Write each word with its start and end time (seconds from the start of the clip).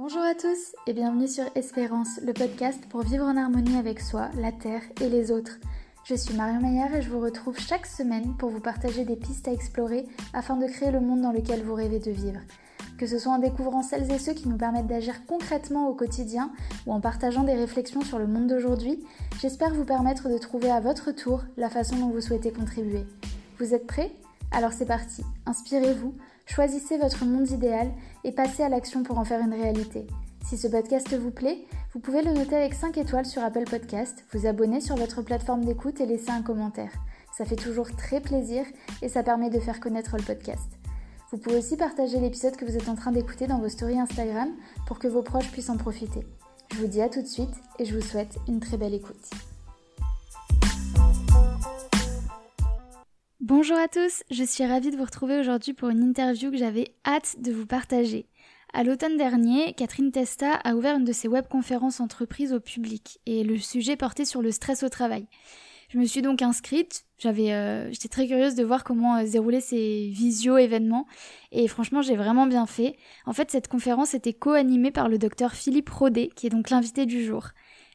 Bonjour 0.00 0.22
à 0.22 0.36
tous 0.36 0.76
et 0.86 0.92
bienvenue 0.92 1.26
sur 1.26 1.42
Espérance, 1.56 2.20
le 2.24 2.32
podcast 2.32 2.80
pour 2.88 3.00
vivre 3.00 3.24
en 3.24 3.36
harmonie 3.36 3.76
avec 3.76 3.98
soi, 3.98 4.28
la 4.36 4.52
Terre 4.52 4.82
et 5.00 5.08
les 5.08 5.32
autres. 5.32 5.58
Je 6.04 6.14
suis 6.14 6.36
Marion 6.36 6.60
Maillard 6.60 6.94
et 6.94 7.02
je 7.02 7.10
vous 7.10 7.18
retrouve 7.18 7.58
chaque 7.58 7.84
semaine 7.84 8.36
pour 8.36 8.50
vous 8.50 8.60
partager 8.60 9.04
des 9.04 9.16
pistes 9.16 9.48
à 9.48 9.52
explorer 9.52 10.06
afin 10.32 10.56
de 10.56 10.68
créer 10.68 10.92
le 10.92 11.00
monde 11.00 11.22
dans 11.22 11.32
lequel 11.32 11.64
vous 11.64 11.74
rêvez 11.74 11.98
de 11.98 12.12
vivre. 12.12 12.38
Que 12.96 13.08
ce 13.08 13.18
soit 13.18 13.32
en 13.32 13.40
découvrant 13.40 13.82
celles 13.82 14.08
et 14.12 14.20
ceux 14.20 14.34
qui 14.34 14.48
nous 14.48 14.56
permettent 14.56 14.86
d'agir 14.86 15.26
concrètement 15.26 15.88
au 15.88 15.94
quotidien 15.94 16.52
ou 16.86 16.92
en 16.92 17.00
partageant 17.00 17.42
des 17.42 17.54
réflexions 17.54 18.02
sur 18.02 18.20
le 18.20 18.28
monde 18.28 18.46
d'aujourd'hui, 18.46 19.04
j'espère 19.40 19.74
vous 19.74 19.84
permettre 19.84 20.28
de 20.28 20.38
trouver 20.38 20.70
à 20.70 20.78
votre 20.78 21.10
tour 21.10 21.42
la 21.56 21.70
façon 21.70 21.96
dont 21.96 22.10
vous 22.10 22.20
souhaitez 22.20 22.52
contribuer. 22.52 23.04
Vous 23.58 23.74
êtes 23.74 23.88
prêts? 23.88 24.12
Alors 24.52 24.72
c'est 24.72 24.86
parti, 24.86 25.24
inspirez-vous, 25.44 26.14
Choisissez 26.48 26.96
votre 26.96 27.26
monde 27.26 27.50
idéal 27.50 27.92
et 28.24 28.32
passez 28.32 28.62
à 28.62 28.70
l'action 28.70 29.02
pour 29.02 29.18
en 29.18 29.24
faire 29.24 29.40
une 29.40 29.52
réalité. 29.52 30.06
Si 30.46 30.56
ce 30.56 30.66
podcast 30.66 31.14
vous 31.14 31.30
plaît, 31.30 31.58
vous 31.92 32.00
pouvez 32.00 32.22
le 32.22 32.32
noter 32.32 32.56
avec 32.56 32.72
5 32.72 32.96
étoiles 32.96 33.26
sur 33.26 33.42
Apple 33.42 33.68
Podcast, 33.68 34.24
vous 34.32 34.46
abonner 34.46 34.80
sur 34.80 34.96
votre 34.96 35.20
plateforme 35.20 35.64
d'écoute 35.64 36.00
et 36.00 36.06
laisser 36.06 36.30
un 36.30 36.42
commentaire. 36.42 36.90
Ça 37.36 37.44
fait 37.44 37.54
toujours 37.54 37.94
très 37.94 38.20
plaisir 38.20 38.64
et 39.02 39.10
ça 39.10 39.22
permet 39.22 39.50
de 39.50 39.60
faire 39.60 39.78
connaître 39.78 40.16
le 40.16 40.22
podcast. 40.22 40.70
Vous 41.30 41.38
pouvez 41.38 41.58
aussi 41.58 41.76
partager 41.76 42.18
l'épisode 42.18 42.56
que 42.56 42.64
vous 42.64 42.76
êtes 42.76 42.88
en 42.88 42.94
train 42.94 43.12
d'écouter 43.12 43.46
dans 43.46 43.58
vos 43.58 43.68
stories 43.68 44.00
Instagram 44.00 44.48
pour 44.86 44.98
que 44.98 45.06
vos 45.06 45.22
proches 45.22 45.52
puissent 45.52 45.70
en 45.70 45.76
profiter. 45.76 46.26
Je 46.72 46.78
vous 46.78 46.86
dis 46.86 47.02
à 47.02 47.10
tout 47.10 47.20
de 47.20 47.26
suite 47.26 47.54
et 47.78 47.84
je 47.84 47.94
vous 47.94 48.04
souhaite 48.04 48.38
une 48.48 48.60
très 48.60 48.78
belle 48.78 48.94
écoute. 48.94 49.30
Bonjour 53.40 53.76
à 53.78 53.86
tous, 53.86 54.24
je 54.32 54.42
suis 54.42 54.66
ravie 54.66 54.90
de 54.90 54.96
vous 54.96 55.04
retrouver 55.04 55.38
aujourd'hui 55.38 55.72
pour 55.72 55.90
une 55.90 56.02
interview 56.02 56.50
que 56.50 56.56
j'avais 56.56 56.88
hâte 57.06 57.36
de 57.38 57.52
vous 57.52 57.66
partager. 57.66 58.26
À 58.72 58.82
l'automne 58.82 59.16
dernier, 59.16 59.74
Catherine 59.74 60.10
Testa 60.10 60.54
a 60.54 60.74
ouvert 60.74 60.96
une 60.96 61.04
de 61.04 61.12
ses 61.12 61.28
webconférences 61.28 62.00
entreprises 62.00 62.52
au 62.52 62.58
public 62.58 63.20
et 63.26 63.44
le 63.44 63.56
sujet 63.56 63.94
portait 63.94 64.24
sur 64.24 64.42
le 64.42 64.50
stress 64.50 64.82
au 64.82 64.88
travail. 64.88 65.28
Je 65.88 65.98
me 65.98 66.04
suis 66.04 66.20
donc 66.20 66.42
inscrite, 66.42 67.04
j'avais, 67.16 67.52
euh, 67.52 67.88
j'étais 67.92 68.08
très 68.08 68.26
curieuse 68.26 68.56
de 68.56 68.64
voir 68.64 68.82
comment 68.82 69.16
euh, 69.18 69.24
se 69.24 69.30
déroulaient 69.30 69.60
ces 69.60 70.08
visio-événements 70.12 71.06
et 71.52 71.68
franchement 71.68 72.02
j'ai 72.02 72.16
vraiment 72.16 72.46
bien 72.46 72.66
fait. 72.66 72.96
En 73.24 73.32
fait 73.34 73.52
cette 73.52 73.68
conférence 73.68 74.14
était 74.14 74.34
co-animée 74.34 74.90
par 74.90 75.08
le 75.08 75.16
docteur 75.16 75.52
Philippe 75.52 75.90
Rodet 75.90 76.30
qui 76.34 76.48
est 76.48 76.50
donc 76.50 76.70
l'invité 76.70 77.06
du 77.06 77.24
jour. 77.24 77.50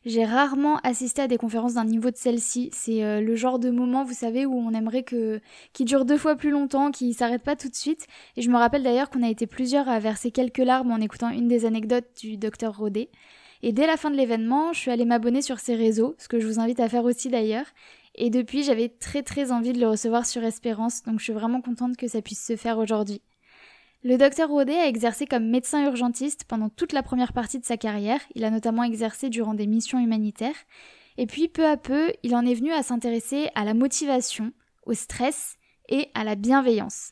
J'ai 0.05 0.25
rarement 0.25 0.79
assisté 0.83 1.21
à 1.21 1.27
des 1.29 1.37
conférences 1.37 1.75
d'un 1.75 1.85
niveau 1.85 2.11
de 2.11 2.17
celle-ci. 2.17 2.69
C'est 2.73 3.03
euh, 3.03 3.21
le 3.21 3.35
genre 3.37 3.57
de 3.57 3.69
moment, 3.69 4.03
vous 4.03 4.13
savez, 4.13 4.45
où 4.45 4.53
on 4.53 4.71
aimerait 4.73 5.03
que 5.03 5.39
qui 5.71 5.85
dure 5.85 6.03
deux 6.03 6.17
fois 6.17 6.35
plus 6.35 6.49
longtemps, 6.49 6.91
qui 6.91 7.13
s'arrête 7.13 7.43
pas 7.43 7.55
tout 7.55 7.69
de 7.69 7.75
suite. 7.75 8.07
Et 8.35 8.41
je 8.41 8.49
me 8.49 8.57
rappelle 8.57 8.83
d'ailleurs 8.83 9.09
qu'on 9.09 9.23
a 9.23 9.29
été 9.29 9.47
plusieurs 9.47 9.87
à 9.87 9.99
verser 9.99 10.31
quelques 10.31 10.57
larmes 10.57 10.91
en 10.91 10.97
écoutant 10.97 11.29
une 11.29 11.47
des 11.47 11.65
anecdotes 11.65 12.07
du 12.19 12.35
docteur 12.35 12.77
Rodet. 12.77 13.09
Et 13.61 13.71
dès 13.71 13.87
la 13.87 13.95
fin 13.95 14.11
de 14.11 14.17
l'événement, 14.17 14.73
je 14.73 14.79
suis 14.79 14.91
allée 14.91 15.05
m'abonner 15.05 15.41
sur 15.41 15.59
ses 15.59 15.75
réseaux, 15.75 16.15
ce 16.17 16.27
que 16.27 16.37
je 16.41 16.47
vous 16.47 16.59
invite 16.59 16.81
à 16.81 16.89
faire 16.89 17.05
aussi 17.05 17.29
d'ailleurs. 17.29 17.65
Et 18.15 18.29
depuis, 18.29 18.63
j'avais 18.63 18.89
très 18.89 19.23
très 19.23 19.53
envie 19.53 19.71
de 19.71 19.79
le 19.79 19.87
recevoir 19.87 20.25
sur 20.25 20.43
Espérance, 20.43 21.03
donc 21.03 21.19
je 21.19 21.23
suis 21.23 21.33
vraiment 21.33 21.61
contente 21.61 21.95
que 21.95 22.09
ça 22.09 22.21
puisse 22.21 22.45
se 22.45 22.57
faire 22.57 22.77
aujourd'hui. 22.77 23.21
Le 24.05 24.17
docteur 24.17 24.49
Rodet 24.49 24.77
a 24.77 24.87
exercé 24.87 25.25
comme 25.25 25.47
médecin 25.47 25.85
urgentiste 25.85 26.43
pendant 26.43 26.67
toute 26.67 26.91
la 26.91 27.03
première 27.03 27.31
partie 27.31 27.57
de 27.57 27.63
sa 27.63 27.77
carrière, 27.77 28.19
il 28.35 28.43
a 28.43 28.51
notamment 28.51 28.83
exercé 28.83 29.29
durant 29.29 29.53
des 29.53 29.65
missions 29.65 29.97
humanitaires, 29.97 30.57
et 31.17 31.25
puis 31.25 31.47
peu 31.47 31.65
à 31.65 31.77
peu, 31.77 32.11
il 32.21 32.35
en 32.35 32.45
est 32.45 32.53
venu 32.53 32.73
à 32.73 32.83
s'intéresser 32.83 33.47
à 33.55 33.63
la 33.63 33.73
motivation, 33.73 34.51
au 34.85 34.93
stress 34.93 35.55
et 35.87 36.09
à 36.15 36.25
la 36.25 36.35
bienveillance. 36.35 37.11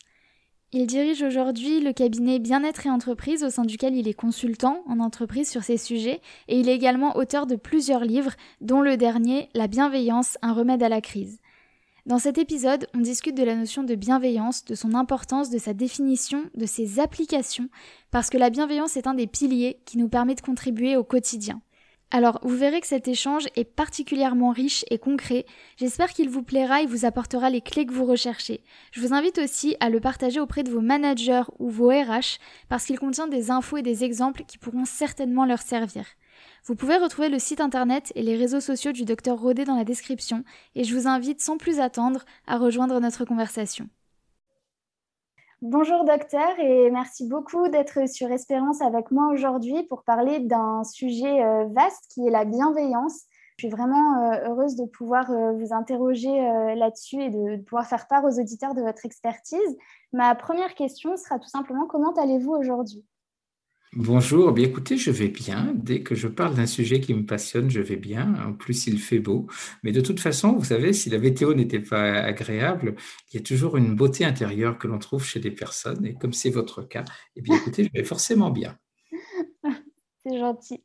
Il 0.72 0.86
dirige 0.86 1.22
aujourd'hui 1.22 1.80
le 1.80 1.94
cabinet 1.94 2.38
Bien-être 2.38 2.86
et 2.86 2.90
entreprise 2.90 3.42
au 3.42 3.48
sein 3.48 3.64
duquel 3.64 3.94
il 3.94 4.06
est 4.06 4.12
consultant 4.12 4.82
en 4.86 5.00
entreprise 5.00 5.48
sur 5.50 5.62
ces 5.62 5.78
sujets 5.78 6.20
et 6.48 6.60
il 6.60 6.68
est 6.68 6.74
également 6.74 7.16
auteur 7.16 7.46
de 7.46 7.56
plusieurs 7.56 8.04
livres 8.04 8.32
dont 8.60 8.82
le 8.82 8.98
dernier 8.98 9.48
La 9.54 9.66
bienveillance, 9.66 10.36
un 10.42 10.52
remède 10.52 10.82
à 10.82 10.90
la 10.90 11.00
crise. 11.00 11.40
Dans 12.04 12.18
cet 12.18 12.36
épisode, 12.36 12.88
on 12.94 12.98
discute 12.98 13.36
de 13.36 13.44
la 13.44 13.54
notion 13.54 13.84
de 13.84 13.94
bienveillance, 13.94 14.64
de 14.64 14.74
son 14.74 14.94
importance, 14.94 15.50
de 15.50 15.58
sa 15.58 15.72
définition, 15.72 16.50
de 16.56 16.66
ses 16.66 16.98
applications, 16.98 17.68
parce 18.10 18.28
que 18.28 18.38
la 18.38 18.50
bienveillance 18.50 18.96
est 18.96 19.06
un 19.06 19.14
des 19.14 19.28
piliers 19.28 19.80
qui 19.84 19.98
nous 19.98 20.08
permet 20.08 20.34
de 20.34 20.40
contribuer 20.40 20.96
au 20.96 21.04
quotidien. 21.04 21.62
Alors, 22.10 22.40
vous 22.42 22.56
verrez 22.56 22.80
que 22.80 22.88
cet 22.88 23.06
échange 23.06 23.46
est 23.54 23.64
particulièrement 23.64 24.50
riche 24.50 24.84
et 24.90 24.98
concret. 24.98 25.46
J'espère 25.76 26.12
qu'il 26.12 26.28
vous 26.28 26.42
plaira 26.42 26.82
et 26.82 26.86
vous 26.86 27.04
apportera 27.04 27.50
les 27.50 27.60
clés 27.60 27.86
que 27.86 27.94
vous 27.94 28.04
recherchez. 28.04 28.64
Je 28.90 29.00
vous 29.00 29.14
invite 29.14 29.38
aussi 29.38 29.76
à 29.78 29.88
le 29.88 30.00
partager 30.00 30.40
auprès 30.40 30.64
de 30.64 30.70
vos 30.70 30.80
managers 30.80 31.44
ou 31.60 31.70
vos 31.70 31.88
RH 31.88 32.40
parce 32.68 32.84
qu'il 32.84 32.98
contient 32.98 33.28
des 33.28 33.52
infos 33.52 33.76
et 33.76 33.82
des 33.82 34.02
exemples 34.02 34.42
qui 34.44 34.58
pourront 34.58 34.84
certainement 34.84 35.46
leur 35.46 35.62
servir. 35.62 36.04
Vous 36.64 36.76
pouvez 36.76 36.96
retrouver 36.96 37.28
le 37.28 37.40
site 37.40 37.60
internet 37.60 38.12
et 38.14 38.22
les 38.22 38.36
réseaux 38.36 38.60
sociaux 38.60 38.92
du 38.92 39.04
docteur 39.04 39.40
Rodet 39.40 39.64
dans 39.64 39.76
la 39.76 39.82
description 39.82 40.44
et 40.76 40.84
je 40.84 40.94
vous 40.96 41.08
invite 41.08 41.40
sans 41.40 41.56
plus 41.56 41.80
attendre 41.80 42.24
à 42.46 42.56
rejoindre 42.56 43.00
notre 43.00 43.24
conversation. 43.24 43.88
Bonjour 45.60 46.04
docteur 46.04 46.56
et 46.60 46.88
merci 46.92 47.26
beaucoup 47.26 47.66
d'être 47.68 48.08
sur 48.08 48.30
Espérance 48.30 48.80
avec 48.80 49.10
moi 49.10 49.32
aujourd'hui 49.32 49.82
pour 49.88 50.04
parler 50.04 50.38
d'un 50.38 50.84
sujet 50.84 51.42
euh, 51.42 51.64
vaste 51.72 52.04
qui 52.14 52.24
est 52.28 52.30
la 52.30 52.44
bienveillance. 52.44 53.22
Je 53.56 53.66
suis 53.66 53.76
vraiment 53.76 54.22
euh, 54.22 54.48
heureuse 54.48 54.76
de 54.76 54.86
pouvoir 54.86 55.32
euh, 55.32 55.52
vous 55.54 55.72
interroger 55.72 56.30
là-dessus 56.76 57.22
et 57.22 57.30
de 57.30 57.56
pouvoir 57.62 57.86
faire 57.86 58.06
part 58.06 58.24
aux 58.24 58.38
auditeurs 58.38 58.74
de 58.74 58.82
votre 58.82 59.04
expertise. 59.04 59.76
Ma 60.12 60.36
première 60.36 60.76
question 60.76 61.16
sera 61.16 61.40
tout 61.40 61.48
simplement 61.48 61.86
comment 61.86 62.12
allez-vous 62.12 62.52
aujourd'hui? 62.52 63.04
Bonjour, 63.94 64.52
bien 64.52 64.68
écoutez, 64.68 64.96
je 64.96 65.10
vais 65.10 65.28
bien. 65.28 65.70
Dès 65.74 66.02
que 66.02 66.14
je 66.14 66.26
parle 66.26 66.54
d'un 66.54 66.64
sujet 66.64 66.98
qui 66.98 67.12
me 67.12 67.26
passionne, 67.26 67.68
je 67.68 67.82
vais 67.82 67.96
bien. 67.96 68.34
En 68.48 68.54
plus, 68.54 68.86
il 68.86 68.98
fait 68.98 69.18
beau. 69.18 69.46
Mais 69.82 69.92
de 69.92 70.00
toute 70.00 70.18
façon, 70.18 70.52
vous 70.52 70.64
savez, 70.64 70.94
si 70.94 71.10
la 71.10 71.18
météo 71.18 71.52
n'était 71.52 71.80
pas 71.80 72.22
agréable, 72.22 72.94
il 73.30 73.36
y 73.36 73.38
a 73.38 73.42
toujours 73.42 73.76
une 73.76 73.94
beauté 73.94 74.24
intérieure 74.24 74.78
que 74.78 74.88
l'on 74.88 74.98
trouve 74.98 75.22
chez 75.22 75.40
des 75.40 75.50
personnes. 75.50 76.06
Et 76.06 76.14
comme 76.14 76.32
c'est 76.32 76.48
votre 76.48 76.80
cas, 76.80 77.04
eh 77.36 77.42
bien 77.42 77.54
écoutez, 77.54 77.84
je 77.84 77.90
vais 77.92 78.02
forcément 78.02 78.50
bien. 78.50 78.78
C'est 80.24 80.38
gentil. 80.38 80.82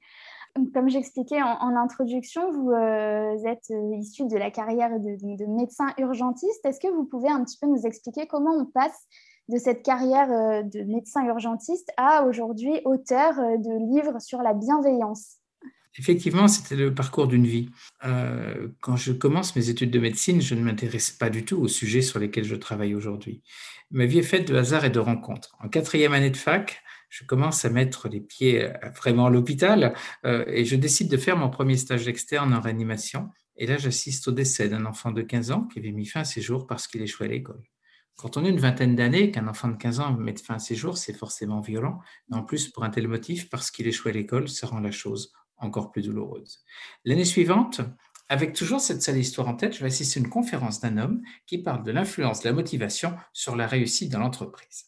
Comme 0.73 0.89
j'expliquais 0.89 1.41
en, 1.41 1.77
introduction, 1.77 2.51
vous 2.51 2.71
euh, 2.71 3.37
êtes 3.45 3.71
euh, 3.71 3.95
issu 3.95 4.27
de 4.27 4.35
la 4.35 4.51
carrière 4.51 4.99
de 4.99 5.45
médecin 5.45 5.93
urgentiste. 5.97 6.65
Est-ce 6.65 6.81
que 6.81 6.91
vous 6.91 7.05
pouvez 7.05 7.29
un 7.29 7.45
petit 7.45 7.57
peu 7.57 7.67
nous 7.67 7.85
expliquer 7.85 8.27
comment 8.27 8.51
on 8.51 8.65
passe 8.65 9.07
de 9.49 9.57
cette 9.57 9.83
carrière 9.83 10.31
euh, 10.31 10.63
de 10.63 10.83
médecin 10.83 11.25
urgentiste 11.25 11.91
à 11.97 12.23
aujourd'hui 12.23 12.81
auteur 12.85 13.39
euh, 13.39 13.57
de 13.57 13.95
livres 13.95 14.19
sur 14.19 14.41
la 14.41 14.53
bienveillance 14.53 15.37
Effectivement, 15.99 16.47
c'était 16.47 16.75
le 16.75 16.93
parcours 16.93 17.27
d'une 17.27 17.47
vie. 17.47 17.69
Euh, 18.05 18.67
quand 18.81 18.97
je 18.97 19.11
commence 19.13 19.55
mes 19.55 19.69
études 19.69 19.89
de 19.89 19.99
médecine, 19.99 20.41
je 20.41 20.53
ne 20.53 20.61
m'intéresse 20.61 21.09
pas 21.09 21.31
du 21.31 21.43
tout 21.43 21.57
aux 21.57 21.67
sujets 21.67 22.03
sur 22.03 22.19
lesquels 22.19 22.43
je 22.43 22.55
travaille 22.55 22.93
aujourd'hui. 22.93 23.41
Ma 23.89 24.05
vie 24.05 24.19
est 24.19 24.23
faite 24.23 24.47
de 24.47 24.55
hasard 24.55 24.85
et 24.85 24.91
de 24.91 24.99
rencontres. 24.99 25.55
En 25.59 25.69
quatrième 25.69 26.13
année 26.13 26.29
de 26.29 26.37
fac, 26.37 26.83
je 27.09 27.23
commence 27.23 27.65
à 27.65 27.71
mettre 27.71 28.09
les 28.09 28.19
pieds 28.19 28.71
vraiment 28.95 29.25
à 29.25 29.29
l'hôpital 29.31 29.95
et 30.25 30.65
je 30.65 30.75
décide 30.75 31.09
de 31.09 31.15
faire 31.15 31.37
mon 31.37 31.49
premier 31.49 31.77
stage 31.77 32.07
externe 32.07 32.53
en 32.53 32.59
réanimation. 32.59 33.29
Et 33.55 33.65
là, 33.65 33.77
j'assiste 33.77 34.27
au 34.27 34.31
décès 34.31 34.67
d'un 34.67 34.85
enfant 34.85 35.11
de 35.11 35.21
15 35.21 35.51
ans 35.51 35.63
qui 35.63 35.79
avait 35.79 35.93
mis 35.93 36.05
fin 36.05 36.19
à 36.19 36.25
ses 36.25 36.41
jours 36.41 36.67
parce 36.67 36.85
qu'il 36.85 37.01
échouait 37.01 37.27
à 37.27 37.29
l'école. 37.29 37.63
Quand 38.17 38.35
on 38.35 38.45
a 38.45 38.49
une 38.49 38.59
vingtaine 38.59 38.95
d'années, 38.95 39.29
qu'un 39.29 39.47
enfant 39.47 39.67
de 39.67 39.75
15 39.75 39.99
ans 39.99 40.13
mette 40.13 40.41
fin 40.41 40.55
à 40.55 40.59
ses 40.59 40.73
jours, 40.73 40.97
c'est 40.97 41.13
forcément 41.13 41.61
violent. 41.61 41.99
Mais 42.29 42.37
en 42.37 42.43
plus, 42.43 42.67
pour 42.67 42.83
un 42.83 42.89
tel 42.89 43.07
motif, 43.07 43.47
parce 43.47 43.69
qu'il 43.69 43.85
échoue 43.87 44.09
à 44.09 44.11
l'école, 44.11 44.49
ça 44.49 44.65
rend 44.65 44.79
la 44.79 44.89
chose 44.89 45.33
encore 45.57 45.91
plus 45.91 46.01
douloureuse. 46.01 46.63
L'année 47.05 47.25
suivante, 47.25 47.81
avec 48.27 48.53
toujours 48.53 48.81
cette 48.81 49.03
seule 49.03 49.17
histoire 49.17 49.47
en 49.47 49.53
tête, 49.53 49.75
je 49.75 49.81
vais 49.81 49.87
assister 49.87 50.19
à 50.19 50.23
une 50.23 50.29
conférence 50.29 50.79
d'un 50.79 50.97
homme 50.97 51.21
qui 51.45 51.59
parle 51.59 51.83
de 51.83 51.91
l'influence 51.91 52.41
de 52.41 52.49
la 52.49 52.55
motivation 52.55 53.15
sur 53.33 53.55
la 53.55 53.67
réussite 53.67 54.11
dans 54.11 54.19
l'entreprise. 54.19 54.85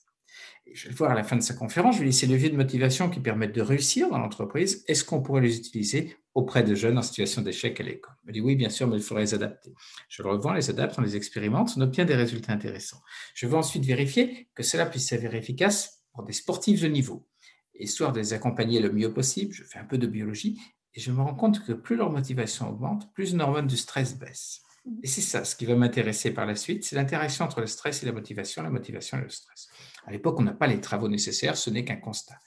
Je 0.74 0.86
vais 0.86 0.92
le 0.92 0.96
voir 0.96 1.12
à 1.12 1.16
la 1.16 1.24
fin 1.24 1.36
de 1.36 1.42
sa 1.42 1.54
conférence, 1.54 1.96
je 1.96 2.00
vais 2.00 2.06
laisser 2.06 2.28
leviers 2.28 2.50
de 2.50 2.56
motivation 2.56 3.10
qui 3.10 3.20
permettent 3.20 3.56
de 3.56 3.62
réussir 3.62 4.10
dans 4.10 4.18
l'entreprise. 4.18 4.84
Est-ce 4.88 5.04
qu'on 5.04 5.22
pourrait 5.22 5.42
les 5.42 5.58
utiliser 5.58 6.16
auprès 6.34 6.64
de 6.64 6.76
jeunes 6.76 6.98
en 6.98 7.02
situation 7.02 7.42
d'échec 7.42 7.80
à 7.80 7.84
l'école? 7.84 8.14
Il 8.24 8.28
me 8.28 8.34
dit 8.34 8.42
oui, 8.42 8.56
bien 8.56 8.70
sûr, 8.70 8.88
mais 8.88 8.98
il 8.98 9.04
faudrait 9.04 9.24
les 9.24 9.34
adapter. 9.34 9.74
Je 10.10 10.24
le 10.24 10.30
revois, 10.30 10.56
les 10.56 10.70
adapte, 10.70 10.98
on 10.98 11.02
les 11.02 11.16
expérimente, 11.16 11.74
on 11.78 11.82
obtient 11.82 12.06
des 12.06 12.16
résultats 12.16 12.54
intéressants. 12.54 13.02
Je 13.34 13.48
veux 13.48 13.56
ensuite 13.56 13.86
vérifier 13.86 14.50
que 14.56 14.64
cela 14.64 14.86
puisse 14.86 15.08
s'avérer 15.08 15.38
efficace 15.38 16.04
pour 16.14 16.24
des 16.24 16.34
sportifs 16.34 16.82
de 16.82 16.88
niveau. 16.88 17.28
Histoire 17.74 18.12
de 18.12 18.20
les 18.20 18.34
accompagner 18.34 18.82
le 18.82 18.92
mieux 18.92 19.14
possible, 19.14 19.54
je 19.54 19.64
fais 19.64 19.80
un 19.80 19.86
peu 19.86 19.98
de 19.98 20.08
biologie 20.08 20.60
et 20.94 21.00
je 21.00 21.12
me 21.12 21.22
rends 21.22 21.36
compte 21.36 21.64
que 21.64 21.72
plus 21.72 21.96
leur 21.96 22.12
motivation 22.12 22.70
augmente, 22.70 23.14
plus 23.14 23.32
une 23.32 23.42
hormone 23.42 23.68
du 23.68 23.78
stress 23.78 24.18
baisse. 24.18 24.62
Et 25.04 25.08
c'est 25.08 25.22
ça 25.22 25.44
ce 25.44 25.56
qui 25.56 25.66
va 25.66 25.76
m'intéresser 25.76 26.32
par 26.32 26.46
la 26.46 26.56
suite, 26.56 26.84
c'est 26.84 26.96
l'interaction 26.96 27.46
entre 27.46 27.62
le 27.62 27.68
stress 27.68 28.04
et 28.04 28.06
la 28.06 28.12
motivation, 28.12 28.64
la 28.64 28.70
motivation 28.70 29.18
et 29.18 29.22
le 29.22 29.30
stress. 29.30 29.70
À 30.06 30.12
l'époque, 30.12 30.40
on 30.40 30.44
n'a 30.44 30.54
pas 30.54 30.68
les 30.68 30.82
travaux 30.82 31.08
nécessaires, 31.08 31.58
ce 31.58 31.70
n'est 31.70 31.86
qu'un 31.86 31.98
constat. 31.98 32.40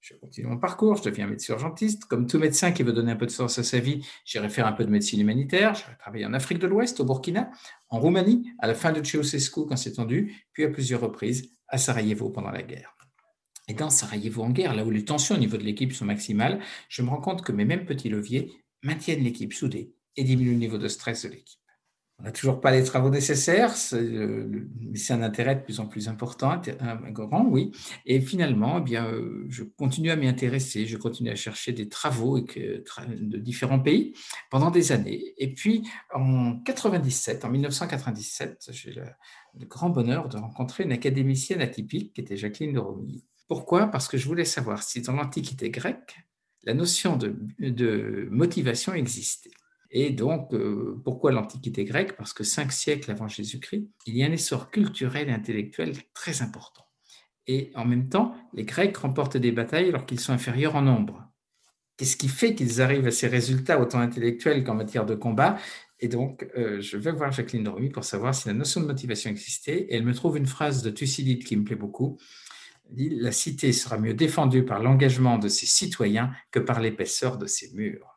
Je 0.00 0.14
continue 0.14 0.46
mon 0.46 0.56
parcours, 0.56 0.96
je 0.96 1.02
deviens 1.02 1.26
médecin 1.26 1.52
urgentiste. 1.52 2.06
Comme 2.06 2.26
tout 2.26 2.38
médecin 2.38 2.72
qui 2.72 2.82
veut 2.82 2.92
donner 2.94 3.12
un 3.12 3.16
peu 3.16 3.26
de 3.26 3.30
sens 3.30 3.58
à 3.58 3.62
sa 3.62 3.78
vie, 3.80 4.02
j'irai 4.24 4.48
faire 4.48 4.66
un 4.66 4.72
peu 4.72 4.84
de 4.84 4.90
médecine 4.90 5.20
humanitaire. 5.20 5.74
J'ai 5.74 5.96
travaillé 5.98 6.24
en 6.24 6.32
Afrique 6.32 6.58
de 6.58 6.66
l'Ouest, 6.66 7.00
au 7.00 7.04
Burkina, 7.04 7.50
en 7.90 8.00
Roumanie, 8.00 8.50
à 8.60 8.66
la 8.66 8.74
fin 8.74 8.92
de 8.92 9.04
Ceausescu 9.04 9.66
quand 9.68 9.76
c'est 9.76 9.92
tendu, 9.92 10.46
puis 10.52 10.64
à 10.64 10.70
plusieurs 10.70 11.02
reprises 11.02 11.54
à 11.68 11.76
Sarajevo 11.76 12.30
pendant 12.30 12.50
la 12.50 12.62
guerre. 12.62 12.96
Et 13.68 13.74
dans 13.74 13.90
Sarajevo 13.90 14.42
en 14.42 14.50
guerre, 14.50 14.74
là 14.74 14.84
où 14.84 14.90
les 14.90 15.04
tensions 15.04 15.34
au 15.34 15.38
niveau 15.38 15.58
de 15.58 15.64
l'équipe 15.64 15.92
sont 15.92 16.06
maximales, 16.06 16.60
je 16.88 17.02
me 17.02 17.10
rends 17.10 17.20
compte 17.20 17.42
que 17.42 17.52
mes 17.52 17.66
mêmes 17.66 17.84
petits 17.84 18.08
leviers 18.08 18.50
maintiennent 18.82 19.22
l'équipe 19.22 19.52
soudée 19.52 19.92
et 20.16 20.24
diminuent 20.24 20.52
le 20.52 20.58
niveau 20.58 20.78
de 20.78 20.88
stress 20.88 21.24
de 21.24 21.28
l'équipe. 21.28 21.60
On 22.20 22.24
n'a 22.24 22.32
toujours 22.32 22.60
pas 22.60 22.70
les 22.70 22.84
travaux 22.84 23.08
nécessaires, 23.08 23.74
mais 23.92 24.98
c'est 24.98 25.14
un 25.14 25.22
intérêt 25.22 25.56
de 25.56 25.62
plus 25.62 25.80
en 25.80 25.86
plus 25.86 26.06
important, 26.08 26.60
grand, 27.12 27.46
oui. 27.46 27.72
Et 28.04 28.20
finalement, 28.20 28.78
eh 28.78 28.82
bien, 28.82 29.06
euh, 29.06 29.46
je 29.48 29.62
continue 29.64 30.10
à 30.10 30.16
m'y 30.16 30.28
intéresser, 30.28 30.86
je 30.86 30.98
continue 30.98 31.30
à 31.30 31.34
chercher 31.34 31.72
des 31.72 31.88
travaux 31.88 32.38
de 32.40 33.38
différents 33.38 33.80
pays 33.80 34.12
pendant 34.50 34.70
des 34.70 34.92
années. 34.92 35.32
Et 35.38 35.54
puis, 35.54 35.88
en 36.14 36.58
97, 36.60 37.46
en 37.46 37.50
1997, 37.50 38.68
j'ai 38.70 38.92
le, 38.92 39.04
grand 39.66 39.88
bonheur 39.88 40.28
de 40.28 40.36
rencontrer 40.36 40.84
une 40.84 40.92
académicienne 40.92 41.62
atypique 41.62 42.12
qui 42.12 42.20
était 42.20 42.36
Jacqueline 42.36 42.74
de 42.74 42.80
Romilly. 42.80 43.24
Pourquoi? 43.48 43.86
Parce 43.86 44.08
que 44.08 44.18
je 44.18 44.26
voulais 44.28 44.44
savoir 44.44 44.82
si 44.82 45.00
dans 45.00 45.14
l'Antiquité 45.14 45.70
grecque, 45.70 46.18
la 46.64 46.74
notion 46.74 47.16
de 47.16 48.28
motivation 48.30 48.92
existait. 48.92 49.50
Et 49.90 50.10
donc, 50.10 50.54
euh, 50.54 51.00
pourquoi 51.04 51.32
l'Antiquité 51.32 51.84
grecque? 51.84 52.16
Parce 52.16 52.32
que 52.32 52.44
cinq 52.44 52.70
siècles 52.72 53.10
avant 53.10 53.26
Jésus-Christ, 53.26 53.88
il 54.06 54.16
y 54.16 54.22
a 54.22 54.26
un 54.26 54.32
essor 54.32 54.70
culturel 54.70 55.28
et 55.28 55.32
intellectuel 55.32 55.94
très 56.14 56.42
important. 56.42 56.84
Et 57.46 57.72
en 57.74 57.84
même 57.84 58.08
temps, 58.08 58.34
les 58.52 58.64
Grecs 58.64 58.96
remportent 58.96 59.36
des 59.36 59.50
batailles 59.50 59.88
alors 59.88 60.06
qu'ils 60.06 60.20
sont 60.20 60.32
inférieurs 60.32 60.76
en 60.76 60.82
nombre. 60.82 61.26
Qu'est-ce 61.96 62.16
qui 62.16 62.28
fait 62.28 62.54
qu'ils 62.54 62.80
arrivent 62.80 63.08
à 63.08 63.10
ces 63.10 63.26
résultats 63.26 63.80
autant 63.80 63.98
intellectuels 63.98 64.62
qu'en 64.62 64.74
matière 64.74 65.04
de 65.04 65.16
combat? 65.16 65.58
Et 65.98 66.08
donc, 66.08 66.48
euh, 66.56 66.80
je 66.80 66.96
vais 66.96 67.12
voir 67.12 67.32
Jacqueline 67.32 67.64
Dormy 67.64 67.90
pour 67.90 68.04
savoir 68.04 68.34
si 68.34 68.48
la 68.48 68.54
notion 68.54 68.80
de 68.80 68.86
motivation 68.86 69.30
existait. 69.30 69.80
Et 69.80 69.96
elle 69.96 70.04
me 70.04 70.14
trouve 70.14 70.38
une 70.38 70.46
phrase 70.46 70.82
de 70.82 70.90
Thucydide 70.90 71.44
qui 71.44 71.56
me 71.56 71.64
plaît 71.64 71.76
beaucoup. 71.76 72.18
Elle 72.88 72.96
dit, 72.96 73.10
la 73.10 73.32
cité 73.32 73.72
sera 73.72 73.98
mieux 73.98 74.14
défendue 74.14 74.64
par 74.64 74.80
l'engagement 74.80 75.36
de 75.36 75.48
ses 75.48 75.66
citoyens 75.66 76.32
que 76.52 76.60
par 76.60 76.80
l'épaisseur 76.80 77.36
de 77.36 77.46
ses 77.46 77.72
murs. 77.74 78.09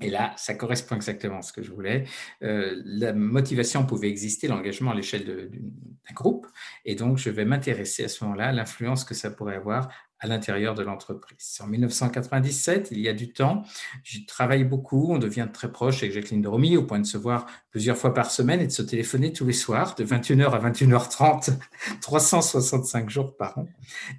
Et 0.00 0.10
là, 0.10 0.32
ça 0.36 0.54
correspond 0.54 0.96
exactement 0.96 1.38
à 1.38 1.42
ce 1.42 1.52
que 1.52 1.62
je 1.62 1.70
voulais. 1.72 2.04
Euh, 2.42 2.80
la 2.84 3.12
motivation 3.12 3.84
pouvait 3.84 4.08
exister, 4.08 4.48
l'engagement 4.48 4.92
à 4.92 4.94
l'échelle 4.94 5.24
d'un 5.24 6.14
groupe, 6.14 6.46
et 6.84 6.94
donc 6.94 7.18
je 7.18 7.30
vais 7.30 7.44
m'intéresser 7.44 8.04
à 8.04 8.08
ce 8.08 8.24
moment-là 8.24 8.48
à 8.48 8.52
l'influence 8.52 9.04
que 9.04 9.14
ça 9.14 9.30
pourrait 9.30 9.56
avoir 9.56 9.88
à 10.20 10.26
l'intérieur 10.26 10.74
de 10.74 10.82
l'entreprise. 10.82 11.58
En 11.62 11.66
1997, 11.66 12.88
il 12.92 13.00
y 13.00 13.08
a 13.08 13.12
du 13.12 13.32
temps, 13.32 13.62
je 14.02 14.18
travaille 14.26 14.64
beaucoup, 14.64 15.12
on 15.12 15.18
devient 15.18 15.48
très 15.52 15.70
proche 15.70 16.02
avec 16.02 16.12
Jacqueline 16.12 16.46
Romy 16.46 16.76
au 16.76 16.82
point 16.82 16.98
de 16.98 17.06
se 17.06 17.16
voir 17.16 17.46
plusieurs 17.70 17.96
fois 17.96 18.14
par 18.14 18.30
semaine 18.30 18.60
et 18.60 18.66
de 18.66 18.72
se 18.72 18.82
téléphoner 18.82 19.32
tous 19.32 19.46
les 19.46 19.52
soirs 19.52 19.94
de 19.94 20.04
21h 20.04 20.50
à 20.50 20.70
21h30, 20.70 21.58
365 22.00 23.10
jours 23.10 23.36
par 23.36 23.58
an. 23.58 23.68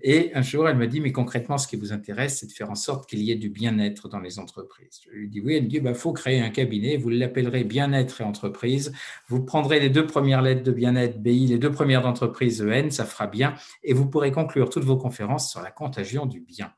Et 0.02 0.32
un 0.36 0.42
jour, 0.42 0.70
elle 0.70 0.78
me 0.78 0.88
dit, 0.88 1.02
mais 1.02 1.12
concrètement, 1.12 1.58
ce 1.58 1.68
qui 1.68 1.76
vous 1.76 1.92
intéresse, 1.92 2.40
c'est 2.40 2.48
de 2.48 2.52
faire 2.54 2.72
en 2.72 2.76
sorte 2.76 3.10
qu'il 3.10 3.20
y 3.20 3.32
ait 3.32 3.36
du 3.36 3.50
bien-être 3.50 4.08
dans 4.08 4.20
les 4.20 4.40
entreprises. 4.40 5.02
Je 5.06 5.18
lui 5.18 5.28
dis, 5.28 5.42
oui, 5.42 5.56
elle 5.56 5.64
me 5.64 5.68
dit, 5.68 5.78
il 5.78 5.84
bah, 5.84 5.94
faut 5.94 6.14
créer 6.14 6.40
un 6.40 6.50
cabinet, 6.50 6.96
vous 6.98 7.10
l'appellerez 7.10 7.64
bien-être 7.66 8.22
et 8.22 8.24
entreprise, 8.24 8.94
vous 9.28 9.44
prendrez 9.44 9.80
les 9.80 9.90
deux 9.90 10.06
premières 10.06 10.42
lettres 10.42 10.64
de 10.64 10.72
bien-être, 10.72 11.22
BI, 11.22 11.48
les 11.48 11.58
deux 11.58 11.72
premières 11.72 12.02
d'entreprise, 12.02 12.62
EN, 12.62 12.92
ça 12.92 13.06
fera 13.06 13.28
bien, 13.28 13.56
et 13.84 13.94
vous 13.94 14.06
pourrez 14.06 14.32
conclure 14.32 14.70
toutes 14.70 14.86
vos 14.86 14.98
conférences 14.98 15.52
sur 15.52 15.62
la 15.62 15.72
contagion 15.90 16.26
du 16.26 16.40
bien. 16.40 16.74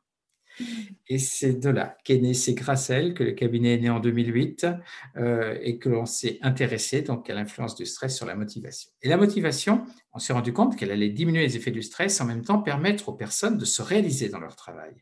Et 1.07 1.17
c'est 1.17 1.53
de 1.53 1.69
là 1.69 1.97
qu'est 2.03 2.19
né, 2.19 2.33
c'est 2.33 2.53
grâce 2.53 2.89
à 2.89 2.95
elle 2.95 3.13
que 3.13 3.23
le 3.23 3.31
cabinet 3.31 3.75
est 3.75 3.79
né 3.79 3.89
en 3.89 3.99
2008 3.99 4.67
euh, 5.17 5.57
et 5.61 5.79
que 5.79 5.89
l'on 5.89 6.05
s'est 6.05 6.39
intéressé 6.41 7.01
donc 7.01 7.29
à 7.29 7.33
l'influence 7.33 7.75
du 7.75 7.85
stress 7.85 8.15
sur 8.15 8.25
la 8.25 8.35
motivation. 8.35 8.91
Et 9.01 9.09
la 9.09 9.17
motivation, 9.17 9.85
on 10.13 10.19
s'est 10.19 10.33
rendu 10.33 10.53
compte 10.53 10.77
qu'elle 10.77 10.91
allait 10.91 11.09
diminuer 11.09 11.41
les 11.41 11.57
effets 11.57 11.71
du 11.71 11.81
stress 11.81 12.21
en 12.21 12.25
même 12.25 12.43
temps 12.43 12.61
permettre 12.61 13.09
aux 13.09 13.13
personnes 13.13 13.57
de 13.57 13.65
se 13.65 13.81
réaliser 13.81 14.29
dans 14.29 14.39
leur 14.39 14.55
travail. 14.55 14.93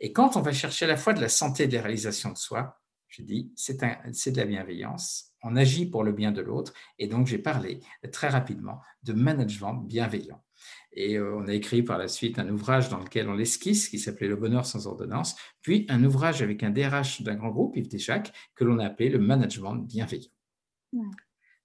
Et 0.00 0.12
quand 0.12 0.36
on 0.36 0.40
va 0.40 0.52
chercher 0.52 0.84
à 0.84 0.88
la 0.88 0.96
fois 0.96 1.14
de 1.14 1.20
la 1.20 1.28
santé 1.28 1.64
et 1.64 1.68
de 1.68 1.74
la 1.74 1.82
réalisation 1.82 2.30
de 2.30 2.36
soi, 2.36 2.80
je 3.08 3.22
dis, 3.22 3.52
c'est 3.56 3.80
de 3.80 4.36
la 4.36 4.44
bienveillance. 4.44 5.32
On 5.42 5.56
agit 5.56 5.86
pour 5.86 6.04
le 6.04 6.12
bien 6.12 6.32
de 6.32 6.42
l'autre. 6.42 6.74
Et 6.98 7.06
donc, 7.06 7.26
j'ai 7.26 7.38
parlé 7.38 7.80
très 8.12 8.28
rapidement 8.28 8.80
de 9.04 9.12
management 9.14 9.74
bienveillant. 9.74 10.42
Et 10.96 11.18
euh, 11.18 11.36
on 11.36 11.46
a 11.46 11.52
écrit 11.52 11.82
par 11.82 11.98
la 11.98 12.08
suite 12.08 12.38
un 12.38 12.48
ouvrage 12.48 12.88
dans 12.88 12.98
lequel 12.98 13.28
on 13.28 13.34
l'esquisse, 13.34 13.88
qui 13.88 13.98
s'appelait 13.98 14.28
Le 14.28 14.36
bonheur 14.36 14.64
sans 14.64 14.86
ordonnance, 14.86 15.36
puis 15.60 15.86
un 15.88 16.02
ouvrage 16.02 16.42
avec 16.42 16.62
un 16.62 16.70
DRH 16.70 17.22
d'un 17.22 17.34
grand 17.34 17.50
groupe, 17.50 17.76
Yves 17.76 17.88
Téchac, 17.88 18.32
que 18.54 18.64
l'on 18.64 18.78
a 18.78 18.86
appelé 18.86 19.10
Le 19.10 19.18
management 19.18 19.76
bienveillant. 19.76 20.30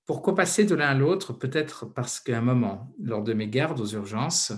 Pourquoi 0.05 0.35
passer 0.35 0.65
de 0.65 0.75
l'un 0.75 0.89
à 0.89 0.93
l'autre? 0.93 1.31
Peut-être 1.31 1.85
parce 1.85 2.19
qu'à 2.19 2.37
un 2.37 2.41
moment, 2.41 2.93
lors 2.99 3.23
de 3.23 3.33
mes 3.33 3.47
gardes 3.47 3.79
aux 3.79 3.93
urgences, 3.93 4.51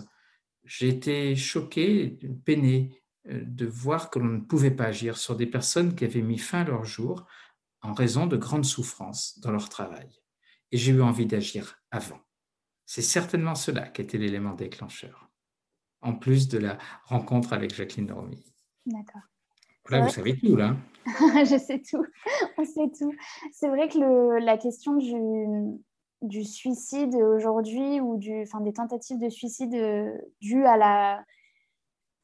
été 0.82 1.36
choqué, 1.36 2.18
peiné 2.44 3.04
euh, 3.30 3.44
de 3.46 3.68
voir 3.68 4.10
que 4.10 4.18
l'on 4.20 4.26
ne 4.26 4.42
pouvait 4.42 4.72
pas 4.72 4.86
agir 4.86 5.18
sur 5.18 5.36
des 5.36 5.46
personnes 5.46 5.96
qui 5.96 6.06
avaient 6.06 6.22
mis 6.22 6.40
fin 6.40 6.62
à 6.62 6.64
leur 6.64 6.84
jour 6.84 7.28
en 7.82 7.94
raison 7.94 8.26
de 8.26 8.38
grandes 8.38 8.66
souffrances 8.66 9.40
dans 9.40 9.52
leur 9.52 9.70
travail. 9.70 10.10
Et 10.72 10.78
j'ai 10.78 10.94
eu 10.94 11.02
envie 11.02 11.28
d'agir 11.28 11.76
avant. 11.92 12.20
C'est 12.86 13.02
certainement 13.02 13.56
cela 13.56 13.88
qui 13.88 14.02
était 14.02 14.18
l'élément 14.18 14.54
déclencheur, 14.54 15.30
en 16.02 16.14
plus 16.14 16.48
de 16.48 16.58
la 16.58 16.78
rencontre 17.06 17.54
avec 17.54 17.74
Jacqueline 17.74 18.12
Romy. 18.12 18.54
D'accord. 18.86 19.22
Voilà, 19.88 20.06
vous 20.06 20.12
savez 20.12 20.38
tout, 20.38 20.56
là. 20.56 20.76
Je 21.06 21.58
sais 21.58 21.82
tout, 21.82 22.06
on 22.58 22.66
sait 22.66 22.92
tout. 22.98 23.14
C'est 23.52 23.68
vrai 23.68 23.90
que 23.90 24.40
la 24.40 24.58
question 24.58 24.96
du, 24.96 25.16
du 26.22 26.44
suicide 26.44 27.16
aujourd'hui 27.16 28.00
ou 28.00 28.18
du, 28.18 28.42
enfin, 28.44 28.62
des 28.62 28.74
tentatives 28.74 29.20
de 29.20 29.30
suicide 29.30 29.76
euh, 29.76 30.12
dues 30.42 30.66
à 30.66 30.78
la, 30.78 31.26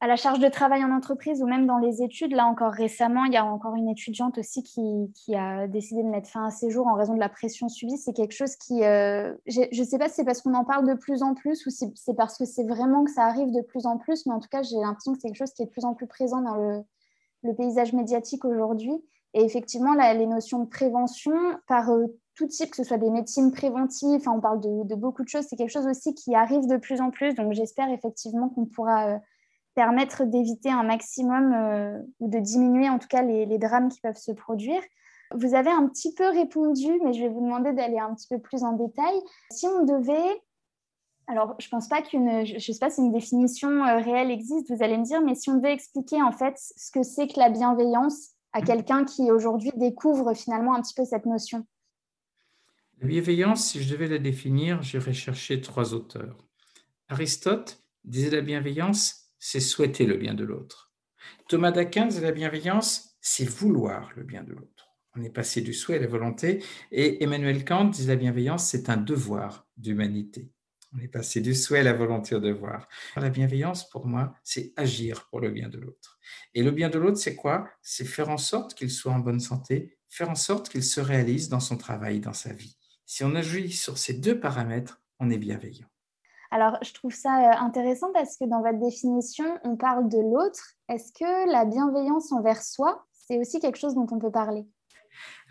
à 0.02 0.06
la 0.06 0.16
charge 0.16 0.38
de 0.38 0.48
travail 0.48 0.82
en 0.82 0.92
entreprise 0.92 1.42
ou 1.42 1.46
même 1.46 1.66
dans 1.66 1.78
les 1.78 2.02
études. 2.02 2.32
Là 2.32 2.46
encore 2.46 2.72
récemment, 2.72 3.24
il 3.24 3.34
y 3.34 3.36
a 3.36 3.44
encore 3.44 3.74
une 3.74 3.88
étudiante 3.88 4.38
aussi 4.38 4.62
qui, 4.62 5.36
a 5.36 5.68
décidé 5.68 6.02
de 6.02 6.08
mettre 6.08 6.28
fin 6.28 6.46
à 6.46 6.50
ses 6.50 6.70
jours 6.70 6.86
en 6.86 6.94
raison 6.94 7.14
de 7.14 7.20
la 7.20 7.28
pression 7.28 7.68
subie. 7.68 7.98
C'est 7.98 8.14
quelque 8.14 8.32
chose 8.32 8.56
qui, 8.56 8.82
euh, 8.82 9.34
je 9.46 9.78
ne 9.78 9.84
sais 9.84 9.98
pas 9.98 10.08
si 10.08 10.14
c'est 10.16 10.24
parce 10.24 10.40
qu'on 10.40 10.54
en 10.54 10.64
parle 10.64 10.88
de 10.88 10.94
plus 10.94 11.22
en 11.22 11.34
plus 11.34 11.66
ou 11.66 11.70
si 11.70 11.92
c'est 11.96 12.14
parce 12.14 12.38
que 12.38 12.46
c'est 12.46 12.64
vraiment 12.64 13.04
que 13.04 13.10
ça 13.10 13.24
arrive 13.24 13.52
de 13.52 13.60
plus 13.60 13.84
en 13.84 13.98
plus, 13.98 14.24
mais 14.24 14.32
en 14.32 14.40
tout 14.40 14.48
cas, 14.50 14.62
j'ai 14.62 14.76
l'impression 14.76 15.12
que 15.12 15.18
c'est 15.20 15.28
quelque 15.28 15.36
chose 15.36 15.52
qui 15.52 15.62
est 15.62 15.66
de 15.66 15.70
plus 15.70 15.84
en 15.84 15.92
plus 15.92 16.06
présent 16.06 16.40
dans 16.40 16.54
le, 16.54 17.54
paysage 17.54 17.92
médiatique 17.92 18.44
aujourd'hui. 18.46 18.94
Et 19.34 19.44
effectivement, 19.44 19.94
les 19.94 20.26
notions 20.26 20.60
de 20.60 20.68
prévention 20.68 21.34
par 21.68 21.90
euh, 21.90 22.06
tout 22.34 22.46
type, 22.46 22.70
que 22.70 22.76
ce 22.76 22.84
soit 22.84 22.98
des 22.98 23.10
médecines 23.10 23.52
préventives, 23.52 24.26
on 24.28 24.40
parle 24.40 24.60
de, 24.60 24.94
beaucoup 24.94 25.22
de 25.22 25.28
choses, 25.28 25.44
c'est 25.48 25.56
quelque 25.56 25.70
chose 25.70 25.86
aussi 25.86 26.14
qui 26.14 26.34
arrive 26.34 26.66
de 26.66 26.78
plus 26.78 27.00
en 27.00 27.10
plus. 27.10 27.34
Donc 27.34 27.52
j'espère 27.52 27.90
effectivement 27.90 28.48
qu'on 28.48 28.64
pourra... 28.64 29.08
Euh, 29.08 29.18
permettre 29.74 30.24
d'éviter 30.24 30.70
un 30.70 30.82
maximum 30.82 31.52
euh, 31.52 31.98
ou 32.18 32.28
de 32.28 32.38
diminuer 32.38 32.88
en 32.88 32.98
tout 32.98 33.08
cas 33.08 33.22
les, 33.22 33.58
drames 33.58 33.88
qui 33.88 34.00
peuvent 34.00 34.16
se 34.16 34.32
produire. 34.32 34.80
Vous 35.32 35.54
avez 35.54 35.70
un 35.70 35.86
petit 35.86 36.12
peu 36.14 36.28
répondu, 36.28 36.88
mais 37.04 37.12
je 37.12 37.22
vais 37.22 37.28
vous 37.28 37.40
demander 37.40 37.72
d'aller 37.72 37.98
un 37.98 38.14
petit 38.14 38.26
peu 38.28 38.40
plus 38.40 38.64
en 38.64 38.72
détail. 38.72 39.14
Si 39.52 39.66
on 39.66 39.84
devait, 39.84 40.42
alors 41.28 41.54
je 41.60 41.68
pense 41.68 41.88
pas 41.88 42.02
qu'une, 42.02 42.44
je 42.44 42.54
ne 42.54 42.58
sais 42.58 42.78
pas 42.80 42.90
si 42.90 43.00
une 43.00 43.12
définition 43.12 43.84
euh, 43.84 43.98
réelle 43.98 44.30
existe, 44.30 44.72
vous 44.72 44.82
allez 44.82 44.98
me 44.98 45.04
dire, 45.04 45.20
mais 45.20 45.36
si 45.36 45.50
on 45.50 45.56
devait 45.56 45.72
expliquer 45.72 46.20
en 46.20 46.32
fait 46.32 46.54
ce 46.58 46.90
que 46.90 47.04
c'est 47.04 47.28
que 47.28 47.38
la 47.38 47.48
bienveillance 47.48 48.30
à 48.52 48.62
quelqu'un 48.62 49.04
qui 49.04 49.30
aujourd'hui 49.30 49.70
découvre 49.76 50.34
finalement 50.34 50.74
un 50.74 50.82
petit 50.82 50.94
peu 50.94 51.04
cette 51.04 51.26
notion? 51.26 51.64
La 53.00 53.06
bienveillance, 53.06 53.68
si 53.68 53.82
je 53.82 53.90
devais 53.92 54.08
la 54.08 54.18
définir, 54.18 54.82
j'irais 54.82 55.14
chercher 55.14 55.60
trois 55.60 55.94
auteurs. 55.94 56.36
Aristote 57.08 57.82
disait 58.04 58.30
la 58.30 58.42
bienveillance, 58.42 59.19
c'est 59.40 59.58
souhaiter 59.58 60.06
le 60.06 60.16
bien 60.16 60.34
de 60.34 60.44
l'autre. 60.44 60.92
Thomas 61.48 61.72
d'Aquin 61.72 62.06
disait 62.06 62.20
la 62.20 62.30
bienveillance, 62.30 63.16
c'est 63.20 63.44
vouloir 63.44 64.12
le 64.14 64.22
bien 64.22 64.44
de 64.44 64.52
l'autre. 64.52 64.94
On 65.16 65.22
est 65.22 65.30
passé 65.30 65.60
du 65.60 65.74
souhait 65.74 65.96
à 65.96 66.00
la 66.00 66.06
volonté. 66.06 66.62
Et 66.92 67.24
Emmanuel 67.24 67.64
Kant 67.64 67.86
disait 67.86 68.14
la 68.14 68.20
bienveillance, 68.20 68.68
c'est 68.68 68.88
un 68.88 68.96
devoir 68.96 69.66
d'humanité. 69.76 70.52
On 70.92 70.98
est 70.98 71.08
passé 71.08 71.40
du 71.40 71.54
souhait 71.54 71.80
à 71.80 71.84
la 71.84 71.92
volonté 71.92 72.34
au 72.34 72.40
devoir. 72.40 72.88
La 73.16 73.30
bienveillance, 73.30 73.88
pour 73.88 74.06
moi, 74.06 74.34
c'est 74.42 74.72
agir 74.76 75.28
pour 75.30 75.40
le 75.40 75.50
bien 75.50 75.68
de 75.68 75.78
l'autre. 75.78 76.18
Et 76.54 76.62
le 76.62 76.70
bien 76.70 76.90
de 76.90 76.98
l'autre, 76.98 77.18
c'est 77.18 77.36
quoi? 77.36 77.68
C'est 77.82 78.04
faire 78.04 78.28
en 78.28 78.38
sorte 78.38 78.74
qu'il 78.74 78.90
soit 78.90 79.12
en 79.12 79.18
bonne 79.20 79.40
santé, 79.40 79.98
faire 80.08 80.30
en 80.30 80.34
sorte 80.34 80.68
qu'il 80.68 80.84
se 80.84 81.00
réalise 81.00 81.48
dans 81.48 81.60
son 81.60 81.76
travail, 81.76 82.20
dans 82.20 82.32
sa 82.32 82.52
vie. 82.52 82.76
Si 83.06 83.24
on 83.24 83.34
agit 83.34 83.72
sur 83.72 83.98
ces 83.98 84.14
deux 84.14 84.38
paramètres, 84.38 85.00
on 85.18 85.30
est 85.30 85.38
bienveillant. 85.38 85.88
Alors, 86.50 86.78
je 86.82 86.92
trouve 86.92 87.14
ça 87.14 87.38
euh, 87.38 87.64
intéressant 87.64 88.12
parce 88.12 88.36
que 88.36 88.44
dans 88.44 88.60
votre 88.60 88.78
définition, 88.78 89.46
on 89.64 89.76
parle 89.76 90.08
de 90.08 90.18
l'autre. 90.18 90.74
Est-ce 90.88 91.12
que 91.12 91.50
la 91.50 91.64
bienveillance 91.64 92.32
envers 92.32 92.62
soi, 92.62 93.04
c'est 93.12 93.38
aussi 93.38 93.60
quelque 93.60 93.78
chose 93.78 93.94
dont 93.94 94.06
on 94.10 94.18
peut 94.18 94.32
parler? 94.32 94.66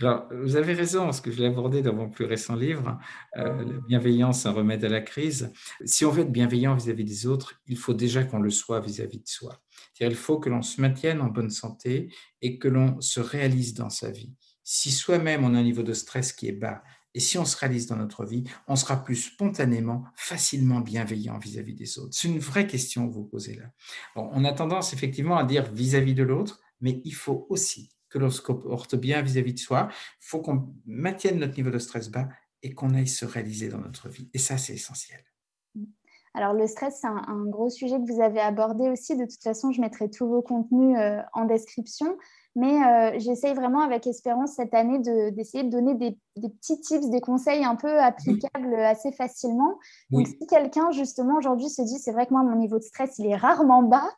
Alors, 0.02 0.28
vous 0.32 0.56
avez 0.56 0.74
raison, 0.74 1.06
parce 1.06 1.22
que 1.22 1.32
je 1.32 1.42
l'ai 1.42 1.48
abordé 1.48 1.82
dans 1.82 1.94
mon 1.94 2.10
plus 2.10 2.26
récent 2.26 2.56
livre, 2.56 2.98
euh, 3.38 3.64
La 3.64 3.80
bienveillance, 3.88 4.46
un 4.46 4.52
remède 4.52 4.84
à 4.84 4.90
la 4.90 5.02
crise. 5.02 5.54
Si 5.86 6.06
on 6.06 6.12
veut 6.12 6.24
être 6.24 6.32
bienveillant 6.32 6.76
vis-à-vis 6.76 7.04
des 7.04 7.28
autres, 7.28 7.62
il 7.68 7.78
faut 7.78 7.94
déjà 7.94 8.24
qu'on 8.24 8.40
le 8.40 8.50
soit 8.50 8.80
vis-à-vis 8.80 9.20
de 9.20 9.28
soi. 9.28 9.62
Il 10.00 10.16
faut 10.16 10.40
que 10.40 10.50
l'on 10.50 10.62
se 10.62 10.80
maintienne 10.82 11.22
en 11.22 11.28
bonne 11.28 11.50
santé 11.50 12.14
et 12.42 12.58
que 12.58 12.68
l'on 12.68 13.00
se 13.02 13.20
réalise 13.20 13.74
dans 13.74 13.90
sa 13.90 14.12
vie. 14.12 14.34
Si 14.72 14.92
soi-même 14.92 15.44
on 15.44 15.56
a 15.56 15.58
un 15.58 15.64
niveau 15.64 15.82
de 15.82 15.94
stress 15.94 16.32
qui 16.32 16.48
est 16.48 16.52
bas, 16.52 16.84
et 17.16 17.20
si 17.20 17.40
on 17.40 17.46
se 17.46 17.58
réalise 17.58 17.88
dans 17.88 17.96
notre 17.96 18.24
vie, 18.24 18.44
on 18.68 18.76
sera 18.76 19.04
plus 19.04 19.16
spontanément, 19.16 20.04
facilement 20.14 20.80
bienveillant 20.80 21.40
vis-à-vis 21.40 21.74
des 21.74 21.98
autres. 21.98 22.14
C'est 22.14 22.28
une 22.28 22.38
vraie 22.38 22.68
question 22.68 23.08
que 23.08 23.14
vous 23.16 23.24
posez 23.24 23.56
là. 23.56 23.72
on 24.16 24.46
a 24.46 24.54
tendance 24.54 24.94
effectivement 24.94 25.38
à 25.38 25.44
dire 25.44 25.72
vis-à-vis 25.74 26.14
de 26.14 26.22
l'autre, 26.22 26.62
mais 26.82 27.02
il 27.04 27.16
faut 27.16 27.48
aussi 27.50 27.90
que 28.10 28.20
l'on 28.20 28.30
se 28.30 28.42
comporte 28.44 28.96
bien 28.96 29.24
vis-à-vis 29.24 29.56
de 29.56 29.60
soi. 29.60 29.88
Il 30.22 30.28
faut 30.28 30.40
qu'on 30.40 30.72
maintienne 30.86 31.40
notre 31.40 31.58
niveau 31.58 31.72
de 31.72 31.80
stress 31.80 32.10
bas 32.10 32.30
et 32.62 32.76
qu'on 32.76 32.94
aille 32.94 33.08
se 33.08 33.26
réaliser 33.26 33.70
dans 33.70 33.80
notre 33.80 34.08
vie. 34.08 34.30
Et 34.36 34.38
ça, 34.38 34.60
c'est 34.60 34.74
essentiel. 34.74 35.24
Alors 36.36 36.54
le 36.54 36.68
stress, 36.68 37.00
c'est 37.02 37.08
un, 37.08 37.46
gros 37.48 37.72
sujet 37.72 37.96
que 37.96 38.14
vous 38.14 38.22
avez 38.22 38.40
abordé 38.40 38.88
aussi. 38.88 39.18
De 39.18 39.26
toute 39.26 39.42
façon, 39.42 39.72
je 39.72 39.82
mettrai 39.82 40.12
tous 40.12 40.28
vos 40.28 40.44
contenus 40.44 40.96
euh, 40.96 41.22
en 41.34 41.46
description. 41.46 42.20
Mais 42.60 42.84
euh, 42.84 43.20
j'essaye 43.20 43.54
vraiment 43.54 43.80
avec 43.80 44.06
Espérance 44.06 44.56
cette 44.56 44.74
année 44.74 45.00
d'essayer 45.32 45.64
de, 45.64 45.70
donner 45.70 45.96
des, 45.96 46.18
petits 46.36 46.82
tips, 46.82 47.10
des 47.10 47.22
conseils 47.22 47.64
un 47.64 47.78
peu 47.78 48.02
applicables 48.02 48.76
assez 48.76 49.14
facilement. 49.14 49.80
Donc 50.10 50.28
si 50.28 50.46
quelqu'un 50.46 50.92
justement 50.92 51.38
aujourd'hui 51.38 51.70
se 51.70 51.82
dit, 51.84 51.98
c'est 52.00 52.12
vrai 52.12 52.26
que 52.26 52.34
moi, 52.34 52.44
mon 52.44 52.58
niveau 52.58 52.78
de 52.78 52.84
stress, 52.84 53.18
il 53.18 53.28
est 53.28 53.38
rarement 53.38 53.82
bas, 53.82 54.10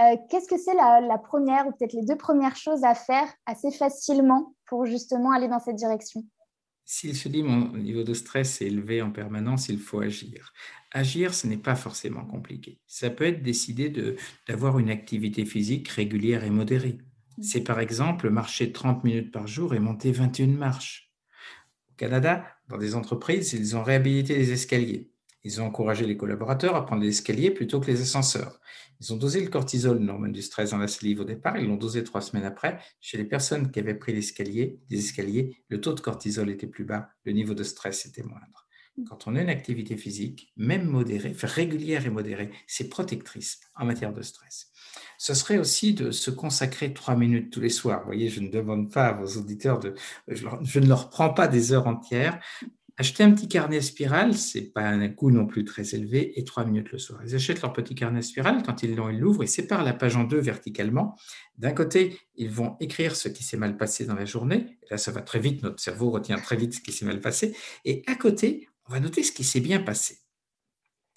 euh, 0.00 0.16
qu'est-ce 0.30 0.48
que 0.48 0.56
c'est 0.56 0.72
la, 0.72 1.02
la 1.02 1.18
première 1.18 1.66
ou 1.66 1.72
peut-être 1.72 1.92
les 1.92 2.06
deux 2.06 2.16
premières 2.16 2.56
choses 2.56 2.84
à 2.84 2.94
faire 2.94 3.28
assez 3.44 3.70
facilement 3.70 4.54
pour 4.66 4.86
justement 4.86 5.32
aller 5.32 5.48
dans 5.48 5.60
cette 5.60 5.76
direction? 5.76 6.24
S'il 6.86 7.14
se 7.14 7.28
dit 7.28 7.42
mon 7.42 7.76
niveau 7.76 8.02
de 8.02 8.14
stress 8.14 8.62
est 8.62 8.66
élevé 8.66 9.02
en 9.02 9.10
permanence, 9.10 9.68
il 9.68 9.78
faut 9.78 10.00
agir. 10.00 10.54
Agir, 10.90 11.34
ce 11.34 11.46
n'est 11.46 11.58
pas 11.58 11.76
forcément 11.76 12.24
compliqué. 12.24 12.80
Ça 12.86 13.10
peut 13.10 13.24
être 13.24 13.42
décider 13.42 13.92
d'avoir 14.48 14.78
une 14.78 14.88
activité 14.88 15.44
physique 15.44 15.88
régulière 15.88 16.44
et 16.44 16.50
modérée. 16.50 16.98
C'est 17.42 17.62
par 17.62 17.80
exemple 17.80 18.28
marcher 18.28 18.72
30 18.72 19.04
minutes 19.04 19.32
par 19.32 19.46
jour 19.46 19.74
et 19.74 19.78
monter 19.78 20.12
21 20.12 20.48
marches. 20.48 21.12
Au 21.90 21.94
Canada, 21.96 22.44
dans 22.68 22.78
des 22.78 22.94
entreprises, 22.94 23.52
ils 23.52 23.76
ont 23.76 23.82
réhabilité 23.82 24.36
les 24.36 24.52
escaliers. 24.52 25.10
Ils 25.42 25.62
ont 25.62 25.66
encouragé 25.66 26.06
les 26.06 26.18
collaborateurs 26.18 26.76
à 26.76 26.84
prendre 26.84 27.02
les 27.02 27.08
escaliers 27.08 27.50
plutôt 27.50 27.80
que 27.80 27.86
les 27.86 28.02
ascenseurs. 28.02 28.60
Ils 29.00 29.12
ont 29.14 29.16
dosé 29.16 29.40
le 29.40 29.48
cortisol, 29.48 30.04
l'hormone 30.04 30.32
du 30.32 30.42
stress, 30.42 30.70
dans 30.70 30.78
la 30.78 30.86
salive 30.86 31.20
au 31.20 31.24
départ. 31.24 31.56
Ils 31.56 31.66
l'ont 31.66 31.76
dosé 31.76 32.04
trois 32.04 32.20
semaines 32.20 32.44
après. 32.44 32.78
Chez 33.00 33.16
les 33.16 33.24
personnes 33.24 33.70
qui 33.70 33.80
avaient 33.80 33.94
pris 33.94 34.12
l'escalier, 34.12 34.78
des 34.90 34.98
escaliers, 34.98 35.56
le 35.68 35.80
taux 35.80 35.94
de 35.94 36.00
cortisol 36.00 36.50
était 36.50 36.66
plus 36.66 36.84
bas, 36.84 37.08
le 37.24 37.32
niveau 37.32 37.54
de 37.54 37.62
stress 37.62 38.04
était 38.04 38.22
moindre. 38.22 38.66
Quand 39.08 39.26
on 39.26 39.36
a 39.36 39.42
une 39.42 39.48
activité 39.48 39.96
physique, 39.96 40.52
même 40.56 40.86
modérée, 40.86 41.34
régulière 41.42 42.06
et 42.06 42.10
modérée, 42.10 42.50
c'est 42.66 42.88
protectrice 42.88 43.60
en 43.74 43.84
matière 43.84 44.12
de 44.12 44.22
stress. 44.22 44.70
Ce 45.18 45.34
serait 45.34 45.58
aussi 45.58 45.92
de 45.92 46.10
se 46.10 46.30
consacrer 46.30 46.94
trois 46.94 47.14
minutes 47.14 47.52
tous 47.52 47.60
les 47.60 47.68
soirs. 47.68 48.00
Vous 48.00 48.06
voyez, 48.06 48.28
je 48.28 48.40
ne 48.40 48.48
demande 48.48 48.90
pas 48.90 49.08
à 49.08 49.12
vos 49.12 49.38
auditeurs 49.38 49.78
de, 49.78 49.94
je, 50.28 50.78
ne 50.80 50.86
leur 50.86 51.10
prends 51.10 51.32
pas 51.34 51.46
des 51.46 51.72
heures 51.72 51.86
entières. 51.86 52.40
Acheter 52.96 53.22
un 53.22 53.30
petit 53.30 53.48
carnet 53.48 53.80
spirale, 53.80 54.34
c'est 54.34 54.72
pas 54.72 54.86
un 54.86 55.08
coût 55.08 55.30
non 55.30 55.46
plus 55.46 55.64
très 55.64 55.94
élevé, 55.94 56.38
et 56.38 56.44
trois 56.44 56.66
minutes 56.66 56.92
le 56.92 56.98
soir. 56.98 57.20
Ils 57.24 57.34
achètent 57.34 57.62
leur 57.62 57.72
petit 57.72 57.94
carnet 57.94 58.20
spirale, 58.20 58.62
quand 58.62 58.82
ils 58.82 58.94
l'ont, 58.94 59.08
ils 59.08 59.18
l'ouvrent, 59.18 59.42
ils 59.42 59.48
séparent 59.48 59.84
la 59.84 59.94
page 59.94 60.16
en 60.16 60.24
deux 60.24 60.40
verticalement. 60.40 61.16
D'un 61.56 61.72
côté, 61.72 62.18
ils 62.36 62.50
vont 62.50 62.76
écrire 62.78 63.16
ce 63.16 63.28
qui 63.28 63.42
s'est 63.42 63.56
mal 63.56 63.78
passé 63.78 64.04
dans 64.04 64.16
la 64.16 64.26
journée. 64.26 64.78
là, 64.90 64.98
ça 64.98 65.12
va 65.12 65.22
très 65.22 65.38
vite, 65.38 65.62
notre 65.62 65.80
cerveau 65.80 66.10
retient 66.10 66.36
très 66.36 66.56
vite 66.56 66.74
ce 66.74 66.80
qui 66.80 66.92
s'est 66.92 67.06
mal 67.06 67.20
passé. 67.22 67.56
Et 67.86 68.02
à 68.06 68.16
côté, 68.16 68.68
on 68.90 68.94
va 68.94 69.00
noter 69.00 69.22
ce 69.22 69.30
qui 69.30 69.44
s'est 69.44 69.60
bien 69.60 69.78
passé. 69.78 70.18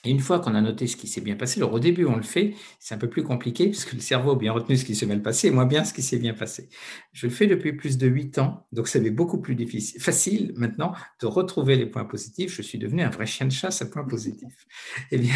Et 0.05 0.11
une 0.11 0.19
fois 0.19 0.39
qu'on 0.39 0.53
a 0.53 0.61
noté 0.61 0.85
ce 0.85 0.95
qui 0.95 1.07
s'est 1.07 1.21
bien 1.21 1.35
passé, 1.35 1.59
alors 1.59 1.73
au 1.73 1.79
début 1.79 2.05
on 2.05 2.17
le 2.17 2.23
fait, 2.23 2.53
c'est 2.77 2.93
un 2.93 2.97
peu 2.99 3.09
plus 3.09 3.23
compliqué 3.23 3.67
puisque 3.67 3.93
le 3.93 3.99
cerveau 3.99 4.31
a 4.31 4.35
bien 4.35 4.51
retenu 4.51 4.77
ce 4.77 4.85
qui 4.85 4.95
s'est 4.95 5.05
mal 5.07 5.23
passé 5.23 5.47
et 5.47 5.51
moins 5.51 5.65
bien 5.65 5.83
ce 5.85 5.93
qui 5.93 6.03
s'est 6.03 6.19
bien 6.19 6.33
passé. 6.33 6.69
Je 7.13 7.25
le 7.25 7.33
fais 7.33 7.47
depuis 7.47 7.73
plus 7.73 7.97
de 7.97 8.05
huit 8.05 8.37
ans, 8.37 8.67
donc 8.73 8.89
ça 8.89 8.99
va 8.99 9.09
beaucoup 9.09 9.41
plus 9.41 9.55
difficile, 9.55 9.99
facile 10.01 10.53
maintenant 10.55 10.93
de 11.19 11.25
retrouver 11.25 11.75
les 11.75 11.87
points 11.87 12.05
positifs. 12.05 12.53
Je 12.53 12.61
suis 12.61 12.77
devenu 12.77 13.01
un 13.01 13.09
vrai 13.09 13.25
chien 13.25 13.47
de 13.47 13.51
chasse 13.51 13.81
à 13.81 13.85
points 13.87 14.03
positifs. 14.03 14.67
Eh 15.11 15.17
bien, 15.17 15.35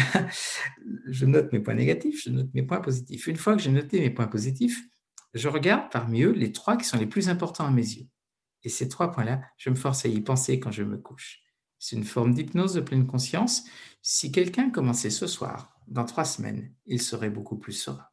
je 1.06 1.26
note 1.26 1.52
mes 1.52 1.60
points 1.60 1.74
négatifs, 1.74 2.22
je 2.24 2.30
note 2.30 2.52
mes 2.54 2.62
points 2.62 2.80
positifs. 2.80 3.26
Une 3.26 3.36
fois 3.36 3.56
que 3.56 3.62
j'ai 3.62 3.70
noté 3.70 4.00
mes 4.00 4.10
points 4.10 4.28
positifs, 4.28 4.80
je 5.34 5.48
regarde 5.48 5.90
parmi 5.90 6.22
eux 6.22 6.32
les 6.32 6.52
trois 6.52 6.76
qui 6.76 6.84
sont 6.84 6.98
les 6.98 7.06
plus 7.06 7.28
importants 7.28 7.66
à 7.66 7.70
mes 7.70 7.82
yeux. 7.82 8.06
Et 8.62 8.68
ces 8.68 8.88
trois 8.88 9.10
points-là, 9.10 9.40
je 9.56 9.70
me 9.70 9.76
force 9.76 10.04
à 10.04 10.08
y 10.08 10.20
penser 10.20 10.60
quand 10.60 10.70
je 10.70 10.82
me 10.82 10.98
couche. 10.98 11.42
C'est 11.78 11.96
une 11.96 12.04
forme 12.04 12.34
d'hypnose 12.34 12.74
de 12.74 12.80
pleine 12.80 13.06
conscience. 13.06 13.64
Si 14.02 14.32
quelqu'un 14.32 14.70
commençait 14.70 15.10
ce 15.10 15.26
soir, 15.26 15.78
dans 15.86 16.04
trois 16.04 16.24
semaines, 16.24 16.72
il 16.86 17.00
serait 17.00 17.30
beaucoup 17.30 17.56
plus 17.56 17.72
serein. 17.72 18.06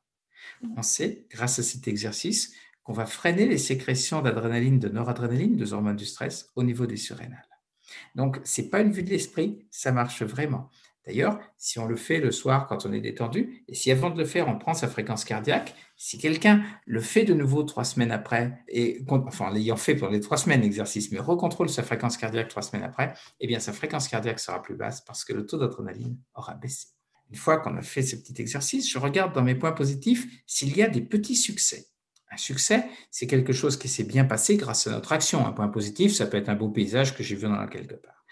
On 0.78 0.82
sait, 0.82 1.28
grâce 1.30 1.60
à 1.60 1.64
cet 1.64 1.88
exercice, 1.88 2.54
qu'on 2.84 2.94
va 2.94 3.06
freiner 3.06 3.48
les 3.48 3.58
sécrétions 3.58 4.22
d'adrénaline, 4.22 4.80
de 4.80 4.90
noradrénaline, 4.90 5.58
deux 5.58 5.74
hormones 5.74 5.96
du 5.96 6.06
stress, 6.06 6.50
au 6.56 6.64
niveau 6.64 6.86
des 6.86 6.98
surrénales. 6.98 7.48
Donc, 8.14 8.40
ce 8.44 8.62
n'est 8.62 8.70
pas 8.70 8.82
une 8.82 8.92
vue 8.92 9.04
de 9.04 9.10
l'esprit, 9.10 9.66
ça 9.72 9.92
marche 9.92 10.22
vraiment. 10.22 10.70
D'ailleurs, 11.06 11.40
si 11.58 11.78
on 11.78 11.86
le 11.86 11.96
fait 11.96 12.20
le 12.20 12.32
soir 12.32 12.66
quand 12.68 12.86
on 12.86 12.94
est 12.94 13.00
détendu, 13.00 13.64
et 13.68 13.76
si 13.76 13.92
avant 13.92 14.10
de 14.10 14.18
le 14.18 14.26
faire, 14.26 14.48
on 14.48 14.58
prend 14.58 14.74
sa 14.74 14.88
fréquence 14.88 15.24
cardiaque, 15.24 15.76
si 15.96 16.18
quelqu'un 16.18 16.64
le 16.86 17.00
fait 17.00 17.26
de 17.26 17.34
nouveau 17.34 17.64
trois 17.64 17.84
semaines 17.84 18.12
après, 18.12 18.58
et 18.68 19.06
enfin 19.08 19.52
l'ayant 19.52 19.78
fait 19.78 19.96
pour 19.96 20.10
les 20.10 20.20
trois 20.20 20.38
semaines 20.38 20.62
d'exercice, 20.62 21.12
mais 21.12 21.20
recontrôle 21.20 21.70
sa 21.70 21.84
fréquence 21.84 22.18
cardiaque 22.18 22.48
trois 22.48 22.64
semaines 22.64 22.84
après, 22.84 23.14
eh 23.40 23.48
bien 23.48 23.60
sa 23.60 23.72
fréquence 23.72 24.08
cardiaque 24.08 24.40
sera 24.40 24.62
plus 24.62 24.76
basse 24.76 25.02
parce 25.02 25.24
que 25.24 25.34
le 25.34 25.46
taux 25.46 25.58
d'adrénaline 25.58 26.18
aura 26.34 26.56
baissé. 26.56 26.88
Une 27.30 27.38
fois 27.38 27.58
qu'on 27.58 27.76
a 27.78 27.82
fait 27.82 28.02
ce 28.02 28.16
petit 28.16 28.40
exercice, 28.42 28.92
je 28.92 29.00
regarde 29.00 29.34
dans 29.34 29.44
mes 29.44 29.56
points 29.56 29.72
positifs 29.72 30.26
s'il 30.46 30.76
y 30.76 30.82
a 30.82 30.88
des 30.88 31.02
petits 31.02 31.36
succès. 31.36 31.88
Un 32.32 32.38
succès, 32.38 32.86
c'est 33.12 33.28
quelque 33.28 33.54
chose 33.54 33.78
qui 33.78 33.88
s'est 33.88 34.04
bien 34.04 34.26
passé 34.26 34.58
grâce 34.58 34.88
à 34.88 34.92
notre 34.92 35.12
action. 35.12 35.46
Un 35.46 35.52
point 35.52 35.68
positif, 35.68 36.14
ça 36.14 36.26
peut 36.26 36.38
être 36.38 36.50
un 36.50 36.56
beau 36.56 36.70
paysage 36.70 37.16
que 37.16 37.24
j'ai 37.24 37.36
vu 37.36 37.44
dans 37.44 37.68
quelque 37.68 37.96
part. 37.96 38.25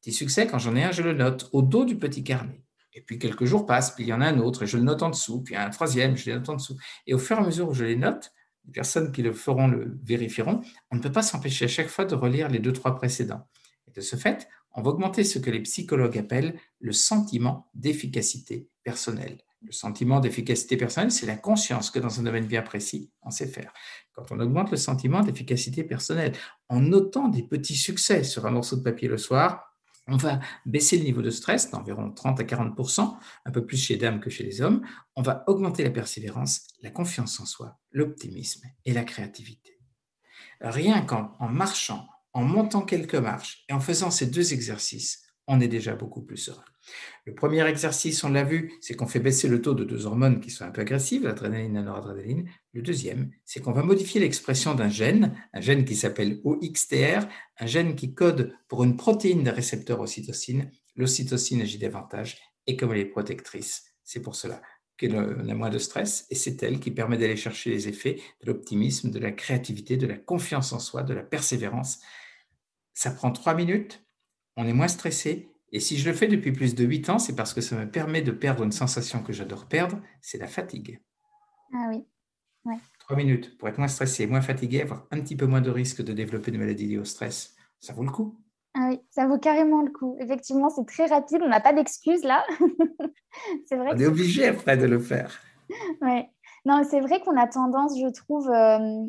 Petit 0.00 0.12
succès, 0.12 0.46
quand 0.46 0.58
j'en 0.58 0.76
ai 0.76 0.84
un, 0.84 0.92
je 0.92 1.02
le 1.02 1.12
note 1.12 1.48
au 1.52 1.62
dos 1.62 1.84
du 1.84 1.96
petit 1.96 2.24
carnet. 2.24 2.64
Et 2.92 3.02
puis 3.02 3.18
quelques 3.18 3.44
jours 3.44 3.66
passent, 3.66 3.94
puis 3.94 4.04
il 4.04 4.08
y 4.08 4.12
en 4.12 4.20
a 4.20 4.26
un 4.26 4.38
autre, 4.38 4.64
et 4.64 4.66
je 4.66 4.76
le 4.76 4.82
note 4.82 5.02
en 5.02 5.10
dessous, 5.10 5.42
puis 5.42 5.56
un 5.56 5.70
troisième, 5.70 6.16
je 6.16 6.30
le 6.30 6.38
note 6.38 6.48
en 6.48 6.54
dessous. 6.54 6.76
Et 7.06 7.14
au 7.14 7.18
fur 7.18 7.36
et 7.36 7.40
à 7.40 7.44
mesure 7.44 7.68
où 7.68 7.74
je 7.74 7.84
les 7.84 7.96
note, 7.96 8.32
les 8.66 8.72
personnes 8.72 9.12
qui 9.12 9.22
le 9.22 9.32
feront 9.32 9.68
le 9.68 9.98
vérifieront, 10.02 10.60
on 10.90 10.96
ne 10.96 11.00
peut 11.00 11.12
pas 11.12 11.22
s'empêcher 11.22 11.66
à 11.66 11.68
chaque 11.68 11.88
fois 11.88 12.04
de 12.04 12.14
relire 12.14 12.48
les 12.48 12.58
deux, 12.58 12.72
trois 12.72 12.96
précédents. 12.96 13.46
Et 13.86 13.90
de 13.92 14.00
ce 14.00 14.16
fait, 14.16 14.48
on 14.72 14.82
va 14.82 14.90
augmenter 14.90 15.24
ce 15.24 15.38
que 15.38 15.50
les 15.50 15.60
psychologues 15.60 16.18
appellent 16.18 16.58
le 16.80 16.92
sentiment 16.92 17.70
d'efficacité 17.74 18.68
personnelle. 18.84 19.38
Le 19.62 19.72
sentiment 19.72 20.20
d'efficacité 20.20 20.76
personnelle, 20.76 21.12
c'est 21.12 21.26
la 21.26 21.36
conscience 21.36 21.90
que 21.90 21.98
dans 21.98 22.18
un 22.18 22.22
domaine 22.22 22.46
bien 22.46 22.62
précis, 22.62 23.10
on 23.22 23.30
sait 23.30 23.46
faire. 23.46 23.72
Quand 24.12 24.24
on 24.30 24.40
augmente 24.40 24.70
le 24.70 24.78
sentiment 24.78 25.20
d'efficacité 25.20 25.84
personnelle 25.84 26.32
en 26.68 26.80
notant 26.80 27.28
des 27.28 27.42
petits 27.42 27.76
succès 27.76 28.24
sur 28.24 28.46
un 28.46 28.50
morceau 28.50 28.76
de 28.76 28.82
papier 28.82 29.08
le 29.08 29.18
soir, 29.18 29.69
on 30.10 30.16
va 30.16 30.40
baisser 30.66 30.98
le 30.98 31.04
niveau 31.04 31.22
de 31.22 31.30
stress 31.30 31.70
d'environ 31.70 32.10
30 32.10 32.40
à 32.40 32.42
40% 32.42 33.16
un 33.44 33.50
peu 33.50 33.64
plus 33.64 33.76
chez 33.76 33.94
les 33.94 34.00
dames 34.00 34.20
que 34.20 34.28
chez 34.28 34.44
les 34.44 34.60
hommes. 34.60 34.84
On 35.16 35.22
va 35.22 35.44
augmenter 35.46 35.84
la 35.84 35.90
persévérance, 35.90 36.66
la 36.82 36.90
confiance 36.90 37.38
en 37.40 37.46
soi, 37.46 37.78
l'optimisme 37.92 38.66
et 38.84 38.92
la 38.92 39.04
créativité. 39.04 39.78
Rien 40.60 41.02
qu'en 41.02 41.36
marchant, 41.48 42.08
en 42.32 42.42
montant 42.42 42.82
quelques 42.82 43.14
marches 43.14 43.64
et 43.68 43.72
en 43.72 43.80
faisant 43.80 44.10
ces 44.10 44.26
deux 44.26 44.52
exercices, 44.52 45.22
on 45.46 45.60
est 45.60 45.68
déjà 45.68 45.94
beaucoup 45.94 46.22
plus 46.22 46.36
serein. 46.36 46.64
Le 47.24 47.34
premier 47.34 47.66
exercice, 47.66 48.22
on 48.24 48.30
l'a 48.30 48.44
vu, 48.44 48.72
c'est 48.80 48.94
qu'on 48.94 49.06
fait 49.06 49.20
baisser 49.20 49.48
le 49.48 49.60
taux 49.60 49.74
de 49.74 49.84
deux 49.84 50.06
hormones 50.06 50.40
qui 50.40 50.50
sont 50.50 50.64
un 50.64 50.70
peu 50.70 50.80
agressives, 50.80 51.24
l'adrénaline 51.24 51.72
et 51.72 51.78
la 51.78 51.82
noradrénaline. 51.82 52.48
Le 52.72 52.82
deuxième, 52.82 53.30
c'est 53.44 53.60
qu'on 53.60 53.72
va 53.72 53.82
modifier 53.82 54.20
l'expression 54.20 54.74
d'un 54.74 54.88
gène, 54.88 55.34
un 55.52 55.60
gène 55.60 55.84
qui 55.84 55.96
s'appelle 55.96 56.40
OXTR, 56.44 57.26
un 57.58 57.66
gène 57.66 57.94
qui 57.94 58.14
code 58.14 58.54
pour 58.68 58.84
une 58.84 58.96
protéine 58.96 59.44
de 59.44 59.50
récepteur 59.50 60.00
ocytocine. 60.00 60.70
L'ocytocine 60.96 61.62
agit 61.62 61.78
davantage 61.78 62.38
et 62.66 62.76
comme 62.76 62.92
elle 62.92 63.00
est 63.00 63.04
protectrice, 63.06 63.84
c'est 64.04 64.20
pour 64.20 64.34
cela 64.34 64.60
qu'elle 65.00 65.16
a 65.16 65.54
moins 65.54 65.70
de 65.70 65.78
stress 65.78 66.26
et 66.28 66.34
c'est 66.34 66.62
elle 66.62 66.78
qui 66.78 66.90
permet 66.90 67.16
d'aller 67.16 67.36
chercher 67.36 67.70
les 67.70 67.88
effets 67.88 68.20
de 68.42 68.46
l'optimisme, 68.46 69.10
de 69.10 69.18
la 69.18 69.32
créativité, 69.32 69.96
de 69.96 70.06
la 70.06 70.16
confiance 70.16 70.74
en 70.74 70.78
soi, 70.78 71.02
de 71.02 71.14
la 71.14 71.22
persévérance. 71.22 72.00
Ça 72.92 73.10
prend 73.10 73.30
trois 73.30 73.54
minutes, 73.54 74.04
on 74.56 74.66
est 74.66 74.74
moins 74.74 74.88
stressé 74.88 75.48
et 75.72 75.80
si 75.80 75.96
je 75.96 76.08
le 76.08 76.14
fais 76.14 76.26
depuis 76.26 76.52
plus 76.52 76.74
de 76.74 76.84
8 76.84 77.10
ans, 77.10 77.18
c'est 77.18 77.36
parce 77.36 77.54
que 77.54 77.60
ça 77.60 77.76
me 77.76 77.90
permet 77.90 78.22
de 78.22 78.32
perdre 78.32 78.64
une 78.64 78.72
sensation 78.72 79.22
que 79.22 79.32
j'adore 79.32 79.66
perdre, 79.66 80.00
c'est 80.20 80.38
la 80.38 80.46
fatigue. 80.46 81.00
Ah 81.72 81.86
oui. 81.90 82.04
Ouais. 82.64 82.76
3 83.00 83.16
minutes 83.16 83.56
pour 83.58 83.68
être 83.68 83.78
moins 83.78 83.88
stressé, 83.88 84.26
moins 84.26 84.40
fatigué, 84.40 84.82
avoir 84.82 85.06
un 85.10 85.20
petit 85.20 85.36
peu 85.36 85.46
moins 85.46 85.60
de 85.60 85.70
risque 85.70 86.02
de 86.02 86.12
développer 86.12 86.50
des 86.50 86.58
maladies 86.58 86.86
liées 86.86 86.98
au 86.98 87.04
stress. 87.04 87.54
Ça 87.78 87.92
vaut 87.92 88.04
le 88.04 88.10
coup. 88.10 88.36
Ah 88.74 88.88
oui, 88.90 89.00
ça 89.10 89.26
vaut 89.26 89.38
carrément 89.38 89.82
le 89.82 89.90
coup. 89.90 90.16
Effectivement, 90.20 90.70
c'est 90.70 90.86
très 90.86 91.06
rapide. 91.06 91.40
On 91.42 91.48
n'a 91.48 91.60
pas 91.60 91.72
d'excuses 91.72 92.22
là. 92.22 92.44
c'est 93.66 93.76
vrai. 93.76 93.90
On 93.94 93.98
est 93.98 94.06
obligé 94.06 94.46
après 94.46 94.76
de 94.76 94.86
le 94.86 94.98
faire. 94.98 95.40
Oui. 96.02 96.22
Non, 96.64 96.82
c'est 96.88 97.00
vrai 97.00 97.20
qu'on 97.20 97.36
a 97.38 97.46
tendance, 97.46 97.98
je 97.98 98.08
trouve, 98.12 98.48
euh, 98.50 99.06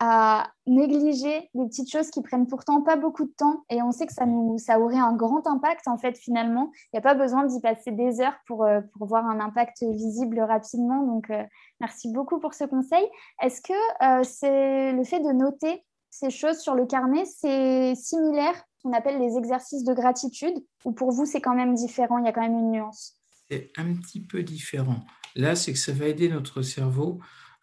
à 0.00 0.50
négliger 0.66 1.50
des 1.52 1.66
petites 1.66 1.90
choses 1.90 2.10
qui 2.10 2.22
prennent 2.22 2.46
pourtant 2.46 2.80
pas 2.80 2.96
beaucoup 2.96 3.24
de 3.24 3.32
temps 3.36 3.64
et 3.68 3.82
on 3.82 3.92
sait 3.92 4.06
que 4.06 4.14
ça, 4.14 4.24
nous, 4.24 4.56
ça 4.56 4.80
aurait 4.80 4.96
un 4.96 5.14
grand 5.14 5.46
impact 5.46 5.86
en 5.88 5.98
fait 5.98 6.16
finalement. 6.16 6.72
Il 6.86 6.88
n'y 6.96 6.98
a 6.98 7.02
pas 7.02 7.14
besoin 7.14 7.44
d'y 7.44 7.60
passer 7.60 7.92
des 7.92 8.22
heures 8.22 8.38
pour, 8.46 8.64
euh, 8.64 8.80
pour 8.94 9.06
voir 9.06 9.26
un 9.26 9.40
impact 9.40 9.82
visible 9.82 10.40
rapidement. 10.40 11.04
Donc 11.04 11.28
euh, 11.28 11.44
merci 11.80 12.10
beaucoup 12.10 12.40
pour 12.40 12.54
ce 12.54 12.64
conseil. 12.64 13.04
Est-ce 13.42 13.60
que 13.60 13.72
euh, 14.02 14.24
c'est 14.24 14.92
le 14.92 15.04
fait 15.04 15.20
de 15.20 15.32
noter 15.32 15.84
ces 16.08 16.30
choses 16.30 16.58
sur 16.58 16.74
le 16.74 16.86
carnet, 16.86 17.24
c'est 17.26 17.94
similaire 17.94 18.54
qu'on 18.82 18.94
appelle 18.94 19.20
les 19.20 19.36
exercices 19.36 19.84
de 19.84 19.92
gratitude, 19.92 20.54
ou 20.86 20.92
pour 20.92 21.12
vous 21.12 21.26
c'est 21.26 21.42
quand 21.42 21.54
même 21.54 21.74
différent, 21.74 22.18
il 22.18 22.24
y 22.24 22.28
a 22.28 22.32
quand 22.32 22.40
même 22.40 22.58
une 22.58 22.72
nuance 22.72 23.16
C'est 23.50 23.70
un 23.76 23.94
petit 23.94 24.20
peu 24.20 24.42
différent. 24.42 25.00
Là, 25.36 25.54
c'est 25.54 25.72
que 25.72 25.78
ça 25.78 25.92
va 25.92 26.06
aider 26.06 26.28
notre 26.28 26.62
cerveau 26.62 27.20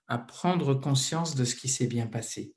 à 0.08 0.18
prendre 0.18 0.74
conscience 0.74 1.36
de 1.36 1.46
ce 1.46 1.56
qui 1.56 1.70
s'est 1.70 1.88
bien 1.88 2.08
passé. 2.08 2.54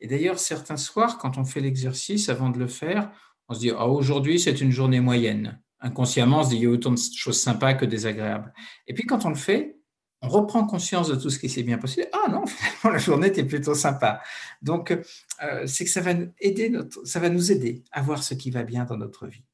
Et 0.00 0.06
d'ailleurs, 0.06 0.38
certains 0.38 0.76
soirs, 0.76 1.18
quand 1.18 1.38
on 1.38 1.44
fait 1.44 1.60
l'exercice, 1.60 2.28
avant 2.28 2.50
de 2.50 2.58
le 2.58 2.66
faire, 2.66 3.10
on 3.48 3.54
se 3.54 3.60
dit 3.60 3.70
ah, 3.70 3.86
aujourd'hui, 3.86 4.40
c'est 4.40 4.60
une 4.60 4.70
journée 4.70 5.00
moyenne. 5.00 5.60
Inconsciemment, 5.80 6.40
on 6.40 6.44
se 6.44 6.48
dit 6.50 6.56
il 6.56 6.62
y 6.62 6.66
a 6.66 6.70
autant 6.70 6.92
de 6.92 6.98
choses 6.98 7.40
sympas 7.40 7.74
que 7.74 7.84
désagréables. 7.84 8.52
Et 8.86 8.94
puis, 8.94 9.04
quand 9.04 9.24
on 9.24 9.28
le 9.28 9.34
fait, 9.34 9.78
on 10.22 10.28
reprend 10.28 10.66
conscience 10.66 11.08
de 11.08 11.16
tout 11.16 11.28
ce 11.28 11.38
qui 11.38 11.50
s'est 11.50 11.62
bien 11.62 11.78
passé. 11.78 12.06
Ah 12.12 12.30
non, 12.30 12.46
finalement, 12.46 12.90
la 12.90 12.98
journée 12.98 13.26
était 13.28 13.44
plutôt 13.44 13.74
sympa. 13.74 14.22
Donc, 14.62 14.90
euh, 14.90 15.66
c'est 15.66 15.84
que 15.84 15.90
ça 15.90 16.00
va, 16.00 16.12
aider 16.40 16.70
notre, 16.70 17.04
ça 17.04 17.20
va 17.20 17.28
nous 17.28 17.52
aider 17.52 17.84
à 17.92 18.00
voir 18.00 18.22
ce 18.22 18.34
qui 18.34 18.50
va 18.50 18.62
bien 18.62 18.84
dans 18.84 18.96
notre 18.96 19.26
vie. 19.26 19.44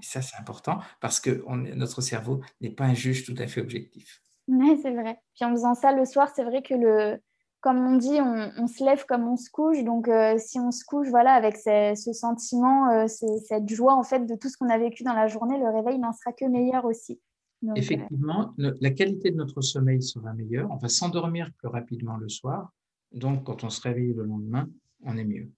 Ça, 0.00 0.22
c'est 0.22 0.36
important 0.36 0.80
parce 1.00 1.20
que 1.20 1.44
notre 1.74 2.00
cerveau 2.00 2.40
n'est 2.62 2.70
pas 2.70 2.84
un 2.84 2.94
juge 2.94 3.24
tout 3.24 3.34
à 3.38 3.46
fait 3.46 3.60
objectif. 3.60 4.22
Oui, 4.48 4.78
c'est 4.82 4.92
vrai. 4.92 5.18
Puis 5.34 5.44
en 5.44 5.50
faisant 5.50 5.74
ça 5.74 5.92
le 5.92 6.04
soir, 6.04 6.30
c'est 6.34 6.44
vrai 6.44 6.62
que 6.62 6.74
le, 6.74 7.18
comme 7.64 7.78
on 7.78 7.96
dit, 7.96 8.18
on, 8.20 8.66
se 8.66 8.84
lève 8.84 9.06
comme 9.06 9.26
on 9.26 9.38
se 9.38 9.48
couche. 9.50 9.82
Donc, 9.84 10.06
euh, 10.06 10.36
si 10.36 10.60
on 10.60 10.70
se 10.70 10.84
couche, 10.84 11.08
voilà, 11.08 11.32
avec 11.32 11.56
ce, 11.56 12.12
sentiment, 12.12 12.90
euh, 12.90 13.06
cette 13.06 13.70
joie 13.70 13.94
en 13.94 14.02
fait 14.02 14.26
de 14.26 14.34
tout 14.34 14.50
ce 14.50 14.58
qu'on 14.58 14.68
a 14.68 14.76
vécu 14.76 15.02
dans 15.02 15.14
la 15.14 15.28
journée, 15.28 15.58
le 15.58 15.70
réveil 15.70 15.98
n'en 15.98 16.12
sera 16.12 16.32
que 16.32 16.44
meilleur 16.44 16.84
aussi. 16.84 17.18
Euh, 17.64 17.72
Effectivement, 17.74 18.52
la 18.58 18.90
qualité 18.90 19.30
de 19.30 19.36
notre 19.36 19.62
sommeil 19.62 20.02
sera 20.02 20.34
meilleure. 20.34 20.70
On 20.70 20.76
va 20.76 20.88
s'endormir 20.88 21.50
plus 21.56 21.68
rapidement 21.68 22.18
le 22.18 22.28
soir. 22.28 22.70
Donc, 23.12 23.44
quand 23.44 23.64
on 23.64 23.70
se 23.70 23.80
réveille 23.80 24.12
le 24.12 24.24
lendemain, 24.24 24.68
on 25.02 25.16
est 25.16 25.24
mieux. 25.24 25.50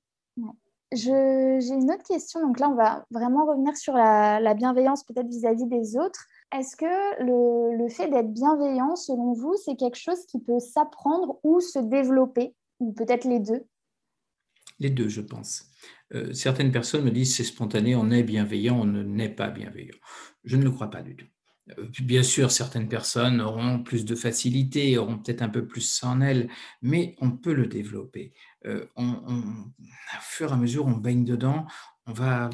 J'ai 0.92 1.10
une 1.10 1.90
autre 1.90 2.04
question. 2.06 2.40
Donc 2.40 2.60
là, 2.60 2.68
on 2.68 2.76
va 2.76 3.04
vraiment 3.10 3.46
revenir 3.46 3.76
sur 3.76 3.94
la, 3.94 4.38
la 4.38 4.54
bienveillance 4.54 5.02
peut-être 5.02 5.26
vis-à-vis 5.26 5.66
des 5.66 5.96
autres. 5.96 6.28
Est-ce 6.52 6.76
que 6.76 7.22
le, 7.22 7.88
fait 7.88 8.08
d'être 8.08 8.32
bienveillant, 8.32 8.96
selon 8.96 9.32
vous, 9.32 9.54
c'est 9.64 9.76
quelque 9.76 9.98
chose 9.98 10.24
qui 10.26 10.40
peut 10.40 10.60
s'apprendre 10.60 11.38
ou 11.42 11.60
se 11.60 11.78
développer, 11.78 12.54
ou 12.78 12.92
peut-être 12.92 13.24
les 13.24 13.40
deux? 13.40 13.66
Les 14.78 14.90
deux, 14.90 15.08
je 15.08 15.22
pense. 15.22 15.64
Euh, 16.14 16.32
certaines 16.32 16.70
personnes 16.70 17.04
me 17.04 17.10
disent 17.10 17.34
c'est 17.34 17.44
spontané, 17.44 17.96
on 17.96 18.10
est 18.10 18.22
bienveillant, 18.22 18.80
on 18.80 18.84
ne 18.84 19.02
n'est 19.02 19.34
pas 19.34 19.48
bienveillant. 19.48 19.96
Je 20.44 20.56
ne 20.56 20.62
le 20.62 20.70
crois 20.70 20.90
pas 20.90 21.02
du 21.02 21.16
tout. 21.16 21.26
Euh, 21.78 21.88
bien 22.00 22.22
sûr, 22.22 22.50
certaines 22.50 22.88
personnes 22.88 23.40
auront 23.40 23.82
plus 23.82 24.04
de 24.04 24.14
facilité, 24.14 24.98
auront 24.98 25.18
peut-être 25.18 25.42
un 25.42 25.48
peu 25.48 25.66
plus 25.66 26.02
en 26.04 26.20
elles, 26.20 26.48
mais 26.82 27.16
on 27.20 27.32
peut 27.32 27.54
le 27.54 27.66
développer. 27.66 28.32
Euh, 28.66 28.86
on, 28.96 29.14
au 29.14 30.20
fur 30.20 30.50
et 30.50 30.52
à 30.52 30.56
mesure, 30.56 30.86
on 30.86 30.92
baigne 30.92 31.24
dedans, 31.24 31.66
on 32.06 32.12
va 32.12 32.50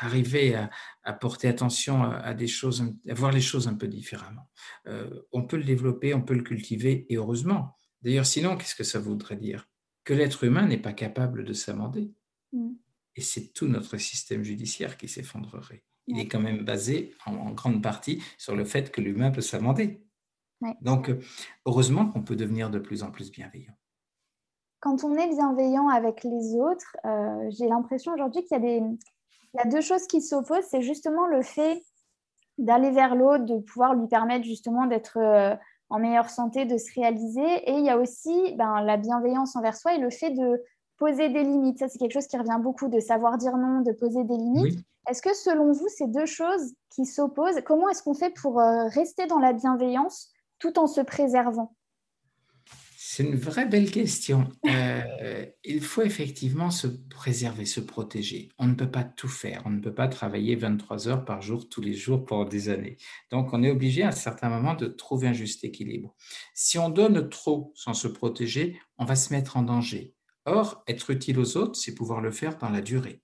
arriver 0.00 0.54
à, 1.02 1.12
porter 1.12 1.48
attention 1.48 2.04
à, 2.04 2.34
des 2.34 2.46
choses, 2.46 2.84
à 3.08 3.14
voir 3.14 3.32
les 3.32 3.40
choses 3.40 3.66
un 3.66 3.74
peu 3.74 3.88
différemment. 3.88 4.48
Euh, 4.86 5.22
on 5.32 5.42
peut 5.42 5.56
le 5.56 5.64
développer, 5.64 6.14
on 6.14 6.22
peut 6.22 6.34
le 6.34 6.42
cultiver, 6.42 7.06
et 7.08 7.16
heureusement. 7.16 7.76
D'ailleurs, 8.02 8.26
sinon, 8.26 8.56
qu'est-ce 8.56 8.76
que 8.76 8.84
ça 8.84 9.00
voudrait 9.00 9.36
dire? 9.36 9.68
Que 10.04 10.14
l'être 10.14 10.44
humain 10.44 10.66
n'est 10.66 10.78
pas 10.78 10.92
capable 10.92 11.44
de 11.44 11.52
s'amender. 11.52 12.12
Mm. 12.52 12.74
Et 13.16 13.20
c'est 13.20 13.52
tout 13.52 13.66
notre 13.66 13.98
système 13.98 14.44
judiciaire 14.44 14.96
qui 14.96 15.08
s'effondrerait. 15.08 15.84
Il 16.08 16.18
est 16.18 16.28
quand 16.28 16.40
même 16.40 16.64
basé 16.64 17.14
en, 17.26 17.52
grande 17.52 17.82
partie 17.82 18.22
sur 18.38 18.56
le 18.56 18.64
fait 18.64 18.90
que 18.90 19.00
l'humain 19.00 19.30
peut 19.30 19.40
s'amender. 19.40 20.02
Donc, 20.80 21.12
heureusement 21.66 22.06
qu'on 22.06 22.22
peut 22.22 22.36
devenir 22.36 22.70
de 22.70 22.78
plus 22.78 23.02
en 23.02 23.10
plus 23.10 23.30
bienveillant 23.30 23.76
quand 24.82 25.04
on 25.04 25.14
est 25.14 25.28
bienveillant 25.28 25.88
avec 25.88 26.24
les 26.24 26.56
autres, 26.56 26.96
euh, 27.04 27.48
j'ai 27.50 27.68
l'impression 27.68 28.12
aujourd'hui 28.12 28.44
qu'il 28.44 28.62
y, 28.64 28.78
y, 28.78 29.60
a 29.60 29.64
deux 29.64 29.80
choses 29.80 30.08
qui 30.08 30.20
s'opposent. 30.20 30.64
C'est 30.68 30.82
justement 30.82 31.28
le 31.28 31.42
fait 31.42 31.80
d'aller 32.58 32.90
vers 32.90 33.14
l'autre, 33.14 33.44
de 33.44 33.58
pouvoir 33.60 33.94
lui 33.94 34.08
permettre 34.08 34.44
justement 34.44 34.86
d'être 34.86 35.18
euh, 35.18 35.54
en 35.88 36.00
meilleure 36.00 36.28
santé, 36.28 36.64
de 36.64 36.76
se 36.78 36.92
réaliser. 36.96 37.46
Et 37.70 37.74
il 37.74 37.84
y 37.84 37.90
a 37.90 37.96
aussi 37.96 38.56
ben, 38.56 38.82
la 38.82 38.96
bienveillance 38.96 39.54
envers 39.54 39.76
soi 39.76 39.94
et 39.94 39.98
le 39.98 40.10
fait 40.10 40.30
de 40.30 40.60
poser 40.98 41.28
des 41.28 41.44
limites. 41.44 41.78
Ça, 41.78 41.88
c'est 41.88 41.98
quelque 41.98 42.14
chose 42.14 42.26
qui 42.26 42.36
revient 42.36 42.58
beaucoup, 42.60 42.88
de 42.88 42.98
savoir 42.98 43.38
dire 43.38 43.56
non, 43.56 43.82
de 43.82 43.92
poser 43.92 44.24
des 44.24 44.36
limites. 44.36 44.80
Est-ce 45.08 45.22
que 45.22 45.32
selon 45.32 45.70
vous, 45.70 45.88
ces 45.88 46.08
deux 46.08 46.26
choses 46.26 46.74
qui 46.90 47.06
s'opposent, 47.06 47.60
comment 47.64 47.88
est-ce 47.88 48.02
qu'on 48.02 48.14
fait 48.14 48.30
pour 48.30 48.58
euh, 48.58 48.88
rester 48.88 49.26
dans 49.26 49.38
la 49.38 49.52
bienveillance 49.52 50.32
tout 50.58 50.76
en 50.80 50.88
se 50.88 51.00
préservant? 51.00 51.72
C'est 53.14 53.24
une 53.24 53.36
vraie 53.36 53.66
belle 53.66 53.90
question. 53.90 54.48
Euh, 54.64 55.44
il 55.64 55.82
faut 55.82 56.00
effectivement 56.00 56.70
se 56.70 56.86
préserver, 56.86 57.66
se 57.66 57.80
protéger. 57.80 58.48
On 58.58 58.66
ne 58.66 58.72
peut 58.72 58.90
pas 58.90 59.04
tout 59.04 59.28
faire. 59.28 59.60
On 59.66 59.70
ne 59.70 59.80
peut 59.80 59.92
pas 59.92 60.08
travailler 60.08 60.56
23 60.56 61.08
heures 61.08 61.24
par 61.26 61.42
jour, 61.42 61.68
tous 61.68 61.82
les 61.82 61.92
jours, 61.92 62.24
pendant 62.24 62.48
des 62.48 62.70
années. 62.70 62.96
Donc, 63.30 63.52
on 63.52 63.62
est 63.62 63.70
obligé 63.70 64.02
à 64.02 64.08
un 64.08 64.12
certain 64.12 64.48
moment 64.48 64.72
de 64.72 64.86
trouver 64.86 65.28
un 65.28 65.34
juste 65.34 65.62
équilibre. 65.62 66.16
Si 66.54 66.78
on 66.78 66.88
donne 66.88 67.28
trop 67.28 67.74
sans 67.74 67.92
se 67.92 68.08
protéger, 68.08 68.80
on 68.96 69.04
va 69.04 69.14
se 69.14 69.30
mettre 69.34 69.58
en 69.58 69.62
danger. 69.62 70.14
Or, 70.46 70.82
être 70.88 71.10
utile 71.10 71.38
aux 71.38 71.58
autres, 71.58 71.78
c'est 71.78 71.94
pouvoir 71.94 72.22
le 72.22 72.30
faire 72.30 72.56
dans 72.56 72.70
la 72.70 72.80
durée. 72.80 73.20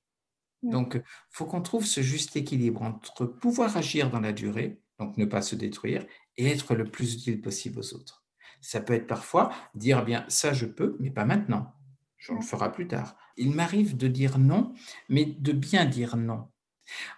Donc, 0.62 0.96
il 0.96 1.03
faut 1.31 1.46
qu'on 1.46 1.62
trouve 1.62 1.87
ce 1.87 2.03
juste 2.03 2.37
équilibre 2.37 2.83
entre 2.83 3.24
pouvoir 3.24 3.74
agir 3.79 4.11
dans 4.11 4.20
la 4.20 4.35
durée, 4.35 4.83
donc 4.98 5.16
ne 5.16 5.24
pas 5.24 5.40
se 5.40 5.55
détruire, 5.55 6.05
et 6.37 6.46
être 6.46 6.74
le 6.74 6.85
plus 6.85 7.14
utile 7.14 7.40
possible 7.40 7.79
aux 7.79 7.94
autres. 7.94 8.17
Ça 8.60 8.80
peut 8.80 8.94
être 8.94 9.06
parfois 9.06 9.50
dire, 9.74 10.04
bien, 10.04 10.24
ça 10.28 10.52
je 10.52 10.66
peux, 10.66 10.96
mais 11.00 11.10
pas 11.10 11.24
maintenant. 11.24 11.72
Je 12.16 12.32
le 12.32 12.40
ferai 12.40 12.72
plus 12.72 12.88
tard. 12.88 13.16
Il 13.36 13.52
m'arrive 13.52 13.96
de 13.96 14.08
dire 14.08 14.38
non, 14.38 14.74
mais 15.08 15.24
de 15.24 15.52
bien 15.52 15.84
dire 15.84 16.16
non. 16.16 16.48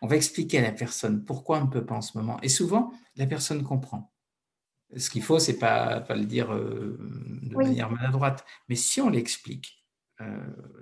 On 0.02 0.06
va 0.06 0.16
expliquer 0.16 0.58
à 0.58 0.62
la 0.62 0.72
personne 0.72 1.24
pourquoi 1.24 1.58
on 1.58 1.64
ne 1.64 1.70
peut 1.70 1.86
pas 1.86 1.94
en 1.94 2.02
ce 2.02 2.18
moment. 2.18 2.38
Et 2.42 2.48
souvent, 2.48 2.92
la 3.16 3.26
personne 3.26 3.62
comprend. 3.62 4.12
Ce 4.96 5.08
qu'il 5.08 5.22
faut, 5.22 5.38
c'est 5.38 5.58
pas, 5.58 6.00
pas 6.00 6.16
le 6.16 6.24
dire 6.24 6.52
euh, 6.52 6.98
de 7.42 7.56
manière 7.56 7.90
maladroite, 7.90 8.44
mais 8.68 8.74
si 8.74 9.00
on 9.00 9.08
l'explique, 9.08 9.80
euh, 10.20 10.36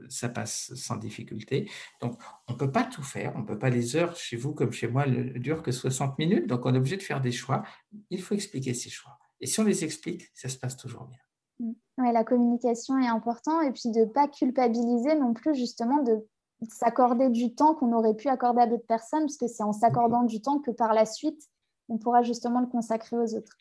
ça 0.09 0.29
passe 0.29 0.75
sans 0.75 0.97
difficulté. 0.97 1.71
Donc, 2.01 2.19
on 2.49 2.55
ne 2.55 2.59
peut 2.59 2.73
pas 2.73 2.85
tout 2.85 3.03
faire. 3.03 3.33
On 3.37 3.41
ne 3.41 3.47
peut 3.47 3.59
pas 3.59 3.71
les 3.71 3.95
heures 3.95 4.17
chez 4.17 4.37
vous 4.37 4.55
comme 4.55 4.73
chez 4.73 4.89
moi 4.89 5.07
ne 5.07 5.39
durent 5.39 5.63
que 5.63 5.71
60 5.71 6.19
minutes. 6.19 6.47
Donc, 6.47 6.65
on 6.67 6.75
est 6.75 6.79
obligé 6.79 6.97
de 6.97 7.03
faire 7.03 7.21
des 7.21 7.31
choix. 7.31 7.63
Il 8.11 8.21
faut 8.21 8.35
expliquer 8.35 8.75
ces 8.75 8.91
choix. 8.91 9.19
Et 9.41 9.47
si 9.47 9.61
on 9.61 9.65
les 9.65 9.85
explique, 9.85 10.25
ça 10.35 10.49
se 10.49 10.59
passe 10.59 10.77
toujours 10.77 11.05
bien. 11.05 11.19
Mm. 11.61 11.73
Oui, 11.99 12.13
la 12.13 12.25
communication 12.25 12.99
est 12.99 13.09
importante 13.09 13.65
et 13.65 13.73
puis 13.73 13.91
de 13.91 14.01
ne 14.01 14.05
pas 14.05 14.29
culpabiliser 14.29 15.15
non 15.17 15.35
plus 15.35 15.55
justement 15.55 16.03
de 16.03 16.25
s'accorder 16.69 17.31
du 17.31 17.55
temps 17.55 17.75
qu'on 17.75 17.93
aurait 17.93 18.15
pu 18.15 18.29
accorder 18.29 18.63
à 18.63 18.67
d'autres 18.67 18.87
personnes 18.87 19.23
parce 19.23 19.37
que 19.37 19.47
c'est 19.47 19.63
en 19.63 19.73
s'accordant 19.73 20.25
du 20.25 20.41
temps 20.41 20.59
que 20.59 20.71
par 20.71 20.93
la 20.93 21.07
suite, 21.07 21.41
on 21.89 21.99
pourra 21.99 22.23
justement 22.23 22.61
le 22.61 22.67
consacrer 22.67 23.17
aux 23.17 23.35
autres. 23.35 23.57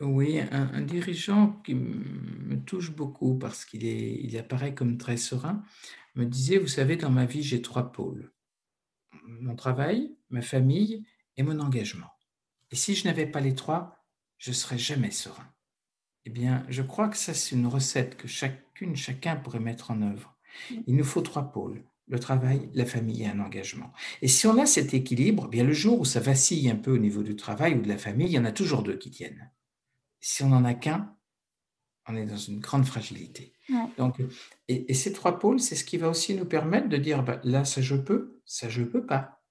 Oui, 0.00 0.40
un, 0.50 0.80
dirigeant 0.80 1.52
qui 1.64 1.74
me 1.74 2.56
touche 2.64 2.90
beaucoup 2.90 3.36
parce 3.38 3.64
qu'il 3.64 3.84
il 3.84 4.36
apparaît 4.36 4.74
comme 4.74 4.98
très 4.98 5.16
serein 5.16 5.62
me 6.16 6.24
disait, 6.24 6.58
vous 6.58 6.68
savez, 6.68 6.96
dans 6.96 7.10
ma 7.10 7.26
vie, 7.26 7.42
j'ai 7.42 7.62
trois 7.62 7.92
pôles. 7.92 8.32
Mon 9.24 9.54
travail, 9.54 10.16
ma 10.30 10.42
famille 10.42 11.06
et 11.36 11.42
mon 11.42 11.60
engagement. 11.60 12.10
Et 12.70 12.76
si 12.76 12.94
je 12.94 13.06
n'avais 13.06 13.26
pas 13.26 13.40
les 13.40 13.54
trois, 13.54 14.03
je 14.38 14.50
ne 14.50 14.54
serai 14.54 14.78
jamais 14.78 15.10
serein. 15.10 15.46
Eh 16.24 16.30
bien, 16.30 16.64
je 16.68 16.82
crois 16.82 17.08
que 17.08 17.16
ça, 17.16 17.34
c'est 17.34 17.54
une 17.54 17.66
recette 17.66 18.16
que 18.16 18.28
chacune, 18.28 18.96
chacun 18.96 19.36
pourrait 19.36 19.60
mettre 19.60 19.90
en 19.90 20.02
œuvre. 20.02 20.36
Mm. 20.70 20.74
Il 20.86 20.96
nous 20.96 21.04
faut 21.04 21.22
trois 21.22 21.52
pôles 21.52 21.84
le 22.06 22.18
travail, 22.18 22.68
la 22.74 22.84
famille 22.84 23.22
et 23.22 23.26
un 23.26 23.40
engagement. 23.40 23.92
Et 24.20 24.28
si 24.28 24.46
on 24.46 24.58
a 24.58 24.66
cet 24.66 24.94
équilibre, 24.94 25.44
eh 25.46 25.50
bien 25.50 25.64
le 25.64 25.72
jour 25.72 26.00
où 26.00 26.04
ça 26.04 26.20
vacille 26.20 26.68
un 26.68 26.76
peu 26.76 26.92
au 26.92 26.98
niveau 26.98 27.22
du 27.22 27.36
travail 27.36 27.74
ou 27.74 27.80
de 27.80 27.88
la 27.88 27.98
famille, 27.98 28.26
il 28.26 28.32
y 28.32 28.38
en 28.38 28.44
a 28.44 28.52
toujours 28.52 28.82
deux 28.82 28.96
qui 28.96 29.10
tiennent. 29.10 29.50
Si 30.20 30.42
on 30.42 30.48
n'en 30.48 30.64
a 30.64 30.74
qu'un, 30.74 31.16
on 32.06 32.16
est 32.16 32.26
dans 32.26 32.36
une 32.36 32.60
grande 32.60 32.84
fragilité. 32.84 33.54
Donc, 33.96 34.20
et, 34.68 34.92
ces 34.92 35.12
trois 35.12 35.38
pôles, 35.38 35.60
c'est 35.60 35.74
ce 35.74 35.84
qui 35.84 35.96
va 35.96 36.10
aussi 36.10 36.34
nous 36.34 36.44
permettre 36.44 36.88
de 36.88 36.98
dire 36.98 37.22
bah, 37.22 37.40
là, 37.44 37.64
ça 37.64 37.80
je 37.80 37.96
peux, 37.96 38.40
ça 38.44 38.68
je 38.68 38.82
peux 38.82 39.06
pas. 39.06 39.42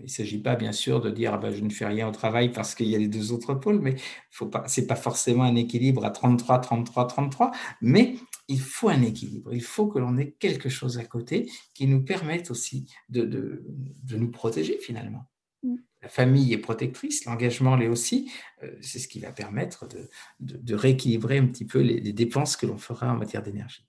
Il 0.00 0.04
ne 0.04 0.08
s'agit 0.08 0.40
pas, 0.40 0.56
bien 0.56 0.72
sûr, 0.72 1.00
de 1.00 1.10
dire 1.10 1.34
ah 1.34 1.38
ben, 1.38 1.52
je 1.52 1.62
ne 1.62 1.70
fais 1.70 1.86
rien 1.86 2.08
au 2.08 2.12
travail 2.12 2.52
parce 2.52 2.74
qu'il 2.74 2.88
y 2.88 2.94
a 2.94 2.98
les 2.98 3.08
deux 3.08 3.32
autres 3.32 3.54
pôles, 3.54 3.80
mais 3.80 3.96
ce 4.30 4.44
n'est 4.80 4.86
pas 4.86 4.96
forcément 4.96 5.44
un 5.44 5.56
équilibre 5.56 6.04
à 6.04 6.10
33, 6.10 6.58
33, 6.60 7.06
33, 7.06 7.52
mais 7.80 8.16
il 8.48 8.60
faut 8.60 8.88
un 8.88 9.02
équilibre. 9.02 9.54
Il 9.54 9.62
faut 9.62 9.86
que 9.86 9.98
l'on 9.98 10.16
ait 10.16 10.32
quelque 10.32 10.68
chose 10.68 10.98
à 10.98 11.04
côté 11.04 11.50
qui 11.74 11.86
nous 11.86 12.04
permette 12.04 12.50
aussi 12.50 12.92
de, 13.08 13.24
de, 13.24 13.64
de 13.68 14.16
nous 14.16 14.30
protéger 14.30 14.78
finalement. 14.78 15.24
Mm. 15.62 15.76
La 16.02 16.08
famille 16.08 16.52
est 16.52 16.58
protectrice, 16.58 17.24
l'engagement 17.24 17.76
l'est 17.76 17.88
aussi. 17.88 18.30
Euh, 18.62 18.76
c'est 18.82 18.98
ce 18.98 19.08
qui 19.08 19.20
va 19.20 19.32
permettre 19.32 19.88
de, 19.88 20.10
de, 20.40 20.74
rééquilibrer 20.74 21.38
un 21.38 21.46
petit 21.46 21.64
peu 21.64 21.80
les, 21.80 21.98
les 22.00 22.12
dépenses 22.12 22.56
que 22.56 22.66
l'on 22.66 22.76
fera 22.76 23.10
en 23.10 23.16
matière 23.16 23.42
d'énergie. 23.42 23.86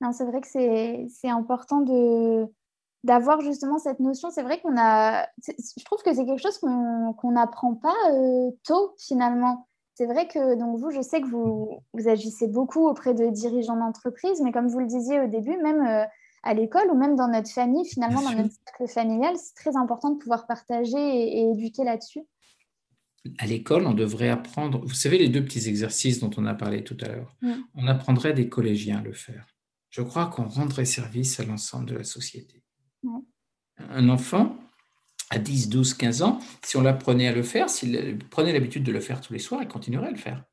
Non, 0.00 0.12
c'est 0.12 0.24
vrai 0.24 0.40
que 0.40 0.46
c'est 0.46 1.28
important 1.28 1.82
de 1.82 2.46
d'avoir 3.04 3.40
justement 3.40 3.78
cette 3.78 4.00
notion. 4.00 4.30
C'est 4.30 4.42
vrai 4.42 4.60
qu'on 4.60 4.76
a, 4.76 5.26
je 5.46 5.84
trouve 5.84 6.02
que 6.02 6.12
c'est 6.14 6.26
quelque 6.26 6.42
chose 6.42 6.58
qu'on 6.58 7.32
n'apprend 7.32 7.74
pas 7.74 7.94
euh, 8.10 8.50
tôt 8.64 8.94
finalement. 8.98 9.68
C'est 9.94 10.06
vrai 10.06 10.28
que 10.28 10.56
donc 10.56 10.78
vous, 10.78 10.90
je 10.90 11.00
sais 11.00 11.20
que 11.20 11.26
vous, 11.26 11.80
vous 11.92 12.08
agissez 12.08 12.46
beaucoup 12.46 12.88
auprès 12.88 13.14
de 13.14 13.30
dirigeants 13.30 13.76
d'entreprise, 13.76 14.40
mais 14.42 14.52
comme 14.52 14.68
vous 14.68 14.78
le 14.78 14.86
disiez 14.86 15.20
au 15.20 15.26
début, 15.26 15.56
même 15.58 15.84
euh, 15.86 16.04
à 16.42 16.54
l'école 16.54 16.90
ou 16.90 16.96
même 16.96 17.16
dans 17.16 17.28
notre 17.28 17.50
famille, 17.50 17.84
finalement, 17.84 18.22
dans 18.22 18.32
notre 18.32 18.54
cercle 18.64 18.88
familial, 18.88 19.34
c'est 19.36 19.54
très 19.54 19.76
important 19.76 20.10
de 20.10 20.18
pouvoir 20.18 20.46
partager 20.46 20.98
et, 20.98 21.50
éduquer 21.50 21.84
là-dessus. 21.84 22.22
À 23.38 23.46
l'école, 23.46 23.86
on 23.86 23.94
devrait 23.94 24.28
apprendre, 24.28 24.80
vous 24.84 24.94
savez, 24.94 25.18
les 25.18 25.28
deux 25.28 25.44
petits 25.44 25.68
exercices 25.68 26.20
dont 26.20 26.30
on 26.36 26.46
a 26.46 26.54
parlé 26.54 26.84
tout 26.84 26.96
à 27.00 27.08
l'heure, 27.08 27.36
on 27.74 27.86
apprendrait 27.88 28.32
des 28.32 28.48
collégiens 28.48 28.98
à 28.98 29.02
le 29.02 29.12
faire. 29.12 29.46
Je 29.90 30.02
crois 30.02 30.26
qu'on 30.26 30.46
rendrait 30.46 30.84
service 30.84 31.40
à 31.40 31.44
l'ensemble 31.44 31.86
de 31.86 31.96
la 31.96 32.04
société. 32.04 32.62
Un 33.78 34.08
enfant, 34.08 34.56
à 35.30 35.38
10, 35.38 35.68
12, 35.68 35.94
15 35.94 36.22
ans, 36.22 36.38
si 36.64 36.76
on 36.76 36.82
l'apprenait 36.82 37.28
à 37.28 37.32
le 37.32 37.42
faire, 37.42 37.68
s'il 37.70 38.18
prenait 38.30 38.52
l'habitude 38.52 38.82
de 38.82 38.92
le 38.92 39.00
faire 39.00 39.20
tous 39.20 39.32
les 39.32 39.38
soirs, 39.38 39.62
il 39.62 39.68
continuerait 39.68 40.08
à 40.08 40.10
le 40.10 40.16
faire. 40.16 40.44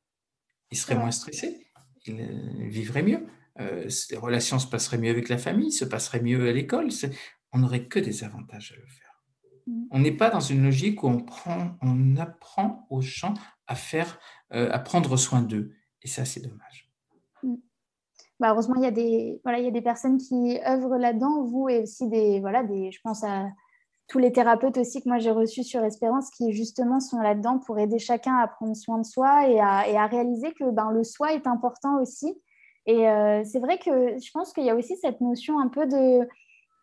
Il 0.70 0.76
serait 0.76 0.96
moins 0.96 1.10
stressé, 1.10 1.66
il 2.06 2.68
vivrait 2.68 3.02
mieux, 3.02 3.26
euh, 3.60 3.88
les 4.10 4.16
relations 4.16 4.58
se 4.58 4.66
passeraient 4.66 4.98
mieux 4.98 5.10
avec 5.10 5.28
la 5.28 5.38
famille, 5.38 5.72
se 5.72 5.84
passeraient 5.84 6.20
mieux 6.20 6.48
à 6.48 6.52
l'école. 6.52 6.88
On 7.52 7.58
n'aurait 7.58 7.86
que 7.86 7.98
des 7.98 8.24
avantages 8.24 8.72
à 8.72 8.80
le 8.80 8.86
faire. 8.86 9.24
Mm. 9.66 9.84
On 9.90 9.98
n'est 10.00 10.12
pas 10.12 10.30
dans 10.30 10.40
une 10.40 10.62
logique 10.64 11.02
où 11.02 11.08
on, 11.08 11.20
prend, 11.20 11.76
on 11.80 12.16
apprend 12.16 12.86
aux 12.90 13.00
gens 13.00 13.34
à, 13.66 13.74
faire, 13.74 14.18
euh, 14.52 14.70
à 14.70 14.78
prendre 14.78 15.16
soin 15.16 15.42
d'eux. 15.42 15.72
Et 16.02 16.08
ça, 16.08 16.24
c'est 16.24 16.40
dommage. 16.40 16.85
Bah, 18.38 18.50
heureusement, 18.52 18.74
il 18.76 18.82
y, 18.82 18.86
a 18.86 18.90
des, 18.90 19.40
voilà, 19.44 19.58
il 19.58 19.64
y 19.64 19.68
a 19.68 19.70
des 19.70 19.82
personnes 19.82 20.18
qui 20.18 20.58
œuvrent 20.66 20.98
là-dedans, 20.98 21.42
vous 21.44 21.68
et 21.68 21.82
aussi 21.82 22.06
des, 22.08 22.40
voilà, 22.40 22.62
des, 22.64 22.92
je 22.92 23.00
pense 23.02 23.24
à 23.24 23.46
tous 24.08 24.18
les 24.18 24.32
thérapeutes 24.32 24.78
aussi 24.78 25.02
que 25.02 25.08
moi 25.08 25.18
j'ai 25.18 25.32
reçus 25.32 25.64
sur 25.64 25.82
Espérance 25.82 26.30
qui 26.30 26.52
justement 26.52 27.00
sont 27.00 27.18
là-dedans 27.18 27.58
pour 27.58 27.78
aider 27.78 27.98
chacun 27.98 28.36
à 28.36 28.46
prendre 28.46 28.76
soin 28.76 28.98
de 28.98 29.04
soi 29.04 29.48
et 29.48 29.58
à, 29.58 29.88
et 29.88 29.96
à 29.96 30.06
réaliser 30.06 30.52
que 30.52 30.70
ben, 30.70 30.90
le 30.92 31.02
soi 31.02 31.32
est 31.32 31.46
important 31.46 32.00
aussi. 32.00 32.40
Et 32.86 33.08
euh, 33.08 33.42
c'est 33.44 33.58
vrai 33.58 33.78
que 33.78 34.18
je 34.18 34.30
pense 34.32 34.52
qu'il 34.52 34.64
y 34.64 34.70
a 34.70 34.76
aussi 34.76 34.96
cette 34.96 35.20
notion 35.20 35.58
un 35.58 35.68
peu 35.68 35.86
de, 35.86 36.20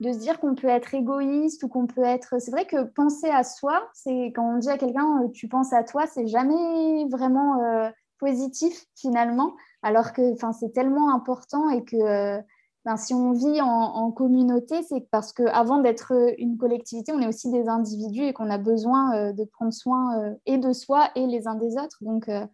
de 0.01 0.11
se 0.11 0.17
dire 0.17 0.39
qu'on 0.39 0.53
peut 0.53 0.67
être 0.67 0.93
égoïste 0.93 1.63
ou 1.63 1.69
qu'on 1.69 1.87
peut 1.87 2.03
être... 2.03 2.41
C'est 2.41 2.51
vrai 2.51 2.65
que 2.65 2.83
penser 2.83 3.29
à 3.29 3.43
soi, 3.45 3.87
c'est 3.93 4.33
quand 4.35 4.55
on 4.55 4.57
dit 4.57 4.69
à 4.69 4.77
quelqu'un 4.77 5.23
euh, 5.23 5.29
tu 5.29 5.47
penses 5.47 5.71
à 5.71 5.83
toi, 5.83 6.05
c'est 6.07 6.27
jamais 6.27 7.07
vraiment 7.09 7.63
euh, 7.63 7.89
positif 8.23 8.85
finalement, 8.95 9.53
alors 9.81 10.13
que 10.13 10.21
c'est 10.59 10.71
tellement 10.71 11.13
important 11.13 11.69
et 11.69 11.83
que 11.83 12.41
ben, 12.85 12.97
si 12.97 13.13
on 13.13 13.31
vit 13.31 13.61
en, 13.61 14.11
communauté, 14.11 14.75
c'est 14.83 15.07
parce 15.09 15.31
qu'avant 15.31 15.81
d'être 15.81 16.13
une 16.37 16.57
collectivité, 16.57 17.13
on 17.13 17.21
est 17.21 17.27
aussi 17.27 17.49
des 17.49 17.67
individus 17.69 18.23
et 18.23 18.33
qu'on 18.33 18.49
a 18.49 18.57
besoin 18.57 19.15
euh, 19.15 19.33
de 19.33 19.45
prendre 19.45 19.71
soin 19.71 20.19
euh, 20.19 20.33
et 20.45 20.57
de 20.57 20.73
soi 20.73 21.09
et 21.15 21.25
les 21.25 21.47
uns 21.47 21.55
des 21.55 21.77
autres. 21.77 21.97
Donc, 22.01 22.27
euh, 22.27 22.45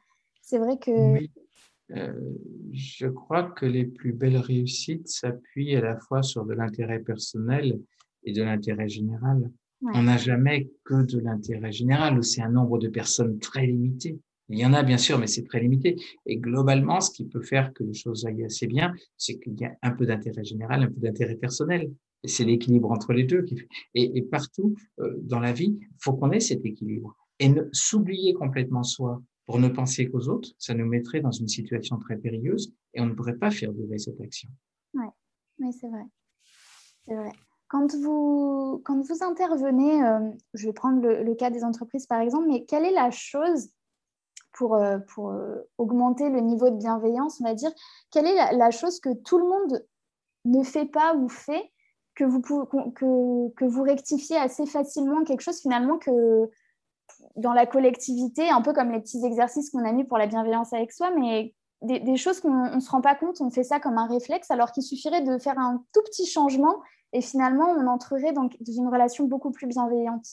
c'est 0.41 0.59
vrai 0.59 0.77
que... 0.77 1.13
Oui. 1.13 1.31
je 2.73 3.07
crois 3.07 3.43
que 3.43 3.65
les 3.65 3.85
plus 3.85 4.13
belles 4.13 4.37
réussites 4.37 5.07
s'appuient 5.07 5.75
à 5.75 5.81
la 5.81 5.97
fois 5.97 6.21
sur 6.21 6.45
de 6.45 6.53
l'intérêt 6.53 6.99
personnel 6.99 7.79
et 8.23 8.31
de 8.31 8.43
l'intérêt 8.43 8.87
général. 8.87 9.49
On 9.81 10.03
n'a 10.03 10.17
jamais 10.17 10.69
que 10.83 11.01
de 11.01 11.19
l'intérêt 11.19 11.71
général, 11.71 12.23
c'est 12.23 12.41
un 12.41 12.49
nombre 12.49 12.77
de 12.77 12.89
personnes 12.89 13.39
très 13.39 13.65
limité. 13.65 14.19
Il 14.49 14.57
y 14.57 14.65
en 14.65 14.73
a 14.73 14.83
bien 14.83 14.97
sûr, 14.97 15.19
mais 15.19 15.27
c'est 15.27 15.43
très 15.43 15.59
limité. 15.59 15.95
Et 16.25 16.37
globalement, 16.37 17.01
ce 17.01 17.11
qui 17.11 17.25
peut 17.25 17.41
faire 17.41 17.71
que 17.73 17.83
les 17.83 17.93
choses 17.93 18.25
aillent 18.25 18.45
assez 18.45 18.67
bien, 18.67 18.93
c'est 19.15 19.39
qu'il 19.39 19.59
y 19.59 19.65
a 19.65 19.75
un 19.81 19.91
peu 19.91 20.05
d'intérêt 20.05 20.43
général, 20.43 20.83
un 20.83 20.87
peu 20.87 20.99
d'intérêt 20.99 21.35
personnel. 21.35 21.91
Et 22.23 22.27
c'est 22.27 22.43
l'équilibre 22.43 22.91
entre 22.91 23.13
les 23.13 23.23
deux. 23.23 23.45
Et, 23.93 24.21
partout 24.23 24.75
euh, 24.99 25.15
dans 25.21 25.39
la 25.39 25.53
vie, 25.53 25.77
il 25.79 25.97
faut 25.99 26.13
qu'on 26.13 26.31
ait 26.31 26.39
cet 26.39 26.65
équilibre. 26.65 27.15
Et 27.39 27.53
s'oublier 27.71 28.33
complètement 28.33 28.83
soi 28.83 29.21
pour 29.45 29.59
ne 29.59 29.69
penser 29.69 30.09
qu'aux 30.09 30.27
autres, 30.27 30.49
ça 30.57 30.73
nous 30.73 30.85
mettrait 30.85 31.21
dans 31.21 31.31
une 31.31 31.47
situation 31.47 31.97
très 31.97 32.17
périlleuse 32.17 32.73
et 32.93 33.01
on 33.01 33.05
ne 33.05 33.13
pourrait 33.13 33.37
pas 33.37 33.49
faire 33.49 33.71
durer 33.71 33.97
cette 33.97 34.19
action. 34.19 34.49
Oui, 34.93 35.05
mais 35.57 35.71
c'est 35.71 35.87
vrai. 35.87 36.03
C'est 37.07 37.15
vrai. 37.15 37.31
Quand 37.67 37.95
vous, 37.95 38.81
quand 38.83 38.99
vous 39.01 39.23
intervenez, 39.23 40.03
euh, 40.03 40.31
je 40.55 40.67
vais 40.67 40.73
prendre 40.73 41.01
le, 41.07 41.35
cas 41.35 41.49
des 41.49 41.63
entreprises 41.63 42.07
par 42.07 42.19
exemple, 42.19 42.47
mais 42.47 42.65
quelle 42.65 42.83
est 42.83 42.93
la 42.93 43.11
chose 43.11 43.69
pour, 44.53 44.75
euh, 44.75 44.97
euh, 45.19 45.63
augmenter 45.77 46.29
le 46.29 46.39
niveau 46.39 46.69
de 46.69 46.75
bienveillance, 46.75 47.39
on 47.41 47.45
va 47.45 47.53
dire, 47.53 47.71
quelle 48.11 48.27
est 48.27 48.55
la, 48.55 48.71
chose 48.71 48.99
que 48.99 49.13
tout 49.13 49.37
le 49.37 49.45
monde 49.45 49.85
ne 50.45 50.63
fait 50.63 50.85
pas 50.85 51.15
ou 51.15 51.29
fait 51.29 51.71
que 52.15 52.23
vous, 52.23 52.41
que, 52.41 53.49
que 53.53 53.65
vous 53.65 53.83
rectifiez 53.83 54.37
assez 54.37 54.65
facilement, 54.65 55.23
quelque 55.23 55.41
chose 55.41 55.59
finalement 55.59 55.97
que 55.97 56.49
dans 57.35 57.53
la 57.53 57.65
collectivité, 57.65 58.49
un 58.49 58.61
peu 58.61 58.73
comme 58.73 58.91
les 58.91 58.99
petits 58.99 59.25
exercices 59.25 59.69
qu'on 59.69 59.85
a 59.85 59.91
mis 59.91 60.03
pour 60.03 60.17
la 60.17 60.27
bienveillance 60.27 60.73
avec 60.73 60.91
soi, 60.91 61.11
mais 61.11 61.53
des, 61.81 62.17
choses 62.17 62.41
qu'on 62.41 62.75
ne 62.75 62.79
se 62.79 62.89
rend 62.91 63.01
pas 63.01 63.15
compte, 63.15 63.39
on 63.39 63.49
fait 63.49 63.63
ça 63.63 63.79
comme 63.79 63.97
un 63.97 64.07
réflexe, 64.07 64.51
alors 64.51 64.71
qu'il 64.71 64.83
suffirait 64.83 65.21
de 65.21 65.37
faire 65.37 65.57
un 65.57 65.83
tout 65.93 66.01
petit 66.03 66.25
changement 66.25 66.75
et 67.13 67.21
finalement 67.21 67.69
on 67.69 67.87
entrerait 67.87 68.33
dans 68.33 68.49
une 68.67 68.87
relation 68.87 69.25
beaucoup 69.25 69.51
plus 69.51 69.67
bienveillante 69.67 70.25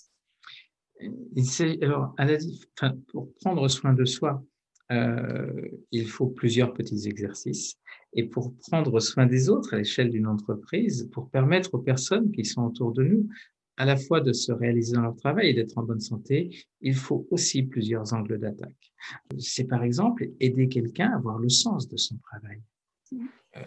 alors, 1.82 2.14
pour 3.08 3.32
prendre 3.34 3.68
soin 3.68 3.92
de 3.92 4.04
soi, 4.04 4.42
euh, 4.92 5.68
il 5.90 6.06
faut 6.06 6.28
plusieurs 6.28 6.72
petits 6.72 7.08
exercices. 7.08 7.76
Et 8.12 8.24
pour 8.24 8.54
prendre 8.68 9.00
soin 9.00 9.26
des 9.26 9.48
autres 9.48 9.74
à 9.74 9.78
l'échelle 9.78 10.10
d'une 10.10 10.26
entreprise, 10.26 11.08
pour 11.12 11.28
permettre 11.30 11.74
aux 11.74 11.80
personnes 11.80 12.30
qui 12.30 12.44
sont 12.44 12.62
autour 12.62 12.92
de 12.92 13.02
nous 13.02 13.28
à 13.78 13.84
la 13.84 13.96
fois 13.96 14.22
de 14.22 14.32
se 14.32 14.52
réaliser 14.52 14.94
dans 14.94 15.02
leur 15.02 15.16
travail 15.16 15.50
et 15.50 15.54
d'être 15.54 15.76
en 15.76 15.82
bonne 15.82 16.00
santé, 16.00 16.64
il 16.80 16.94
faut 16.94 17.26
aussi 17.30 17.62
plusieurs 17.62 18.14
angles 18.14 18.38
d'attaque. 18.38 18.92
C'est 19.38 19.64
par 19.64 19.82
exemple 19.82 20.30
aider 20.40 20.68
quelqu'un 20.68 21.10
à 21.10 21.16
avoir 21.16 21.38
le 21.38 21.50
sens 21.50 21.86
de 21.86 21.98
son 21.98 22.16
travail. 22.18 22.62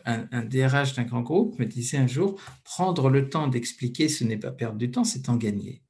Un, 0.05 0.27
un 0.31 0.45
DRH 0.45 0.95
d'un 0.95 1.03
grand 1.03 1.21
groupe 1.21 1.59
me 1.59 1.65
disait 1.65 1.97
un 1.97 2.07
jour, 2.07 2.41
prendre 2.63 3.09
le 3.09 3.29
temps 3.29 3.47
d'expliquer, 3.47 4.09
ce 4.09 4.23
n'est 4.23 4.37
pas 4.37 4.51
perdre 4.51 4.77
du 4.79 4.89
temps, 4.89 5.03
c'est 5.03 5.29
en 5.29 5.37
gagner. 5.37 5.83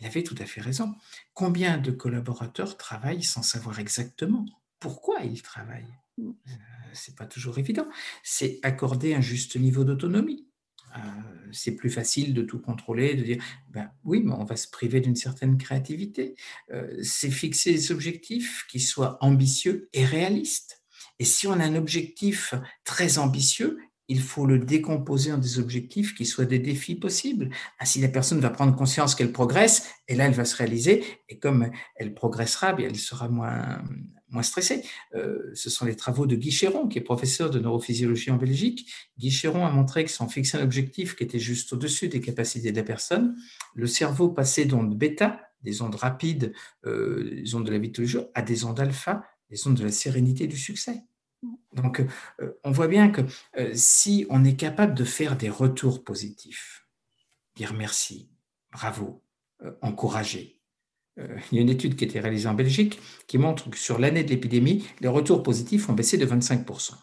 Il 0.00 0.06
avait 0.06 0.22
tout 0.22 0.36
à 0.38 0.44
fait 0.44 0.60
raison. 0.60 0.94
Combien 1.34 1.78
de 1.78 1.90
collaborateurs 1.90 2.76
travaillent 2.76 3.22
sans 3.22 3.42
savoir 3.42 3.78
exactement 3.78 4.44
pourquoi 4.84 5.20
ils 5.22 5.40
travaillent? 5.40 5.96
Euh, 6.18 6.32
C'est 6.92 7.16
pas 7.16 7.24
toujours 7.24 7.58
évident. 7.58 7.86
C'est 8.22 8.58
accorder 8.62 9.14
un 9.14 9.22
juste 9.22 9.56
niveau 9.56 9.82
d'autonomie. 9.82 10.46
Euh, 10.94 11.00
c'est 11.52 11.74
plus 11.74 11.88
facile 11.88 12.34
de 12.34 12.42
tout 12.42 12.60
contrôler, 12.60 13.14
de 13.14 13.22
dire 13.22 13.42
ben 13.70 13.90
oui, 14.04 14.20
mais 14.22 14.34
on 14.34 14.44
va 14.44 14.56
se 14.56 14.68
priver 14.68 15.00
d'une 15.00 15.16
certaine 15.16 15.56
créativité. 15.56 16.36
Euh, 16.70 17.02
c'est 17.02 17.30
fixer 17.30 17.72
des 17.72 17.92
objectifs 17.92 18.66
qui 18.68 18.78
soient 18.78 19.16
ambitieux 19.24 19.88
et 19.94 20.04
réalistes. 20.04 20.82
Et 21.18 21.24
si 21.24 21.46
on 21.46 21.52
a 21.52 21.64
un 21.64 21.76
objectif 21.76 22.54
très 22.84 23.16
ambitieux, 23.16 23.78
il 24.08 24.20
faut 24.20 24.46
le 24.46 24.58
décomposer 24.58 25.32
en 25.32 25.38
des 25.38 25.58
objectifs 25.58 26.14
qui 26.14 26.26
soient 26.26 26.44
des 26.44 26.58
défis 26.58 26.94
possibles. 26.94 27.50
Ainsi, 27.80 28.00
la 28.00 28.08
personne 28.08 28.40
va 28.40 28.50
prendre 28.50 28.76
conscience 28.76 29.14
qu'elle 29.14 29.32
progresse 29.32 29.90
et 30.08 30.14
là, 30.14 30.26
elle 30.26 30.34
va 30.34 30.44
se 30.44 30.56
réaliser. 30.56 31.04
Et 31.28 31.38
comme 31.38 31.70
elle 31.96 32.14
progressera, 32.14 32.74
bien, 32.74 32.88
elle 32.88 32.96
sera 32.96 33.28
moins, 33.28 33.82
moins 34.28 34.42
stressée. 34.42 34.82
Euh, 35.14 35.50
ce 35.54 35.70
sont 35.70 35.86
les 35.86 35.96
travaux 35.96 36.26
de 36.26 36.36
Guy 36.36 36.50
Chéron, 36.50 36.86
qui 36.88 36.98
est 36.98 37.02
professeur 37.02 37.50
de 37.50 37.58
neurophysiologie 37.58 38.30
en 38.30 38.36
Belgique. 38.36 38.92
Guy 39.18 39.30
Chéron 39.30 39.64
a 39.64 39.70
montré 39.70 40.04
que 40.04 40.10
si 40.10 40.20
on 40.20 40.28
fixait 40.28 40.58
un 40.58 40.64
objectif 40.64 41.16
qui 41.16 41.24
était 41.24 41.38
juste 41.38 41.72
au-dessus 41.72 42.08
des 42.08 42.20
capacités 42.20 42.72
de 42.72 42.76
la 42.76 42.82
personne, 42.82 43.36
le 43.74 43.86
cerveau 43.86 44.28
passait 44.28 44.66
d'ondes 44.66 44.96
bêta, 44.98 45.40
des 45.62 45.80
ondes 45.80 45.94
rapides, 45.94 46.52
euh, 46.84 47.40
des 47.42 47.54
ondes 47.54 47.64
de 47.64 47.70
la 47.70 47.78
vie 47.78 47.88
de 47.88 47.94
tous 47.94 48.02
les 48.02 48.06
jours, 48.06 48.26
à 48.34 48.42
des 48.42 48.64
ondes 48.64 48.80
alpha, 48.80 49.24
des 49.48 49.66
ondes 49.66 49.76
de 49.76 49.84
la 49.84 49.92
sérénité 49.92 50.46
du 50.46 50.58
succès. 50.58 51.04
Donc, 51.74 52.04
euh, 52.40 52.52
on 52.64 52.70
voit 52.70 52.88
bien 52.88 53.10
que 53.10 53.22
euh, 53.58 53.70
si 53.74 54.26
on 54.30 54.44
est 54.44 54.56
capable 54.56 54.94
de 54.94 55.04
faire 55.04 55.36
des 55.36 55.50
retours 55.50 56.04
positifs, 56.04 56.86
dire 57.56 57.74
merci, 57.74 58.30
bravo, 58.72 59.22
euh, 59.62 59.72
encourager. 59.82 60.60
il 61.16 61.56
y 61.56 61.58
a 61.58 61.62
une 61.62 61.68
étude 61.68 61.96
qui 61.96 62.04
a 62.04 62.08
été 62.08 62.20
réalisée 62.20 62.48
en 62.48 62.54
Belgique 62.54 63.00
qui 63.28 63.38
montre 63.38 63.70
que 63.70 63.78
sur 63.78 63.98
l'année 63.98 64.24
de 64.24 64.30
l'épidémie, 64.30 64.84
les 65.00 65.08
retours 65.08 65.42
positifs 65.42 65.88
ont 65.88 65.92
baissé 65.92 66.16
de 66.16 66.26
25%. 66.26 66.94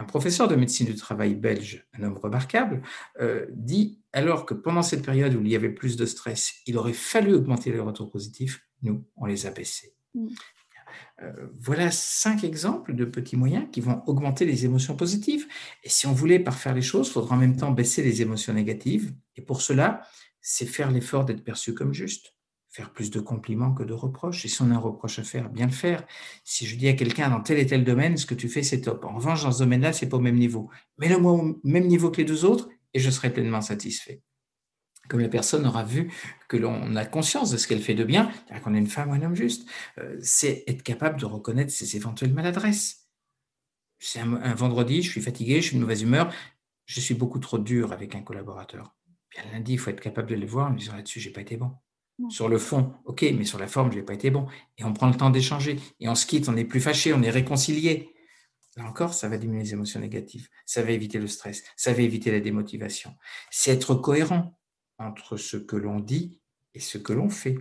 Un 0.00 0.04
professeur 0.04 0.48
de 0.48 0.56
médecine 0.56 0.86
du 0.86 0.94
travail 0.94 1.34
belge, 1.34 1.86
un 1.92 2.02
homme 2.02 2.16
remarquable, 2.16 2.82
dit 3.50 4.00
alors 4.14 4.46
que 4.46 4.54
pendant 4.54 4.82
cette 4.82 5.04
période 5.04 5.34
où 5.34 5.42
il 5.42 5.48
y 5.48 5.54
avait 5.54 5.68
plus 5.68 5.96
de 5.98 6.06
stress, 6.06 6.54
il 6.66 6.78
aurait 6.78 6.94
fallu 6.94 7.34
augmenter 7.34 7.70
les 7.70 7.78
retours 7.78 8.10
positifs, 8.10 8.66
nous, 8.80 9.04
on 9.16 9.26
les 9.26 9.44
a 9.44 9.50
baissés. 9.50 9.94
Mm. 10.14 10.28
Euh, 11.22 11.32
voilà 11.60 11.90
cinq 11.90 12.44
exemples 12.44 12.94
de 12.94 13.04
petits 13.04 13.36
moyens 13.36 13.66
qui 13.72 13.80
vont 13.80 14.02
augmenter 14.06 14.44
les 14.44 14.64
émotions 14.64 14.96
positives. 14.96 15.46
Et 15.82 15.88
si 15.88 16.06
on 16.06 16.12
voulait 16.12 16.38
parfaire 16.38 16.74
les 16.74 16.82
choses, 16.82 17.08
il 17.08 17.12
faudra 17.12 17.36
en 17.36 17.38
même 17.38 17.56
temps 17.56 17.70
baisser 17.70 18.02
les 18.02 18.22
émotions 18.22 18.52
négatives. 18.52 19.14
Et 19.36 19.42
pour 19.42 19.62
cela, 19.62 20.02
c'est 20.40 20.66
faire 20.66 20.90
l'effort 20.90 21.24
d'être 21.24 21.44
perçu 21.44 21.74
comme 21.74 21.92
juste, 21.92 22.34
faire 22.68 22.92
plus 22.92 23.10
de 23.10 23.20
compliments 23.20 23.72
que 23.72 23.82
de 23.82 23.94
reproches. 23.94 24.44
Et 24.44 24.48
si 24.48 24.60
on 24.62 24.70
a 24.70 24.74
un 24.74 24.78
reproche 24.78 25.18
à 25.18 25.22
faire, 25.22 25.48
bien 25.48 25.66
le 25.66 25.72
faire. 25.72 26.04
Si 26.44 26.66
je 26.66 26.76
dis 26.76 26.88
à 26.88 26.92
quelqu'un 26.94 27.30
dans 27.30 27.40
tel 27.40 27.58
et 27.58 27.66
tel 27.66 27.84
domaine, 27.84 28.16
ce 28.16 28.26
que 28.26 28.34
tu 28.34 28.48
fais, 28.48 28.62
c'est 28.62 28.80
top. 28.80 29.04
En 29.04 29.14
revanche, 29.14 29.44
dans 29.44 29.52
ce 29.52 29.60
domaine-là, 29.60 29.92
c'est 29.92 30.08
pas 30.08 30.16
au 30.16 30.20
même 30.20 30.38
niveau. 30.38 30.68
Mets-le-moi 30.98 31.32
au 31.32 31.60
même 31.64 31.86
niveau 31.86 32.10
que 32.10 32.18
les 32.18 32.24
deux 32.24 32.44
autres 32.44 32.68
et 32.92 33.00
je 33.00 33.10
serai 33.10 33.32
pleinement 33.32 33.60
satisfait 33.60 34.22
comme 35.08 35.20
la 35.20 35.28
personne 35.28 35.66
aura 35.66 35.84
vu 35.84 36.12
que 36.48 36.56
l'on 36.56 36.96
a 36.96 37.04
conscience 37.04 37.50
de 37.50 37.56
ce 37.56 37.66
qu'elle 37.66 37.80
fait 37.80 37.94
de 37.94 38.04
bien, 38.04 38.30
qu'on 38.62 38.74
est 38.74 38.78
une 38.78 38.86
femme 38.86 39.10
ou 39.10 39.12
un 39.12 39.22
homme 39.22 39.34
juste, 39.34 39.68
euh, 39.98 40.16
c'est 40.20 40.64
être 40.66 40.82
capable 40.82 41.20
de 41.20 41.26
reconnaître 41.26 41.72
ses 41.72 41.96
éventuelles 41.96 42.32
maladresses. 42.32 43.08
C'est 43.98 44.20
un, 44.20 44.54
vendredi, 44.54 45.02
je 45.02 45.10
suis 45.10 45.22
fatigué, 45.22 45.60
je 45.62 45.68
suis 45.68 45.76
de 45.76 45.80
mauvaise 45.80 46.02
humeur, 46.02 46.32
je 46.84 47.00
suis 47.00 47.14
beaucoup 47.14 47.38
trop 47.38 47.58
dur 47.58 47.92
avec 47.92 48.14
un 48.14 48.20
collaborateur. 48.20 48.94
Bien 49.30 49.44
lundi, 49.52 49.72
il 49.72 49.78
faut 49.78 49.90
être 49.90 50.00
capable 50.00 50.28
de 50.28 50.34
le 50.34 50.46
voir 50.46 50.70
en 50.70 50.74
disant 50.74 50.94
là-dessus, 50.94 51.20
j'ai 51.20 51.30
pas 51.30 51.40
été 51.40 51.56
bon. 51.56 51.72
Sur 52.28 52.48
le 52.48 52.58
fond, 52.58 52.92
ok, 53.06 53.22
mais 53.36 53.44
sur 53.44 53.58
la 53.58 53.66
forme, 53.66 53.90
je 53.90 53.96
n'ai 53.96 54.04
pas 54.04 54.14
été 54.14 54.30
bon. 54.30 54.46
Et 54.78 54.84
on 54.84 54.92
prend 54.92 55.08
le 55.08 55.16
temps 55.16 55.30
d'échanger. 55.30 55.80
Et 55.98 56.08
on 56.08 56.14
se 56.14 56.26
quitte, 56.26 56.48
on 56.48 56.52
n'est 56.52 56.64
plus 56.64 56.80
fâché, 56.80 57.12
on 57.12 57.22
est 57.22 57.30
réconcilié. 57.30 58.14
Là 58.76 58.84
encore, 58.84 59.14
ça 59.14 59.28
va 59.28 59.36
diminuer 59.36 59.62
les 59.62 59.72
émotions 59.72 60.00
négatives. 60.00 60.48
Ça 60.64 60.82
va 60.82 60.90
éviter 60.90 61.18
le 61.18 61.26
stress. 61.26 61.62
Ça 61.76 61.92
va 61.92 62.02
éviter 62.02 62.30
la 62.30 62.40
démotivation. 62.40 63.16
C'est 63.50 63.72
être 63.72 63.94
cohérent 63.94 64.56
entre 64.98 65.36
ce 65.36 65.56
que 65.56 65.76
l'on 65.76 66.00
dit 66.00 66.40
et 66.74 66.80
ce 66.80 66.98
que 66.98 67.12
l'on 67.12 67.30
fait. 67.30 67.58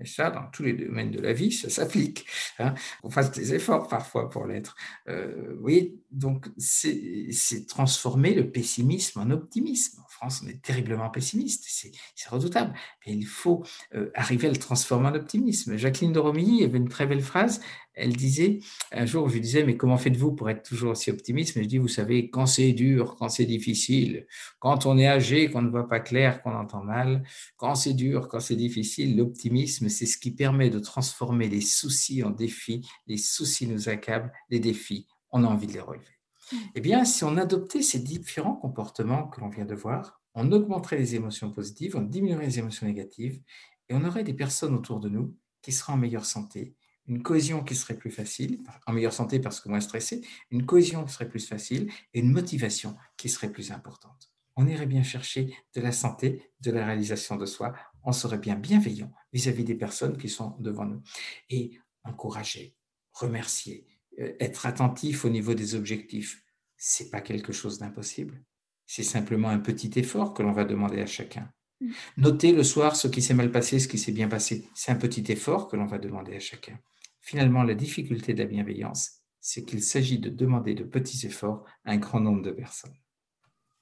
Et 0.00 0.06
ça, 0.06 0.30
dans 0.30 0.46
tous 0.50 0.62
les 0.62 0.72
domaines 0.72 1.10
de 1.10 1.20
la 1.20 1.32
vie, 1.32 1.52
ça 1.52 1.68
s'applique. 1.68 2.26
Hein. 2.58 2.74
On 3.02 3.10
fasse 3.10 3.30
des 3.30 3.54
efforts 3.54 3.88
parfois 3.88 4.28
pour 4.30 4.46
l'être. 4.46 4.76
Euh, 5.08 5.56
oui, 5.60 6.00
donc 6.10 6.46
c'est 6.56 7.66
transformer 7.68 8.34
le 8.34 8.50
pessimisme 8.50 9.20
en 9.20 9.30
optimisme. 9.30 10.00
En 10.04 10.08
France, 10.08 10.42
on 10.44 10.48
est 10.48 10.62
terriblement 10.62 11.10
pessimiste, 11.10 11.66
c'est 11.68 12.28
redoutable. 12.28 12.74
Mais 13.06 13.12
il 13.14 13.26
faut 13.26 13.64
euh, 13.94 14.10
arriver 14.14 14.48
à 14.48 14.50
le 14.50 14.56
transformer 14.56 15.08
en 15.08 15.14
optimisme. 15.14 15.76
Jacqueline 15.76 16.12
de 16.12 16.18
Romilly 16.18 16.64
avait 16.64 16.78
une 16.78 16.88
très 16.88 17.06
belle 17.06 17.22
phrase 17.22 17.60
elle 17.98 18.14
disait, 18.14 18.60
un 18.92 19.06
jour, 19.06 19.28
je 19.28 19.34
lui 19.34 19.40
disais, 19.40 19.64
mais 19.64 19.76
comment 19.76 19.98
faites-vous 19.98 20.32
pour 20.32 20.48
être 20.48 20.62
toujours 20.62 20.92
aussi 20.92 21.10
optimiste? 21.10 21.56
Mais 21.56 21.64
je 21.64 21.68
dis, 21.68 21.78
vous 21.78 21.88
savez, 21.88 22.30
quand 22.30 22.46
c'est 22.46 22.72
dur, 22.72 23.16
quand 23.18 23.28
c'est 23.28 23.44
difficile, 23.44 24.26
quand 24.60 24.86
on 24.86 24.96
est 24.98 25.06
âgé, 25.06 25.50
qu'on 25.50 25.62
ne 25.62 25.70
voit 25.70 25.88
pas 25.88 26.00
clair, 26.00 26.42
qu'on 26.42 26.54
entend 26.54 26.82
mal, 26.82 27.24
quand 27.56 27.74
c'est 27.74 27.94
dur, 27.94 28.28
quand 28.28 28.40
c'est 28.40 28.56
difficile, 28.56 29.16
l'optimisme, 29.16 29.58
c'est 29.68 30.06
ce 30.06 30.18
qui 30.18 30.30
permet 30.30 30.70
de 30.70 30.78
transformer 30.78 31.48
les 31.48 31.60
soucis 31.60 32.22
en 32.22 32.30
défis. 32.30 32.86
Les 33.06 33.18
soucis 33.18 33.66
nous 33.66 33.88
accablent, 33.88 34.32
les 34.50 34.60
défis, 34.60 35.06
on 35.30 35.44
a 35.44 35.46
envie 35.46 35.66
de 35.66 35.72
les 35.72 35.80
relever. 35.80 36.06
Mmh. 36.52 36.56
Eh 36.74 36.80
bien, 36.80 37.04
si 37.04 37.24
on 37.24 37.36
adoptait 37.36 37.82
ces 37.82 38.00
différents 38.00 38.56
comportements 38.56 39.28
que 39.28 39.40
l'on 39.40 39.48
vient 39.48 39.66
de 39.66 39.74
voir, 39.74 40.20
on 40.34 40.50
augmenterait 40.52 40.98
les 40.98 41.14
émotions 41.14 41.52
positives, 41.52 41.96
on 41.96 42.02
diminuerait 42.02 42.46
les 42.46 42.58
émotions 42.58 42.86
négatives, 42.86 43.40
et 43.88 43.94
on 43.94 44.04
aurait 44.04 44.24
des 44.24 44.34
personnes 44.34 44.74
autour 44.74 45.00
de 45.00 45.08
nous 45.08 45.36
qui 45.62 45.72
seraient 45.72 45.92
en 45.92 45.96
meilleure 45.96 46.24
santé, 46.24 46.76
une 47.06 47.22
cohésion 47.22 47.64
qui 47.64 47.74
serait 47.74 47.96
plus 47.96 48.10
facile, 48.10 48.60
en 48.86 48.92
meilleure 48.92 49.12
santé 49.12 49.40
parce 49.40 49.60
que 49.60 49.68
moins 49.68 49.80
stressé, 49.80 50.20
une 50.50 50.66
cohésion 50.66 51.04
qui 51.04 51.12
serait 51.12 51.28
plus 51.28 51.46
facile 51.46 51.90
et 52.12 52.20
une 52.20 52.30
motivation 52.30 52.96
qui 53.16 53.28
serait 53.28 53.50
plus 53.50 53.72
importante. 53.72 54.30
On 54.56 54.66
irait 54.66 54.86
bien 54.86 55.02
chercher 55.02 55.54
de 55.74 55.80
la 55.80 55.92
santé, 55.92 56.42
de 56.60 56.70
la 56.70 56.84
réalisation 56.84 57.36
de 57.36 57.46
soi, 57.46 57.74
on 58.08 58.12
serait 58.12 58.38
bien 58.38 58.56
bienveillant 58.56 59.12
vis-à-vis 59.34 59.64
des 59.64 59.74
personnes 59.74 60.16
qui 60.16 60.30
sont 60.30 60.56
devant 60.60 60.86
nous. 60.86 61.02
Et 61.50 61.78
encourager, 62.04 62.74
remercier, 63.12 63.86
euh, 64.18 64.32
être 64.40 64.64
attentif 64.64 65.26
au 65.26 65.28
niveau 65.28 65.52
des 65.52 65.74
objectifs, 65.74 66.42
c'est 66.78 67.10
pas 67.10 67.20
quelque 67.20 67.52
chose 67.52 67.78
d'impossible. 67.78 68.42
C'est 68.86 69.02
simplement 69.02 69.50
un 69.50 69.58
petit 69.58 69.90
effort 69.98 70.32
que 70.32 70.42
l'on 70.42 70.52
va 70.52 70.64
demander 70.64 71.02
à 71.02 71.06
chacun. 71.06 71.52
Mmh. 71.80 71.90
Noter 72.16 72.52
le 72.52 72.64
soir 72.64 72.96
ce 72.96 73.08
qui 73.08 73.20
s'est 73.20 73.34
mal 73.34 73.52
passé, 73.52 73.78
ce 73.78 73.88
qui 73.88 73.98
s'est 73.98 74.12
bien 74.12 74.28
passé, 74.28 74.66
c'est 74.74 74.90
un 74.90 74.96
petit 74.96 75.30
effort 75.30 75.68
que 75.68 75.76
l'on 75.76 75.86
va 75.86 75.98
demander 75.98 76.34
à 76.34 76.40
chacun. 76.40 76.80
Finalement, 77.20 77.62
la 77.62 77.74
difficulté 77.74 78.32
de 78.32 78.38
la 78.38 78.48
bienveillance, 78.48 79.20
c'est 79.38 79.66
qu'il 79.66 79.82
s'agit 79.82 80.18
de 80.18 80.30
demander 80.30 80.74
de 80.74 80.84
petits 80.84 81.26
efforts 81.26 81.64
à 81.84 81.92
un 81.92 81.98
grand 81.98 82.20
nombre 82.20 82.42
de 82.42 82.52
personnes. 82.52 82.96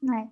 Ouais. 0.03 0.27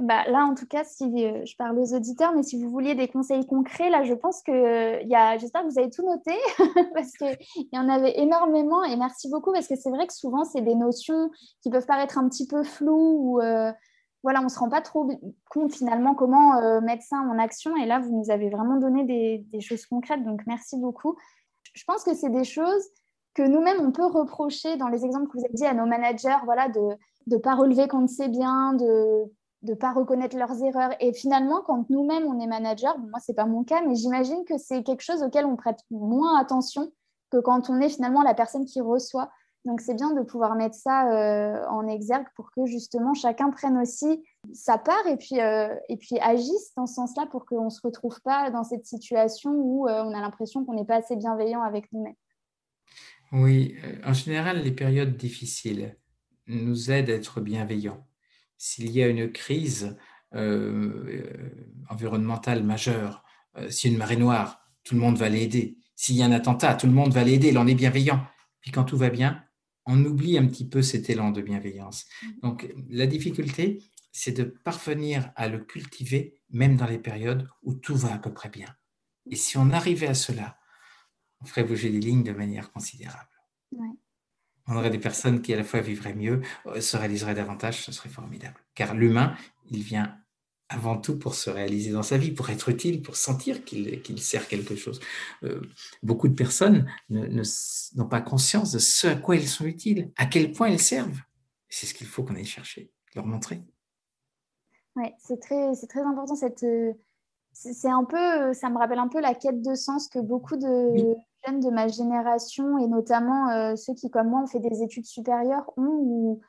Bah, 0.00 0.24
là, 0.28 0.46
en 0.46 0.54
tout 0.54 0.66
cas, 0.66 0.82
si 0.82 1.04
euh, 1.04 1.44
je 1.44 1.54
parle 1.56 1.78
aux 1.78 1.94
auditeurs, 1.94 2.32
mais 2.34 2.42
si 2.42 2.58
vous 2.58 2.70
vouliez 2.70 2.94
des 2.94 3.06
conseils 3.06 3.46
concrets, 3.46 3.90
là, 3.90 4.02
je 4.02 4.14
pense 4.14 4.42
que 4.42 4.50
euh, 4.50 5.38
j'espère 5.38 5.62
que 5.62 5.68
vous 5.68 5.78
avez 5.78 5.90
tout 5.90 6.02
noté 6.06 6.32
parce 6.94 7.12
qu'il 7.12 7.36
y 7.70 7.78
en 7.78 7.86
avait 7.86 8.18
énormément 8.18 8.82
et 8.82 8.96
merci 8.96 9.28
beaucoup 9.28 9.52
parce 9.52 9.68
que 9.68 9.76
c'est 9.76 9.90
vrai 9.90 10.06
que 10.06 10.14
souvent, 10.14 10.44
c'est 10.44 10.62
des 10.62 10.74
notions 10.74 11.30
qui 11.62 11.68
peuvent 11.68 11.84
paraître 11.84 12.16
un 12.16 12.26
petit 12.30 12.46
peu 12.46 12.62
floues 12.62 13.18
ou 13.20 13.40
euh, 13.42 13.70
voilà, 14.22 14.40
on 14.40 14.44
ne 14.44 14.48
se 14.48 14.58
rend 14.58 14.70
pas 14.70 14.80
trop 14.80 15.10
compte 15.50 15.74
finalement 15.74 16.14
comment 16.14 16.80
mettre 16.82 17.02
ça 17.02 17.16
en 17.16 17.38
action 17.38 17.74
et 17.76 17.86
là, 17.86 18.00
vous 18.00 18.14
nous 18.14 18.30
avez 18.30 18.50
vraiment 18.50 18.76
donné 18.76 19.04
des, 19.04 19.44
des 19.50 19.60
choses 19.60 19.86
concrètes, 19.86 20.24
donc 20.24 20.42
merci 20.46 20.78
beaucoup. 20.78 21.16
Je 21.74 21.84
pense 21.84 22.04
que 22.04 22.14
c'est 22.14 22.28
des 22.28 22.44
choses 22.44 22.84
que 23.34 23.42
nous-mêmes, 23.42 23.80
on 23.80 23.92
peut 23.92 24.04
reprocher 24.04 24.76
dans 24.76 24.88
les 24.88 25.04
exemples 25.04 25.28
que 25.28 25.38
vous 25.38 25.44
avez 25.44 25.54
dit 25.54 25.64
à 25.64 25.72
nos 25.72 25.86
managers, 25.86 26.36
voilà, 26.44 26.68
de 26.68 26.80
ne 27.28 27.36
pas 27.38 27.54
relever 27.54 27.88
quand 27.88 28.06
c'est 28.08 28.28
bien, 28.28 28.74
de 28.74 29.30
ne 29.62 29.74
pas 29.74 29.92
reconnaître 29.92 30.36
leurs 30.36 30.62
erreurs. 30.62 30.92
Et 31.00 31.12
finalement, 31.12 31.62
quand 31.62 31.88
nous-mêmes, 31.90 32.24
on 32.24 32.38
est 32.40 32.46
manager, 32.46 32.98
moi, 32.98 33.20
ce 33.20 33.30
n'est 33.30 33.36
pas 33.36 33.46
mon 33.46 33.64
cas, 33.64 33.82
mais 33.86 33.94
j'imagine 33.94 34.44
que 34.44 34.58
c'est 34.58 34.82
quelque 34.82 35.02
chose 35.02 35.22
auquel 35.22 35.44
on 35.44 35.56
prête 35.56 35.80
moins 35.90 36.38
attention 36.38 36.90
que 37.30 37.38
quand 37.38 37.70
on 37.70 37.80
est 37.80 37.90
finalement 37.90 38.22
la 38.22 38.34
personne 38.34 38.64
qui 38.64 38.80
reçoit. 38.80 39.30
Donc, 39.66 39.82
c'est 39.82 39.94
bien 39.94 40.14
de 40.14 40.22
pouvoir 40.22 40.54
mettre 40.54 40.74
ça 40.74 41.12
euh, 41.12 41.62
en 41.68 41.86
exergue 41.86 42.26
pour 42.34 42.50
que 42.50 42.64
justement 42.64 43.12
chacun 43.12 43.50
prenne 43.50 43.76
aussi 43.76 44.24
sa 44.54 44.78
part 44.78 45.06
et 45.06 45.18
puis, 45.18 45.38
euh, 45.38 45.74
et 45.90 45.98
puis 45.98 46.18
agisse 46.18 46.72
dans 46.76 46.86
ce 46.86 46.94
sens-là 46.94 47.26
pour 47.30 47.44
qu'on 47.44 47.66
ne 47.66 47.70
se 47.70 47.80
retrouve 47.84 48.18
pas 48.22 48.50
dans 48.50 48.64
cette 48.64 48.86
situation 48.86 49.50
où 49.50 49.86
euh, 49.86 50.02
on 50.02 50.14
a 50.14 50.20
l'impression 50.20 50.64
qu'on 50.64 50.72
n'est 50.72 50.86
pas 50.86 50.96
assez 50.96 51.14
bienveillant 51.14 51.62
avec 51.62 51.92
nous-mêmes. 51.92 52.14
Oui, 53.32 53.76
en 54.04 54.14
général, 54.14 54.62
les 54.62 54.72
périodes 54.72 55.16
difficiles 55.16 55.94
nous 56.46 56.90
aident 56.90 57.10
à 57.10 57.14
être 57.14 57.40
bienveillants. 57.40 58.02
S'il 58.62 58.90
y 58.90 59.02
a 59.02 59.08
une 59.08 59.32
crise 59.32 59.96
environnementale 61.88 62.62
majeure, 62.62 63.24
s'il 63.70 63.88
y 63.88 63.92
a 63.92 63.94
une 63.94 63.98
marée 63.98 64.18
noire, 64.18 64.60
tout 64.84 64.94
le 64.94 65.00
monde 65.00 65.16
va 65.16 65.30
l'aider. 65.30 65.78
S'il 65.96 66.16
y 66.16 66.22
a 66.22 66.26
un 66.26 66.32
attentat, 66.32 66.74
tout 66.74 66.86
le 66.86 66.92
monde 66.92 67.10
va 67.10 67.24
l'aider, 67.24 67.52
l'on 67.52 67.66
est 67.66 67.74
bienveillant. 67.74 68.22
Puis 68.60 68.70
quand 68.70 68.84
tout 68.84 68.98
va 68.98 69.08
bien, 69.08 69.42
on 69.86 70.04
oublie 70.04 70.36
un 70.36 70.46
petit 70.46 70.68
peu 70.68 70.82
cet 70.82 71.08
élan 71.08 71.30
de 71.30 71.40
bienveillance. 71.40 72.04
Mmh. 72.22 72.28
Donc 72.42 72.70
la 72.90 73.06
difficulté, 73.06 73.82
c'est 74.12 74.32
de 74.32 74.44
parvenir 74.44 75.32
à 75.36 75.48
le 75.48 75.60
cultiver 75.60 76.42
même 76.50 76.76
dans 76.76 76.86
les 76.86 76.98
périodes 76.98 77.48
où 77.62 77.72
tout 77.72 77.96
va 77.96 78.12
à 78.12 78.18
peu 78.18 78.34
près 78.34 78.50
bien. 78.50 78.68
Et 79.30 79.36
si 79.36 79.56
on 79.56 79.70
arrivait 79.70 80.08
à 80.08 80.14
cela, 80.14 80.58
on 81.40 81.46
ferait 81.46 81.64
bouger 81.64 81.88
les 81.88 82.00
lignes 82.00 82.24
de 82.24 82.32
manière 82.32 82.70
considérable. 82.72 83.30
On 84.66 84.76
aurait 84.76 84.90
des 84.90 84.98
personnes 84.98 85.42
qui 85.42 85.52
à 85.52 85.56
la 85.56 85.64
fois 85.64 85.80
vivraient 85.80 86.14
mieux, 86.14 86.42
euh, 86.66 86.80
se 86.80 86.96
réaliseraient 86.96 87.34
davantage, 87.34 87.84
ce 87.84 87.92
serait 87.92 88.08
formidable. 88.08 88.56
Car 88.74 88.94
l'humain, 88.94 89.34
il 89.70 89.82
vient 89.82 90.16
avant 90.68 90.96
tout 90.98 91.18
pour 91.18 91.34
se 91.34 91.50
réaliser 91.50 91.90
dans 91.90 92.04
sa 92.04 92.16
vie, 92.16 92.30
pour 92.30 92.48
être 92.50 92.68
utile, 92.68 93.02
pour 93.02 93.16
sentir 93.16 93.64
qu'il 93.64 94.22
sert 94.22 94.46
quelque 94.46 94.76
chose. 94.76 95.00
Euh, 95.42 95.60
beaucoup 96.02 96.28
de 96.28 96.34
personnes 96.34 96.88
n'ont 97.08 98.06
pas 98.08 98.20
conscience 98.20 98.70
de 98.70 98.78
ce 98.78 99.08
à 99.08 99.16
quoi 99.16 99.34
ils 99.34 99.48
sont 99.48 99.66
utiles, 99.66 100.12
à 100.16 100.26
quel 100.26 100.52
point 100.52 100.68
ils 100.68 100.80
servent. 100.80 101.20
C'est 101.68 101.86
ce 101.86 101.94
qu'il 101.94 102.06
faut 102.06 102.22
qu'on 102.22 102.36
aille 102.36 102.44
chercher, 102.44 102.92
leur 103.16 103.26
montrer. 103.26 103.60
Oui, 104.94 105.06
c'est 105.18 105.40
très, 105.40 105.72
très 105.88 106.02
important. 106.02 106.36
Cette, 106.36 106.64
c'est 107.52 107.90
un 107.90 108.04
peu, 108.04 108.52
ça 108.54 108.70
me 108.70 108.78
rappelle 108.78 108.98
un 108.98 109.08
peu 109.08 109.20
la 109.20 109.34
quête 109.34 109.60
de 109.62 109.74
sens 109.74 110.08
que 110.08 110.18
beaucoup 110.18 110.56
de 110.56 111.16
jeunes 111.46 111.60
de 111.60 111.70
ma 111.70 111.88
génération, 111.88 112.78
et 112.78 112.86
notamment 112.86 113.50
euh, 113.50 113.76
ceux 113.76 113.94
qui, 113.94 114.10
comme 114.10 114.28
moi, 114.28 114.40
ont 114.42 114.46
fait 114.46 114.60
des 114.60 114.82
études 114.82 115.06
supérieures, 115.06 115.70
ont, 115.76 116.40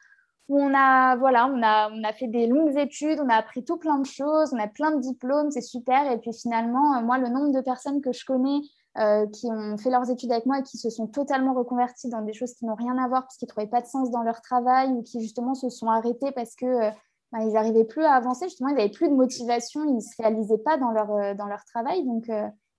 on 0.50 0.74
a, 0.74 1.16
voilà, 1.16 1.48
on 1.48 1.62
a, 1.64 1.90
on 1.92 2.04
a 2.04 2.14
fait 2.14 2.28
des 2.28 2.48
longues 2.48 2.78
études, 2.78 3.20
on 3.22 3.30
a 3.30 3.36
appris 3.36 3.64
tout 3.64 3.78
plein 3.78 4.00
de 4.00 4.06
choses, 4.06 4.54
on 4.54 4.60
a 4.60 4.68
plein 4.68 4.92
de 4.92 5.02
diplômes, 5.02 5.52
c'est 5.52 5.62
super. 5.62 6.12
Et 6.12 6.18
puis 6.18 6.34
finalement, 6.34 6.98
euh, 6.98 7.02
moi, 7.02 7.18
le 7.18 7.30
nombre 7.30 7.54
de 7.54 7.62
personnes 7.62 8.02
que 8.02 8.12
je 8.12 8.26
connais 8.26 8.60
euh, 8.98 9.26
qui 9.28 9.48
ont 9.48 9.78
fait 9.78 9.90
leurs 9.90 10.10
études 10.10 10.32
avec 10.32 10.46
moi 10.46 10.60
et 10.60 10.64
qui 10.64 10.78
se 10.78 10.90
sont 10.90 11.08
totalement 11.08 11.54
reconverties 11.54 12.10
dans 12.10 12.22
des 12.22 12.34
choses 12.34 12.54
qui 12.54 12.66
n'ont 12.66 12.76
rien 12.76 12.98
à 12.98 13.08
voir 13.08 13.22
parce 13.22 13.38
qu'ils 13.38 13.46
ne 13.46 13.52
trouvaient 13.52 13.68
pas 13.68 13.82
de 13.82 13.88
sens 13.88 14.12
dans 14.12 14.24
leur 14.24 14.42
travail 14.42 14.90
ou 14.92 15.02
qui 15.02 15.22
justement 15.22 15.56
se 15.56 15.70
sont 15.70 15.88
arrêtés 15.88 16.32
parce 16.34 16.56
que 16.56 16.90
euh, 17.34 17.38
bah, 17.38 17.44
ils 17.44 17.54
n'arrivaient 17.54 17.86
plus 17.86 18.04
à 18.04 18.14
avancer, 18.14 18.46
justement, 18.46 18.70
ils 18.70 18.76
n'avaient 18.76 18.90
plus 18.90 19.10
de 19.10 19.14
motivation, 19.14 19.84
ils 19.86 19.96
ne 19.96 20.00
se 20.00 20.22
réalisaient 20.22 20.58
pas 20.58 20.78
dans 20.78 20.92
leur, 20.92 21.36
dans 21.36 21.48
leur 21.48 21.64
travail, 21.66 22.06
donc 22.06 22.30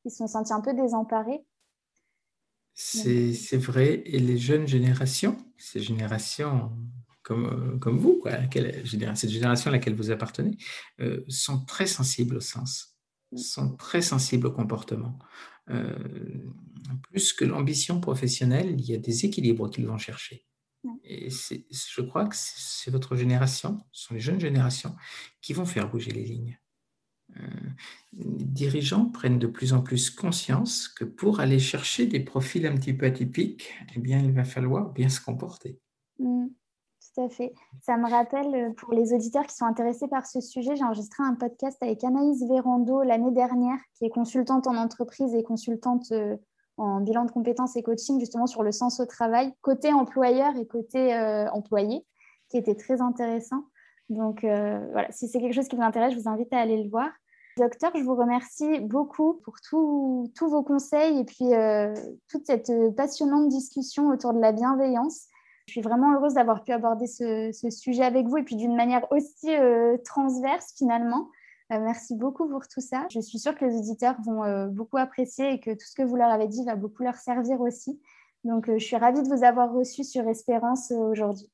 ils 0.05 0.11
se 0.11 0.19
sont 0.19 0.27
sentis 0.27 0.53
un 0.53 0.61
peu 0.61 0.75
désemparés. 0.75 1.45
C'est 2.75 3.57
vrai, 3.57 4.03
et 4.07 4.19
les 4.19 4.39
jeunes 4.39 4.67
générations, 4.67 5.37
ces 5.59 5.81
générations 5.81 6.71
comme, 7.23 7.47
euh, 7.47 7.79
comme 7.79 7.99
vous, 7.99 8.19
quoi, 8.21 8.33
cette 8.53 9.31
génération 9.31 9.71
à 9.71 9.73
laquelle 9.73 9.95
vous 9.95 10.11
appartenez, 10.11 10.57
euh, 11.01 11.25
sont 11.29 11.65
très 11.65 11.87
sensibles 11.87 12.37
au 12.37 12.41
sens, 12.41 12.97
mm. 13.33 13.37
sont 13.39 13.77
très 13.77 14.03
sensibles 14.03 14.49
au 14.49 14.53
comportement. 14.53 15.19
Euh, 15.71 15.97
plus 17.03 17.33
que 17.33 17.45
l'ambition 17.45 18.01
professionnelle, 18.01 18.73
il 18.73 18.85
y 18.85 18.95
a 18.95 18.99
des 18.99 19.25
équilibres 19.25 19.71
qu'ils 19.71 19.87
vont 19.87 19.99
chercher. 19.99 20.45
Et 21.05 21.29
je 21.31 22.01
crois 22.01 22.27
que 22.27 22.35
c'est 22.37 22.91
votre 22.91 23.17
génération, 23.17 23.79
ce 23.93 24.07
sont 24.07 24.15
les 24.15 24.21
jeunes 24.21 24.41
générations 24.41 24.95
qui 25.41 25.53
vont 25.53 25.65
faire 25.65 25.89
bouger 25.89 26.11
les 26.11 26.25
lignes. 26.25 26.59
les 28.13 28.45
dirigeants 28.45 29.07
prennent 29.07 29.39
de 29.39 29.47
plus 29.47 29.73
en 29.73 29.81
plus 29.81 30.11
conscience 30.11 30.89
que 30.89 31.05
pour 31.05 31.41
aller 31.41 31.59
chercher 31.59 32.07
des 32.07 32.21
profils 32.21 32.67
un 32.67 32.75
petit 32.75 32.95
peu 32.95 33.07
atypiques, 33.07 33.73
eh 33.95 34.01
bien, 34.01 34.19
il 34.19 34.33
va 34.33 34.45
falloir 34.45 34.91
bien 34.91 35.09
se 35.09 35.21
comporter. 35.21 35.79
Mm 36.19 36.49
tout 37.15 37.21
à 37.23 37.29
fait. 37.29 37.55
Ça 37.81 37.97
me 37.97 38.09
rappelle, 38.09 38.55
euh, 38.55 38.71
pour 38.77 38.93
les 38.93 39.13
auditeurs 39.13 39.47
qui 39.47 39.55
sont 39.55 39.65
intéressés 39.65 40.09
par 40.09 40.27
ce 40.27 40.41
sujet, 40.41 40.77
j'ai 40.77 40.85
enregistré 40.85 41.23
un 41.23 41.35
podcast 41.35 41.77
avec 41.83 42.03
Anaïs 42.05 42.43
Vérando 42.49 43.03
l'année 43.03 43.33
dernière, 43.33 43.79
qui 43.95 44.05
est 44.05 44.11
consultante 44.11 44.67
en 44.67 44.77
entreprise 44.77 45.35
et 45.35 45.43
consultante 45.43 46.11
euh, 46.13 46.37
en 46.83 47.01
bilan 47.01 47.25
de 47.25 47.31
compétences 47.31 47.77
et 47.77 47.83
coaching, 47.83 48.19
justement 48.21 48.47
sur 48.47 48.63
le 48.63 48.73
sens 48.73 49.01
au 49.01 49.07
travail, 49.07 49.53
côté 49.63 49.93
employeur 49.93 50.57
et 50.57 50.67
côté 50.67 51.15
euh, 51.15 51.49
employé, 51.51 52.05
qui 52.49 52.57
était 52.57 52.75
très 52.75 53.01
intéressant. 53.01 53.65
Donc 54.09 54.41
voilà, 54.43 55.11
si 55.11 55.27
c'est 55.27 55.41
quelque 55.41 55.55
chose 55.55 55.69
qui 55.69 55.77
vous 55.77 55.83
intéresse, 55.83 56.13
je 56.13 56.19
vous 56.19 56.29
invite 56.29 56.53
à 56.53 56.59
aller 56.59 56.83
le 56.83 56.91
voir. 56.91 57.09
Docteur, 57.57 57.93
je 57.95 58.03
vous 58.03 58.15
remercie 58.15 58.81
beaucoup 58.81 59.41
pour 59.43 59.55
tous 59.63 60.29
vos 60.39 60.63
conseils 60.63 61.19
et 61.19 61.25
puis 61.25 61.47
toute 62.29 62.45
cette 62.45 62.71
passionnante 62.95 63.49
discussion 63.49 64.09
autour 64.09 64.35
de 64.35 64.41
la 64.41 64.53
bienveillance. 64.53 65.29
Je 65.67 65.73
suis 65.73 65.81
vraiment 65.81 66.13
heureuse 66.15 66.35
d'avoir 66.35 66.63
pu 66.63 66.73
aborder 66.73 67.07
ce, 67.07 67.51
sujet 67.71 68.05
avec 68.05 68.27
vous 68.27 68.37
et 68.37 68.43
puis 68.43 68.57
d'une 68.57 68.77
manière 68.77 69.11
aussi 69.13 69.49
transverse 70.05 70.75
finalement. 70.77 71.29
Merci 71.71 72.17
beaucoup 72.17 72.49
pour 72.49 72.67
tout 72.69 72.81
ça. 72.81 73.07
Je 73.11 73.21
suis 73.21 73.39
sûre 73.39 73.55
que 73.55 73.65
les 73.65 73.77
auditeurs 73.77 74.17
vont 74.25 74.69
beaucoup 74.69 74.99
apprécier 74.99 75.55
et 75.55 75.61
que 75.61 75.71
tout 75.71 75.87
ce 75.87 75.95
que 75.95 76.03
vous 76.03 76.17
leur 76.17 76.31
avez 76.31 76.49
dit 76.49 76.65
va 76.65 76.77
beaucoup 76.77 77.03
leur 77.03 77.17
servir 77.17 77.61
aussi. 77.61 78.01
Donc, 78.45 78.71
je 78.71 78.85
suis 78.85 78.97
ravie 78.97 79.23
de 79.23 79.29
vous 79.29 79.45
avoir 79.45 79.73
reçu 79.73 80.05
sur 80.05 80.27
Espérance 80.29 80.91
aujourd'hui. 80.91 81.51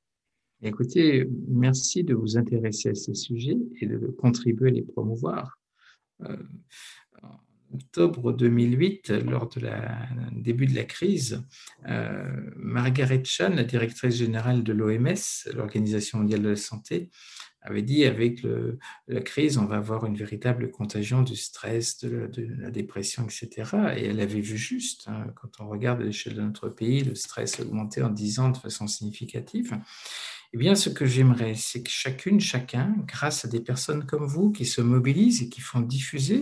Écoutez, 0.61 1.29
merci 1.47 2.03
de 2.03 2.15
vous 2.15 2.37
intéresser 2.37 2.89
à 2.89 2.95
ces 2.95 3.15
sujets 3.15 3.59
et 3.81 3.87
de 3.87 4.09
contribuer 4.09 4.71
à 4.71 4.73
les 4.73 4.83
promouvoir. 4.83 5.61
Euh, 6.23 6.37
en 7.23 7.39
octobre 7.75 8.33
2008, 8.33 9.11
lors 9.25 9.49
du 9.49 9.61
début 10.33 10.67
de 10.67 10.75
la 10.75 10.83
crise, 10.83 11.45
euh, 11.89 12.25
Margaret 12.57 13.23
Chan, 13.25 13.51
la 13.51 13.63
directrice 13.63 14.17
générale 14.17 14.65
de 14.65 14.73
l'OMS, 14.73 15.53
l'Organisation 15.55 16.19
mondiale 16.19 16.43
de 16.43 16.49
la 16.49 16.57
santé, 16.57 17.11
avait 17.63 17.83
dit 17.83 18.05
avec 18.05 18.43
la 19.09 19.21
crise, 19.21 19.59
on 19.59 19.67
va 19.67 19.77
avoir 19.77 20.07
une 20.07 20.17
véritable 20.17 20.71
contagion 20.71 21.23
du 21.23 21.37
stress, 21.37 21.99
de, 21.99 22.31
la 22.59 22.71
dépression, 22.71 23.25
etc. 23.25 23.49
Et 23.97 24.07
elle 24.07 24.21
avait 24.21 24.41
vu 24.41 24.57
juste, 24.57 25.09
hein, 25.09 25.27
quand 25.35 25.61
on 25.61 25.69
regarde 25.69 26.01
l'échelle 26.01 26.35
de 26.35 26.43
notre 26.43 26.69
pays, 26.69 27.03
le 27.03 27.15
stress 27.15 27.61
augmenté 27.61 28.03
en 28.03 28.11
10 28.11 28.39
ans 28.41 28.51
de 28.51 28.57
façon 28.57 28.87
significative. 28.87 29.79
Eh 30.55 30.57
bien, 30.57 30.75
ce 30.75 30.89
que 30.89 31.05
j'aimerais, 31.05 31.55
c'est 31.55 31.83
que 31.83 31.91
chacune, 31.91 32.41
chacun, 32.41 32.97
grâce 33.07 33.45
à 33.45 33.49
des 33.49 33.61
personnes 33.61 34.07
comme 34.07 34.27
vous 34.27 34.51
qui 34.51 34.65
se 34.65 34.81
mobilisent 34.81 35.43
et 35.43 35.51
qui 35.51 35.61
font 35.61 35.81
diffuser 35.81 36.41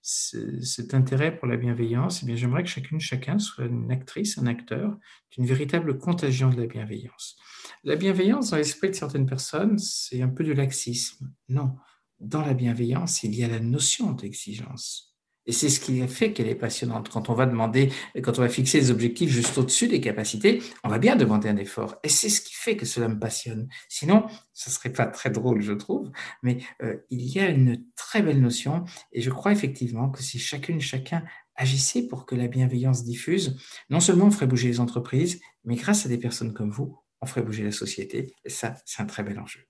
cet 0.00 0.94
intérêt 0.94 1.36
pour 1.36 1.46
la 1.46 1.58
bienveillance, 1.58 2.22
eh 2.22 2.26
bien, 2.26 2.34
j'aimerais 2.34 2.62
que 2.62 2.70
chacune, 2.70 2.98
chacun 2.98 3.38
soit 3.38 3.66
une 3.66 3.90
actrice, 3.90 4.38
un 4.38 4.46
acteur 4.46 4.96
d'une 5.32 5.44
véritable 5.44 5.98
contagion 5.98 6.48
de 6.48 6.58
la 6.58 6.66
bienveillance. 6.66 7.36
La 7.84 7.96
bienveillance, 7.96 8.50
dans 8.50 8.56
l'esprit 8.56 8.88
de 8.88 8.94
certaines 8.94 9.26
personnes, 9.26 9.78
c'est 9.78 10.22
un 10.22 10.28
peu 10.28 10.42
de 10.42 10.52
laxisme. 10.52 11.30
Non, 11.50 11.76
dans 12.20 12.40
la 12.40 12.54
bienveillance, 12.54 13.22
il 13.22 13.34
y 13.34 13.44
a 13.44 13.48
la 13.48 13.60
notion 13.60 14.12
d'exigence. 14.12 15.15
Et 15.46 15.52
c'est 15.52 15.68
ce 15.68 15.80
qui 15.80 16.06
fait 16.08 16.32
qu'elle 16.32 16.48
est 16.48 16.54
passionnante. 16.54 17.08
Quand 17.08 17.30
on 17.30 17.34
va 17.34 17.46
demander, 17.46 17.92
quand 18.22 18.38
on 18.38 18.42
va 18.42 18.48
fixer 18.48 18.80
des 18.80 18.90
objectifs 18.90 19.30
juste 19.30 19.56
au-dessus 19.58 19.88
des 19.88 20.00
capacités, 20.00 20.62
on 20.84 20.88
va 20.88 20.98
bien 20.98 21.16
demander 21.16 21.48
un 21.48 21.56
effort. 21.56 21.96
Et 22.02 22.08
c'est 22.08 22.28
ce 22.28 22.40
qui 22.40 22.54
fait 22.54 22.76
que 22.76 22.86
cela 22.86 23.08
me 23.08 23.18
passionne. 23.18 23.68
Sinon, 23.88 24.26
ce 24.52 24.70
serait 24.70 24.92
pas 24.92 25.06
très 25.06 25.30
drôle, 25.30 25.62
je 25.62 25.72
trouve. 25.72 26.10
Mais 26.42 26.58
euh, 26.82 26.96
il 27.10 27.22
y 27.22 27.38
a 27.38 27.48
une 27.48 27.84
très 27.94 28.22
belle 28.22 28.40
notion. 28.40 28.84
Et 29.12 29.22
je 29.22 29.30
crois 29.30 29.52
effectivement 29.52 30.10
que 30.10 30.22
si 30.22 30.38
chacune, 30.38 30.80
chacun 30.80 31.22
agissait 31.54 32.06
pour 32.06 32.26
que 32.26 32.34
la 32.34 32.48
bienveillance 32.48 33.04
diffuse, 33.04 33.56
non 33.88 34.00
seulement 34.00 34.26
on 34.26 34.30
ferait 34.30 34.46
bouger 34.46 34.68
les 34.68 34.80
entreprises, 34.80 35.40
mais 35.64 35.76
grâce 35.76 36.04
à 36.06 36.08
des 36.08 36.18
personnes 36.18 36.52
comme 36.52 36.70
vous, 36.70 36.98
on 37.20 37.26
ferait 37.26 37.42
bouger 37.42 37.64
la 37.64 37.72
société. 37.72 38.34
Et 38.44 38.50
ça, 38.50 38.74
c'est 38.84 39.02
un 39.02 39.06
très 39.06 39.22
bel 39.22 39.38
enjeu. 39.38 39.60